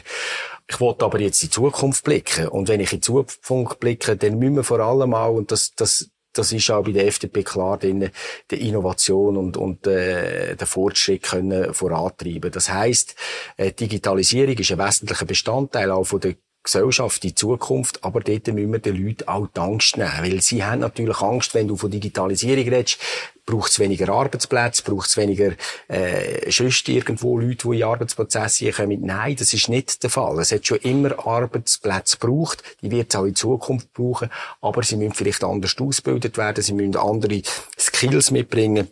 Ich 0.68 0.80
wollte 0.80 1.06
aber 1.06 1.20
jetzt 1.20 1.42
in 1.42 1.48
die 1.48 1.54
Zukunft 1.54 2.04
blicken. 2.04 2.48
Und 2.48 2.68
wenn 2.68 2.80
ich 2.80 2.94
in 2.94 3.00
die 3.00 3.06
Zukunft 3.06 3.80
blicke, 3.80 4.16
dann 4.16 4.38
müssen 4.38 4.58
wir 4.58 4.64
vor 4.64 4.80
allem 4.80 5.14
auch, 5.14 5.34
und 5.34 5.52
das, 5.52 5.74
das, 5.76 6.10
das 6.34 6.52
ist 6.52 6.70
auch 6.70 6.84
bei 6.84 6.92
der 6.92 7.08
FDP 7.08 7.44
klar 7.44 7.78
drin, 7.78 8.12
die 8.52 8.68
Innovation 8.68 9.38
und, 9.38 9.58
und 9.58 9.88
äh, 9.88 10.56
den 10.56 10.68
Fortschritt 10.68 11.24
können 11.24 11.74
vorantreiben. 11.74 12.52
Das 12.52 12.70
heißt, 12.70 13.16
äh, 13.58 13.72
Digitalisierung 13.72 14.56
ist 14.56 14.72
ein 14.72 14.80
wesentlicher 14.80 15.26
Bestandteil 15.26 15.92
auch 15.92 16.04
von 16.04 16.20
der 16.20 16.36
Gesellschaft 16.64 17.24
in 17.24 17.36
Zukunft, 17.36 18.04
aber 18.04 18.20
dort 18.20 18.48
müssen 18.48 18.72
wir 18.72 18.80
den 18.80 19.04
Leuten 19.04 19.28
auch 19.28 19.48
die 19.48 19.60
Angst 19.60 19.98
nehmen, 19.98 20.12
weil 20.20 20.42
sie 20.42 20.64
haben 20.64 20.82
natürlich 20.82 21.20
Angst, 21.22 21.54
wenn 21.54 21.68
du 21.68 21.76
von 21.76 21.90
Digitalisierung 21.90 22.66
redest, 22.66 23.00
braucht 23.46 23.72
es 23.72 23.80
weniger 23.80 24.10
Arbeitsplätze, 24.10 24.84
braucht 24.84 25.08
es 25.10 25.18
weniger 25.18 25.54
äh, 25.88 26.52
sonst 26.52 26.88
irgendwo 26.88 27.40
Leute, 27.40 27.68
die 27.68 27.78
in 27.78 27.84
Arbeitsprozesse 27.84 28.72
kommen. 28.72 29.02
Nein, 29.02 29.36
das 29.38 29.54
ist 29.54 29.70
nicht 29.70 30.04
der 30.04 30.10
Fall. 30.10 30.38
Es 30.40 30.52
hat 30.52 30.68
schon 30.68 30.78
immer 30.80 31.26
Arbeitsplätze 31.26 32.18
gebraucht, 32.18 32.64
die 32.82 32.92
wird 32.92 33.10
es 33.10 33.20
auch 33.20 33.26
in 33.26 33.36
Zukunft 33.36 33.92
brauchen, 33.94 34.30
aber 34.62 34.84
sie 34.84 34.98
müssen 34.98 35.14
vielleicht 35.14 35.44
anders 35.44 35.76
ausgebildet 35.80 36.38
werden, 36.38 36.64
sie 36.64 36.74
müssen 36.74 36.96
andere 36.96 37.42
Skills 37.78 38.32
mitbringen. 38.32 38.90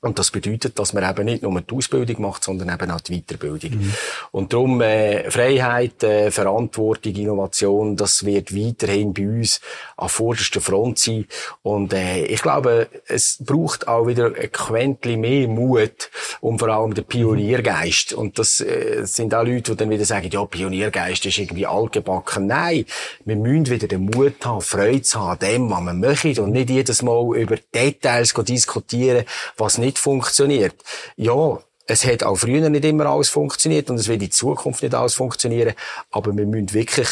Und 0.00 0.16
das 0.20 0.30
bedeutet, 0.30 0.78
dass 0.78 0.92
man 0.92 1.08
eben 1.08 1.24
nicht 1.24 1.42
nur 1.42 1.60
die 1.60 1.74
Ausbildung 1.74 2.22
macht, 2.22 2.44
sondern 2.44 2.68
eben 2.72 2.88
auch 2.92 3.00
die 3.00 3.20
Weiterbildung. 3.20 3.70
Mhm. 3.72 3.94
Und 4.30 4.52
darum 4.52 4.80
äh, 4.80 5.28
Freiheit, 5.28 6.04
äh, 6.04 6.30
Verantwortung, 6.30 7.16
Innovation, 7.16 7.96
das 7.96 8.24
wird 8.24 8.54
weiterhin 8.54 9.12
bei 9.12 9.26
uns 9.26 9.60
an 9.96 10.08
vorderster 10.08 10.60
Front 10.60 11.00
sein. 11.00 11.26
Und 11.62 11.92
äh, 11.92 12.26
ich 12.26 12.42
glaube, 12.42 12.86
es 13.08 13.38
braucht 13.40 13.88
auch 13.88 14.06
wieder 14.06 14.26
ein 14.26 14.52
Quäntchen 14.52 15.20
mehr 15.20 15.48
Mut 15.48 16.10
und 16.40 16.60
vor 16.60 16.68
allem 16.68 16.94
den 16.94 17.04
Pioniergeist. 17.04 18.12
Und 18.12 18.38
das 18.38 18.60
äh, 18.60 19.04
sind 19.04 19.34
auch 19.34 19.44
Leute, 19.44 19.72
die 19.72 19.78
dann 19.78 19.90
wieder 19.90 20.04
sagen, 20.04 20.30
ja, 20.30 20.44
Pioniergeist 20.44 21.26
ist 21.26 21.38
irgendwie 21.38 21.66
altgebacken. 21.66 22.46
Nein, 22.46 22.84
wir 23.24 23.34
müssen 23.34 23.68
wieder 23.68 23.88
den 23.88 24.04
Mut 24.04 24.44
haben, 24.44 24.60
Freude 24.60 25.02
zu 25.02 25.20
haben 25.20 25.40
dem, 25.40 25.70
was 25.70 25.80
wir 25.80 25.94
möchten 25.94 26.38
und 26.40 26.52
nicht 26.52 26.70
jedes 26.70 27.02
Mal 27.02 27.36
über 27.36 27.56
Details 27.74 28.32
diskutieren, 28.32 29.24
was 29.56 29.78
nicht 29.78 29.87
nicht 29.88 29.98
funktioniert. 29.98 30.74
Ja, 31.16 31.58
es 31.86 32.04
hat 32.04 32.22
auch 32.22 32.36
früher 32.36 32.68
nicht 32.68 32.84
immer 32.84 33.06
alles 33.06 33.30
funktioniert 33.30 33.88
und 33.88 33.96
es 33.96 34.08
wird 34.08 34.22
in 34.22 34.30
Zukunft 34.30 34.82
nicht 34.82 34.94
alles 34.94 35.14
funktionieren, 35.14 35.74
aber 36.10 36.36
wir 36.36 36.44
müssen 36.44 36.74
wirklich 36.74 37.08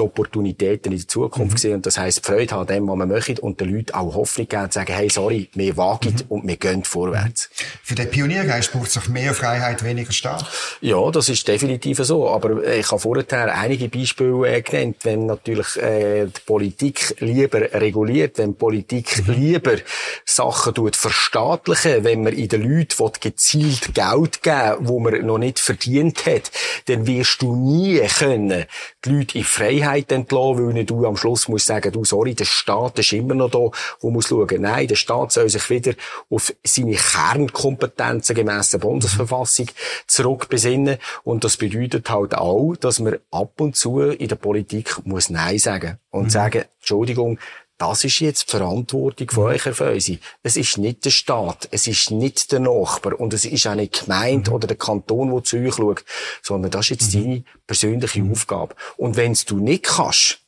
die 0.00 0.04
Opportunitäten 0.04 0.92
in 0.92 0.98
der 0.98 1.08
Zukunft 1.08 1.54
mhm. 1.54 1.58
sehen. 1.58 1.74
Und 1.74 1.86
das 1.86 1.98
heisst, 1.98 2.26
Freude 2.26 2.54
haben 2.54 2.66
dem, 2.66 2.88
was 2.88 2.96
man 2.96 3.08
möchte 3.08 3.40
und 3.40 3.60
den 3.60 3.74
Leuten 3.74 3.92
auch 3.92 4.14
Hoffnung 4.14 4.48
geben 4.48 4.64
und 4.64 4.72
sagen, 4.72 4.92
hey, 4.92 5.08
sorry, 5.10 5.48
wir 5.54 5.76
wagen 5.76 6.14
mhm. 6.14 6.24
und 6.28 6.48
wir 6.48 6.56
gehen 6.56 6.84
vorwärts. 6.84 7.50
Für 7.82 7.94
den 7.94 8.10
Pioniergeist 8.10 8.72
braucht 8.72 8.88
es 8.88 8.98
auch 8.98 9.08
mehr 9.08 9.34
Freiheit, 9.34 9.84
weniger 9.84 10.12
Staat? 10.12 10.46
Ja, 10.80 11.10
das 11.10 11.28
ist 11.28 11.46
definitiv 11.46 11.98
so. 11.98 12.28
Aber 12.28 12.64
ich 12.66 12.90
habe 12.90 13.00
vorher 13.00 13.54
einige 13.54 13.88
Beispiele 13.88 14.48
äh, 14.48 14.62
genannt. 14.62 14.96
Wenn 15.02 15.26
natürlich 15.26 15.76
äh, 15.76 16.26
die 16.26 16.40
Politik 16.46 17.16
lieber 17.20 17.60
reguliert, 17.60 18.38
wenn 18.38 18.54
Politik 18.54 19.26
mhm. 19.26 19.34
lieber 19.34 19.76
Sachen 20.24 20.74
tut 20.74 20.96
verstaatlichen, 20.96 22.04
wenn 22.04 22.22
man 22.22 22.32
in 22.32 22.48
den 22.48 22.62
Leuten 22.62 23.10
gezielt 23.20 23.94
Geld 23.94 24.42
geben 24.42 24.80
wo 24.80 24.98
man 25.00 25.24
noch 25.24 25.38
nicht 25.38 25.58
verdient 25.58 26.26
hat, 26.26 26.50
dann 26.86 27.06
wirst 27.06 27.42
du 27.42 27.54
nie 27.54 28.00
können 28.18 28.66
die 29.04 29.10
Leute 29.10 29.38
in 29.38 29.44
Freiheit 29.44 29.89
Mehrheit 29.90 30.12
entlassen, 30.12 30.66
weil 30.66 30.72
nicht 30.72 30.90
du 30.90 31.06
am 31.06 31.16
Schluss 31.16 31.48
musst 31.48 31.66
sagen, 31.66 31.92
du, 31.92 32.04
sorry, 32.04 32.34
der 32.34 32.44
Staat 32.44 32.98
ist 32.98 33.12
immer 33.12 33.34
noch 33.34 33.50
da, 33.50 33.70
wo 34.00 34.10
muss 34.10 34.28
schauen. 34.28 34.60
Nein, 34.60 34.86
der 34.86 34.96
Staat 34.96 35.32
soll 35.32 35.48
sich 35.48 35.68
wieder 35.70 35.94
auf 36.28 36.52
seine 36.64 36.94
Kernkompetenzen 36.94 38.36
gemäss 38.36 38.70
der 38.70 38.78
Bundesverfassung 38.78 39.66
zurückbesinnen. 40.06 40.98
Und 41.24 41.44
das 41.44 41.56
bedeutet 41.56 42.08
halt 42.10 42.34
auch, 42.34 42.76
dass 42.76 43.00
man 43.00 43.18
ab 43.30 43.60
und 43.60 43.76
zu 43.76 44.00
in 44.00 44.28
der 44.28 44.36
Politik 44.36 45.04
muss 45.04 45.30
Nein 45.30 45.58
sagen 45.58 45.98
und 46.10 46.24
mhm. 46.24 46.30
sagen, 46.30 46.64
Entschuldigung, 46.78 47.38
das 47.80 48.04
ist 48.04 48.20
jetzt 48.20 48.46
die 48.46 48.50
Verantwortung 48.50 49.30
von 49.30 49.44
euch, 49.44 49.64
Herr 49.64 49.72
Feusi. 49.72 50.20
Es 50.42 50.58
ist 50.58 50.76
nicht 50.76 51.02
der 51.06 51.10
Staat, 51.10 51.66
es 51.70 51.86
ist 51.86 52.10
nicht 52.10 52.52
der 52.52 52.60
Nachbar 52.60 53.18
und 53.18 53.32
es 53.32 53.46
ist 53.46 53.66
auch 53.66 53.74
nicht 53.74 53.98
die 53.98 54.04
Gemeinde 54.04 54.50
mhm. 54.50 54.56
oder 54.56 54.66
der 54.66 54.76
Kanton, 54.76 55.32
der 55.32 55.42
zu 55.44 55.56
euch 55.56 55.76
schaut, 55.76 56.04
sondern 56.42 56.70
das 56.70 56.90
ist 56.90 56.90
jetzt 56.90 57.14
mhm. 57.14 57.22
deine 57.22 57.44
persönliche 57.66 58.22
mhm. 58.22 58.32
Aufgabe. 58.32 58.74
Und 58.98 59.16
wenn 59.16 59.32
du 59.46 59.60
nicht 59.60 59.84
kannst, 59.84 60.40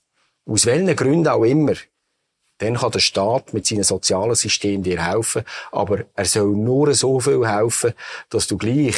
aus 0.44 0.66
welchen 0.66 0.94
Gründen 0.94 1.28
auch 1.28 1.44
immer, 1.44 1.72
dann 2.58 2.76
kann 2.76 2.92
der 2.92 2.98
Staat 2.98 3.54
mit 3.54 3.66
seinem 3.66 3.84
sozialen 3.84 4.34
System 4.34 4.82
dir 4.82 5.02
helfen, 5.02 5.42
aber 5.70 6.04
er 6.14 6.26
soll 6.26 6.54
nur 6.54 6.92
so 6.92 7.18
viel 7.18 7.48
helfen, 7.48 7.94
dass 8.28 8.46
du 8.46 8.58
gleich 8.58 8.94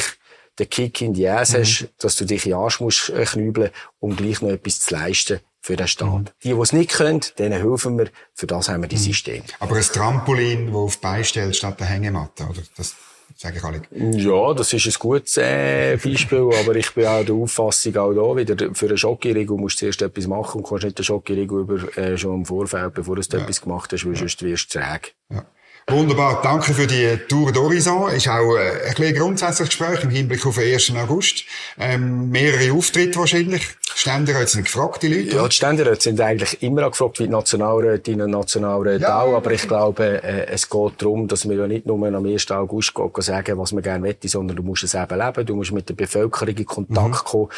den 0.59 0.69
Kick 0.69 1.01
in 1.01 1.13
die 1.13 1.29
Ass 1.29 1.53
mhm. 1.53 1.59
hast, 1.59 1.87
dass 1.99 2.17
du 2.17 2.25
dich 2.25 2.45
in 2.45 2.53
Arsch 2.53 2.81
musst 2.81 3.11
äh, 3.11 3.23
knübeln, 3.23 3.71
um 3.99 4.13
gleich 4.13 4.41
noch 4.41 4.49
etwas 4.49 4.81
zu 4.81 4.93
leisten 4.93 5.39
für 5.65 5.75
den 5.75 5.87
Staat. 5.87 6.11
Mhm. 6.11 6.25
Die, 6.43 6.53
die 6.53 6.59
es 6.59 6.73
nicht 6.73 6.91
können, 6.91 7.21
denen 7.39 7.59
helfen 7.59 7.97
wir. 7.97 8.09
Für 8.35 8.45
das 8.45 8.69
haben 8.69 8.83
wir 8.83 8.87
die 8.87 8.97
mhm. 8.97 9.01
Systeme. 9.01 9.43
Aber 9.59 9.75
ein 9.75 9.81
Trampolin, 9.81 10.67
das 10.67 10.75
auf 10.75 10.97
Bein 10.99 11.23
statt 11.23 11.79
der 11.79 11.87
Hängematte, 11.87 12.43
oder? 12.43 12.61
Das 12.77 12.95
sage 13.35 13.57
ich 13.57 13.63
alle. 13.63 13.81
Ja, 13.91 14.53
das 14.53 14.73
ist 14.73 14.85
ein 14.85 14.93
gutes 14.99 15.37
äh, 15.37 15.97
Beispiel, 15.97 16.51
aber 16.61 16.75
ich 16.75 16.93
bin 16.93 17.07
auch 17.07 17.25
der 17.25 17.33
Auffassung 17.33 17.97
auch 17.97 18.13
da 18.13 18.35
wieder, 18.37 18.75
für 18.75 18.85
einen 18.85 18.97
Schokoriegel 18.97 19.57
musst 19.57 19.77
du 19.77 19.85
zuerst 19.85 20.03
etwas 20.03 20.27
machen 20.27 20.61
und 20.61 20.69
kannst 20.69 20.83
nicht 20.83 20.99
den 20.99 21.03
Schokoriegel 21.03 21.61
über, 21.61 21.97
äh, 21.97 22.15
schon 22.15 22.35
im 22.35 22.45
Vorfeld, 22.45 22.93
bevor 22.93 23.15
du 23.15 23.23
ja. 23.23 23.39
etwas 23.39 23.59
gemacht 23.59 23.91
hast, 23.91 24.05
weil 24.05 24.13
ja. 24.13 24.19
sonst 24.19 24.43
wirst 24.43 24.75
du 24.75 24.79
träge. 24.79 25.07
Ja. 25.31 25.45
Wunderbar, 25.87 26.41
danke 26.41 26.73
für 26.73 26.87
die 26.87 27.15
Tour 27.27 27.51
d'Horizon. 27.51 28.11
Ist 28.11 28.27
auch 28.27 28.55
äh, 28.55 28.87
ein 28.87 28.95
bisschen 28.95 29.15
grundsätzliches 29.15 29.77
Gespräch 29.77 30.03
im 30.03 30.09
Hinblick 30.09 30.43
auf 30.43 30.55
den 30.55 30.73
1. 30.73 30.91
August. 30.95 31.43
Ähm, 31.79 32.31
mehrere 32.31 32.73
Auftritte 32.73 33.19
wahrscheinlich. 33.19 33.67
Ständeräte 33.93 34.47
sind 34.47 34.65
gefragt, 34.65 35.03
die 35.03 35.13
Leute? 35.13 35.35
Ja, 35.35 35.47
die 35.47 35.55
Ständeräte 35.55 36.01
sind 36.01 36.19
eigentlich 36.19 36.63
immer 36.63 36.89
gefragt, 36.89 37.19
wie 37.19 37.25
die 37.25 37.29
Nationalrätinnen 37.29 38.25
und 38.25 38.31
Nationalräte 38.31 39.03
ja, 39.03 39.21
auch. 39.21 39.35
Aber 39.35 39.51
ich 39.51 39.67
glaube, 39.67 40.23
äh, 40.23 40.47
es 40.47 40.67
geht 40.67 40.93
darum, 40.97 41.27
dass 41.27 41.47
wir 41.47 41.55
ja 41.55 41.67
nicht 41.67 41.85
nur 41.85 42.03
am 42.07 42.25
1. 42.25 42.49
August 42.49 42.95
gehen, 42.95 43.11
sagen, 43.19 43.59
was 43.59 43.71
man 43.71 43.83
gerne 43.83 43.99
möchte, 43.99 44.27
sondern 44.27 44.57
du 44.57 44.63
musst 44.63 44.83
es 44.83 44.95
eben 44.95 45.19
leben. 45.19 45.45
Du 45.45 45.55
musst 45.55 45.71
mit 45.71 45.87
der 45.87 45.93
Bevölkerung 45.93 46.55
in 46.55 46.65
Kontakt 46.65 47.25
mhm. 47.25 47.29
kommen. 47.29 47.49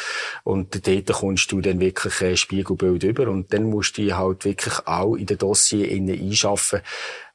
Und 0.44 0.86
dort 0.86 1.12
kommst 1.14 1.50
du 1.50 1.62
dann 1.62 1.80
wirklich 1.80 2.20
ein 2.20 2.36
Spiegelbild 2.36 3.04
über. 3.04 3.26
Und 3.28 3.54
dann 3.54 3.64
musst 3.64 3.96
du 3.96 4.02
dich 4.02 4.14
halt 4.14 4.44
wirklich 4.44 4.86
auch 4.86 5.14
in 5.14 5.24
den 5.24 5.38
Dossier 5.38 5.90
einschaffen 5.90 6.82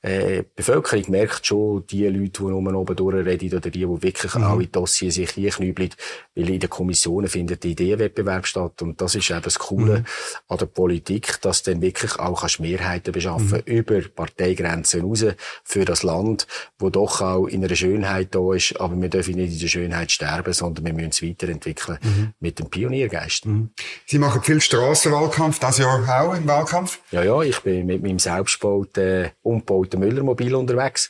äh, 0.03 0.43
die 0.43 0.47
Bevölkerung 0.57 1.05
merkt 1.07 1.47
schon, 1.47 1.87
die 1.87 2.05
Leute, 2.07 2.43
die 2.43 2.43
nur 2.43 2.75
oben 2.75 2.95
durchreden 2.95 3.53
oder 3.53 3.69
die, 3.69 3.79
die 3.79 3.87
wirklich 3.87 4.35
mhm. 4.35 4.43
alle 4.43 4.67
Dossier 4.67 5.11
sich 5.11 5.31
hier 5.31 5.49
knübeln, 5.49 5.91
weil 6.35 6.49
in 6.49 6.59
den 6.59 6.69
Kommissionen 6.69 7.29
findet 7.29 7.63
der 7.63 7.71
Ideenwettbewerb 7.71 8.45
statt. 8.45 8.81
Und 8.81 8.99
das 8.99 9.15
ist 9.15 9.31
eben 9.31 9.41
das 9.41 9.57
Coole 9.57 9.99
mhm. 9.99 10.05
an 10.49 10.57
der 10.57 10.65
Politik, 10.65 11.39
dass 11.41 11.63
du 11.63 11.71
dann 11.71 11.81
wirklich 11.81 12.19
auch 12.19 12.41
kannst 12.41 12.59
Mehrheiten 12.59 13.13
beschaffen 13.13 13.63
mhm. 13.65 13.73
über 13.73 14.01
Parteigrenzen 14.01 15.01
raus 15.03 15.25
für 15.63 15.85
das 15.85 16.03
Land, 16.03 16.47
wo 16.79 16.89
doch 16.89 17.21
auch 17.21 17.47
in 17.47 17.63
einer 17.63 17.75
Schönheit 17.75 18.35
da 18.35 18.53
ist. 18.53 18.77
Aber 18.81 19.01
wir 19.01 19.07
dürfen 19.07 19.35
nicht 19.35 19.53
in 19.53 19.59
der 19.59 19.67
Schönheit 19.67 20.11
sterben, 20.11 20.51
sondern 20.51 20.85
wir 20.85 20.93
müssen 20.93 21.11
es 21.11 21.23
weiterentwickeln 21.23 21.97
mhm. 22.01 22.33
mit 22.41 22.59
dem 22.59 22.69
Pioniergeist. 22.69 23.45
Mhm. 23.45 23.69
Sie 24.05 24.19
machen 24.19 24.43
viel 24.43 24.59
Strassenwahlkampf, 24.59 25.59
das 25.59 25.77
Jahr 25.77 26.03
auch 26.21 26.35
im 26.35 26.45
Wahlkampf? 26.45 26.99
Ja, 27.11 27.23
ja, 27.23 27.41
ich 27.41 27.61
bin 27.61 27.85
mit 27.85 28.03
meinem 28.03 28.19
der 29.93 29.99
Müllermobil 29.99 30.55
unterwegs. 30.55 31.09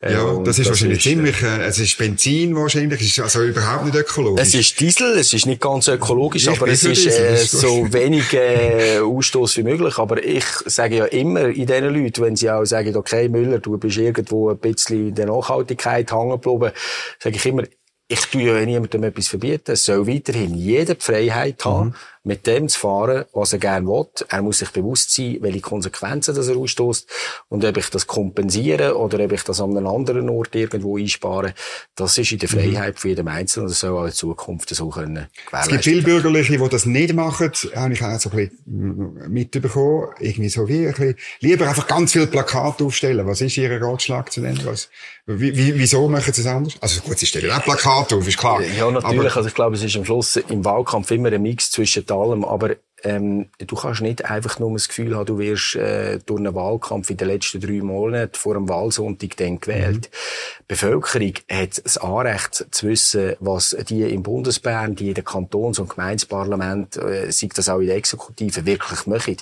Äh, 0.00 0.12
ja, 0.12 0.38
das 0.44 0.60
ist 0.60 0.66
das 0.66 0.68
wahrscheinlich 0.68 0.98
ist, 0.98 1.02
ziemlich, 1.02 1.42
äh, 1.42 1.64
es 1.64 1.80
ist 1.80 1.98
Benzin 1.98 2.54
wahrscheinlich, 2.54 3.00
es 3.00 3.08
ist 3.08 3.20
also 3.20 3.42
überhaupt 3.42 3.84
nicht 3.84 3.96
ökologisch. 3.96 4.40
Es 4.40 4.54
ist 4.54 4.78
Diesel, 4.78 5.18
es 5.18 5.32
ist 5.32 5.46
nicht 5.46 5.60
ganz 5.60 5.88
ökologisch, 5.88 6.46
ich 6.46 6.56
aber 6.56 6.68
es 6.68 6.84
ist 6.84 7.06
äh, 7.06 7.36
so 7.36 7.92
wenig 7.92 8.32
äh, 8.32 9.00
Ausstoß 9.00 9.56
wie 9.56 9.62
möglich. 9.64 9.98
Aber 9.98 10.22
ich 10.22 10.44
sage 10.66 10.98
ja 10.98 11.04
immer 11.06 11.48
in 11.48 11.66
diesen 11.66 11.92
Leuten, 11.92 12.22
wenn 12.22 12.36
sie 12.36 12.48
auch 12.48 12.64
sagen, 12.64 12.94
okay, 12.94 13.28
Müller, 13.28 13.58
du 13.58 13.76
bist 13.76 13.96
irgendwo 13.96 14.50
ein 14.50 14.58
bisschen 14.58 15.08
in 15.08 15.14
der 15.16 15.26
Nachhaltigkeit 15.26 16.12
hängen 16.12 16.40
geblieben, 16.40 16.70
sage 17.18 17.34
ich 17.34 17.46
immer, 17.46 17.64
ich 18.10 18.20
tue 18.20 18.42
ja 18.42 18.64
niemandem 18.64 19.02
etwas 19.02 19.26
verbieten. 19.26 19.72
Es 19.72 19.84
soll 19.84 20.06
weiterhin 20.06 20.54
jede 20.54 20.94
die 20.94 21.04
Freiheit 21.04 21.64
haben, 21.64 21.88
mhm 21.88 21.94
mit 22.24 22.46
dem 22.46 22.68
zu 22.68 22.78
fahren, 22.78 23.24
was 23.32 23.52
er 23.52 23.58
gerne 23.58 23.86
will. 23.86 24.06
Er 24.28 24.42
muss 24.42 24.58
sich 24.58 24.70
bewusst 24.70 25.14
sein, 25.14 25.38
welche 25.40 25.60
Konsequenzen 25.60 26.34
das 26.34 26.48
er 26.48 26.56
ausstößt 26.56 27.08
und 27.48 27.64
ob 27.64 27.76
ich 27.76 27.90
das 27.90 28.06
kompensiere 28.06 28.96
oder 28.96 29.24
ob 29.24 29.32
ich 29.32 29.42
das 29.42 29.60
an 29.60 29.76
einem 29.76 29.86
anderen 29.86 30.28
Ort 30.28 30.54
irgendwo 30.54 30.98
einspare. 30.98 31.54
Das 31.94 32.18
ist 32.18 32.32
in 32.32 32.38
der 32.38 32.48
mhm. 32.50 32.60
Freiheit 32.60 32.98
für 32.98 33.08
jeden 33.08 33.28
Einzelnen 33.28 33.66
und 33.66 33.70
das 33.70 33.80
soll 33.80 33.96
auch 33.96 34.06
in 34.06 34.12
Zukunft 34.12 34.68
so 34.74 34.88
können 34.88 35.28
Es 35.52 35.68
gibt 35.68 35.84
viele 35.84 36.02
Bürgerliche, 36.02 36.56
die 36.56 36.68
das 36.68 36.86
nicht 36.86 37.14
machen. 37.14 37.50
Habe 37.74 37.92
ich 37.92 38.02
auch 38.02 38.18
so 38.18 38.30
ein 38.30 38.36
bisschen 38.36 39.32
mitbekommen. 39.32 40.08
Irgendwie 40.18 40.48
so 40.48 40.68
wie 40.68 40.86
ein 40.86 40.92
bisschen, 40.92 41.16
lieber 41.40 41.68
einfach 41.68 41.86
ganz 41.86 42.12
viele 42.12 42.26
Plakate 42.26 42.84
aufstellen. 42.84 43.26
Was 43.26 43.40
ist 43.40 43.56
Ihr 43.56 43.80
Ratschlag 43.80 44.32
zu 44.32 44.40
denen? 44.40 44.64
Was, 44.64 44.88
wie, 45.26 45.78
wieso 45.78 46.08
machen 46.08 46.32
Sie 46.32 46.40
es 46.40 46.46
anders? 46.46 46.74
Also 46.80 47.00
gut, 47.02 47.18
Sie 47.18 47.26
stellen 47.26 47.50
auch 47.50 47.62
Plakate 47.62 48.16
auf, 48.16 48.26
ist 48.26 48.38
klar. 48.38 48.62
Ja, 48.62 48.90
natürlich. 48.90 49.20
Aber, 49.20 49.36
also 49.36 49.48
ich 49.48 49.54
glaube, 49.54 49.76
es 49.76 49.82
ist 49.82 49.96
am 49.96 50.04
Schluss 50.04 50.36
im 50.36 50.64
Wahlkampf 50.64 51.10
immer 51.10 51.30
ein 51.30 51.42
Mix 51.42 51.70
zwischen 51.70 52.06
allem, 52.10 52.44
aber 52.44 52.76
ähm, 53.04 53.46
du 53.58 53.76
kannst 53.76 54.00
nicht 54.00 54.24
einfach 54.24 54.58
nur 54.58 54.72
das 54.72 54.88
Gefühl 54.88 55.16
haben, 55.16 55.26
du 55.26 55.38
wirst 55.38 55.76
äh, 55.76 56.18
durch 56.26 56.40
einen 56.40 56.54
Wahlkampf 56.54 57.10
in 57.10 57.16
den 57.16 57.28
letzten 57.28 57.60
drei 57.60 57.80
Monaten 57.80 58.34
vor 58.34 58.54
dem 58.54 58.68
Wahlsonntag 58.68 59.36
dann 59.36 59.60
gewählt. 59.60 60.10
Mhm. 60.10 60.58
Die 60.60 60.64
Bevölkerung 60.66 61.34
hat 61.50 61.84
das 61.84 61.98
Anrecht 61.98 62.66
zu 62.70 62.88
wissen, 62.88 63.34
was 63.38 63.76
die 63.88 64.02
im 64.02 64.22
Bundesbern, 64.22 64.96
die 64.96 65.08
in 65.08 65.14
den 65.14 65.24
Kantons- 65.24 65.78
und 65.78 65.90
Gemeindeparlament, 65.90 66.96
äh, 66.96 67.30
sei 67.30 67.48
das 67.54 67.68
auch 67.68 67.78
in 67.78 67.86
der 67.86 67.96
Exekutive, 67.96 68.66
wirklich 68.66 69.06
machen. 69.06 69.36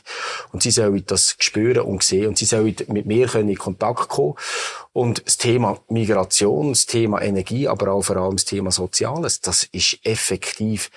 Und 0.53 0.63
sie 0.63 0.71
sollen 0.71 1.03
das 1.07 1.37
spüren 1.39 1.81
und 1.81 2.03
sehen 2.03 2.29
und 2.29 2.39
sie 2.39 2.45
sollen 2.45 2.77
mit 2.89 3.07
mir 3.07 3.27
können 3.27 3.49
in 3.49 3.57
Kontakt 3.57 4.09
kommen. 4.09 4.35
Und 4.93 5.27
das 5.27 5.39
Thema 5.39 5.79
Migration, 5.89 6.71
das 6.71 6.87
Thema 6.87 7.23
Energie, 7.23 7.69
aber 7.69 7.93
auch 7.93 8.03
vor 8.03 8.17
allem 8.17 8.37
das 8.37 8.45
Thema 8.45 8.71
Soziales, 8.71 9.41
das 9.41 9.65
ist 9.65 9.99
effektiv 10.05 10.91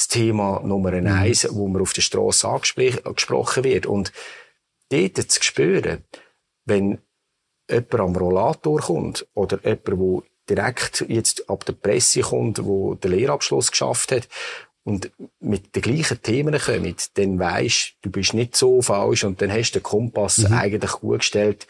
das 0.00 0.08
Thema 0.08 0.62
Nummer 0.64 0.92
mhm. 0.92 1.06
eins, 1.06 1.46
wo 1.50 1.68
man 1.68 1.82
auf 1.82 1.92
der 1.92 2.00
Straße 2.00 2.48
angesprochen 2.48 3.64
wird. 3.64 3.84
Und 3.84 4.12
dort 4.88 5.16
zu 5.30 5.42
spüren, 5.42 6.04
wenn 6.64 6.98
jemand 7.70 7.94
am 7.94 8.16
Rollator 8.16 8.80
kommt 8.80 9.26
oder 9.34 9.60
jemand, 9.62 10.24
der 10.48 10.56
direkt 10.56 11.04
jetzt 11.08 11.50
ab 11.50 11.66
der 11.66 11.74
Presse 11.74 12.22
kommt, 12.22 12.64
wo 12.64 12.94
der 12.94 13.10
Lehrabschluss 13.10 13.70
geschafft 13.70 14.12
hat 14.12 14.28
und 14.84 15.10
mit 15.38 15.76
den 15.76 15.82
gleichen 15.82 16.22
Themen 16.22 16.58
kommt, 16.58 17.18
dann 17.18 17.38
weisst 17.38 17.92
du 18.00 18.10
bist 18.10 18.32
nicht 18.32 18.56
so 18.56 18.80
falsch 18.80 19.24
und 19.24 19.42
dann 19.42 19.52
hast 19.52 19.72
du 19.72 19.80
den 19.80 19.82
Kompass 19.82 20.38
mhm. 20.38 20.54
eigentlich 20.54 20.92
gut 20.92 21.18
gestellt. 21.18 21.66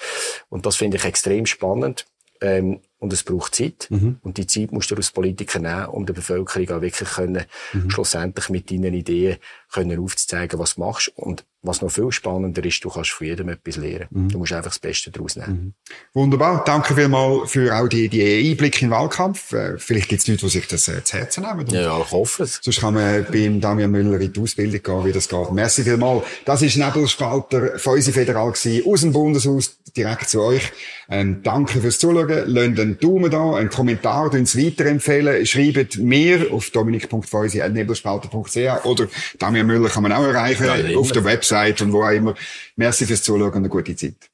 Und 0.49 0.67
das 0.67 0.77
finde 0.77 0.99
ich 0.99 1.05
extrem 1.05 1.47
spannend. 1.47 2.07
Ähm, 2.41 2.81
und 3.01 3.13
es 3.13 3.25
braucht 3.25 3.55
Zeit. 3.55 3.89
Mhm. 3.91 4.19
Und 4.23 4.37
die 4.37 4.47
Zeit 4.47 4.71
musst 4.73 4.91
du 4.91 4.95
als 4.95 5.11
Politiker 5.11 5.59
nehmen, 5.59 5.87
um 5.87 6.07
der 6.07 6.13
Bevölkerung 6.13 6.69
auch 6.71 6.83
wirklich 6.83 7.09
können, 7.09 7.45
mhm. 7.73 7.91
schlussendlich 7.91 8.49
mit 8.51 8.71
deinen 8.71 8.95
Ideen 8.95 9.39
können 9.73 10.01
aufzuzeigen, 10.01 10.59
was 10.59 10.75
du 10.75 10.81
machst. 10.81 11.13
Und 11.17 11.45
was 11.63 11.83
noch 11.83 11.91
viel 11.91 12.11
spannender 12.11 12.65
ist, 12.65 12.83
du 12.85 12.89
kannst 12.89 13.11
von 13.11 13.27
jedem 13.27 13.51
etwas 13.51 13.77
lernen. 13.77 14.07
Mhm. 14.11 14.29
Du 14.31 14.39
musst 14.39 14.53
einfach 14.53 14.71
das 14.71 14.79
Beste 14.79 15.11
daraus 15.11 15.37
nehmen. 15.37 15.53
Mhm. 15.53 15.75
Wunderbar. 16.15 16.65
Danke 16.65 16.95
vielmals 16.95 17.51
für 17.51 17.77
auch 17.77 17.87
die, 17.87 18.09
die 18.09 18.51
Einblicke 18.51 18.81
in 18.81 18.89
den 18.89 18.93
Wahlkampf. 18.93 19.53
Äh, 19.53 19.79
vielleicht 19.79 20.09
gibt 20.09 20.23
es 20.23 20.29
Leute, 20.29 20.47
die 20.47 20.49
sich 20.49 20.67
das 20.67 20.89
äh, 20.89 21.05
zu 21.05 21.19
Herzen 21.19 21.45
nehmen. 21.45 21.67
Ja, 21.69 21.83
ja, 21.83 22.01
ich 22.01 22.11
hoffe 22.11 22.45
es. 22.45 22.61
Sonst 22.63 22.81
kann 22.81 22.95
man 22.95 23.27
beim 23.31 23.61
Damian 23.61 23.91
Müller 23.91 24.21
in 24.21 24.33
die 24.33 24.41
Ausbildung 24.41 24.83
gehen, 24.83 25.05
wie 25.05 25.13
das 25.13 25.29
geht. 25.29 25.53
Merci 25.53 25.83
vielmals. 25.83 26.25
Das 26.47 26.63
ist 26.63 26.77
Nebelspalter 26.77 27.79
von 27.79 27.95
unserem 27.95 28.15
Federal 28.15 28.49
aus 28.49 28.63
dem 28.63 29.13
Bundeshaus, 29.13 29.77
direkt 29.95 30.31
zu 30.31 30.41
euch. 30.41 30.73
Ähm, 31.11 31.43
danke 31.43 31.81
fürs 31.81 31.99
Zuschauen. 31.99 32.45
Lasst 32.47 32.79
einen 32.79 32.99
Daumen 32.99 33.31
da, 33.31 33.57
einen 33.57 33.69
Kommentar, 33.69 34.33
uns 34.33 34.57
weiterempfehlen. 34.57 35.45
Schreibt 35.45 35.99
mir 35.99 36.53
auf 36.53 36.71
dominik.feusi.nebelspalter.ch 36.71 38.85
oder 38.85 39.09
Damian 39.39 39.60
Müller 39.65 39.89
kann 39.89 40.03
man 40.03 40.13
auch 40.13 40.25
erreichen 40.25 40.65
ja, 40.65 40.97
auf 40.97 41.13
der 41.13 41.25
Website 41.25 41.83
und 41.83 41.93
wo 41.93 42.03
auch 42.03 42.11
immer. 42.11 42.35
Merci 42.77 43.07
fürs 43.07 43.23
Zuschauen 43.23 43.49
und 43.51 43.57
eine 43.57 43.69
gute 43.69 43.97
Zeit. 43.97 44.30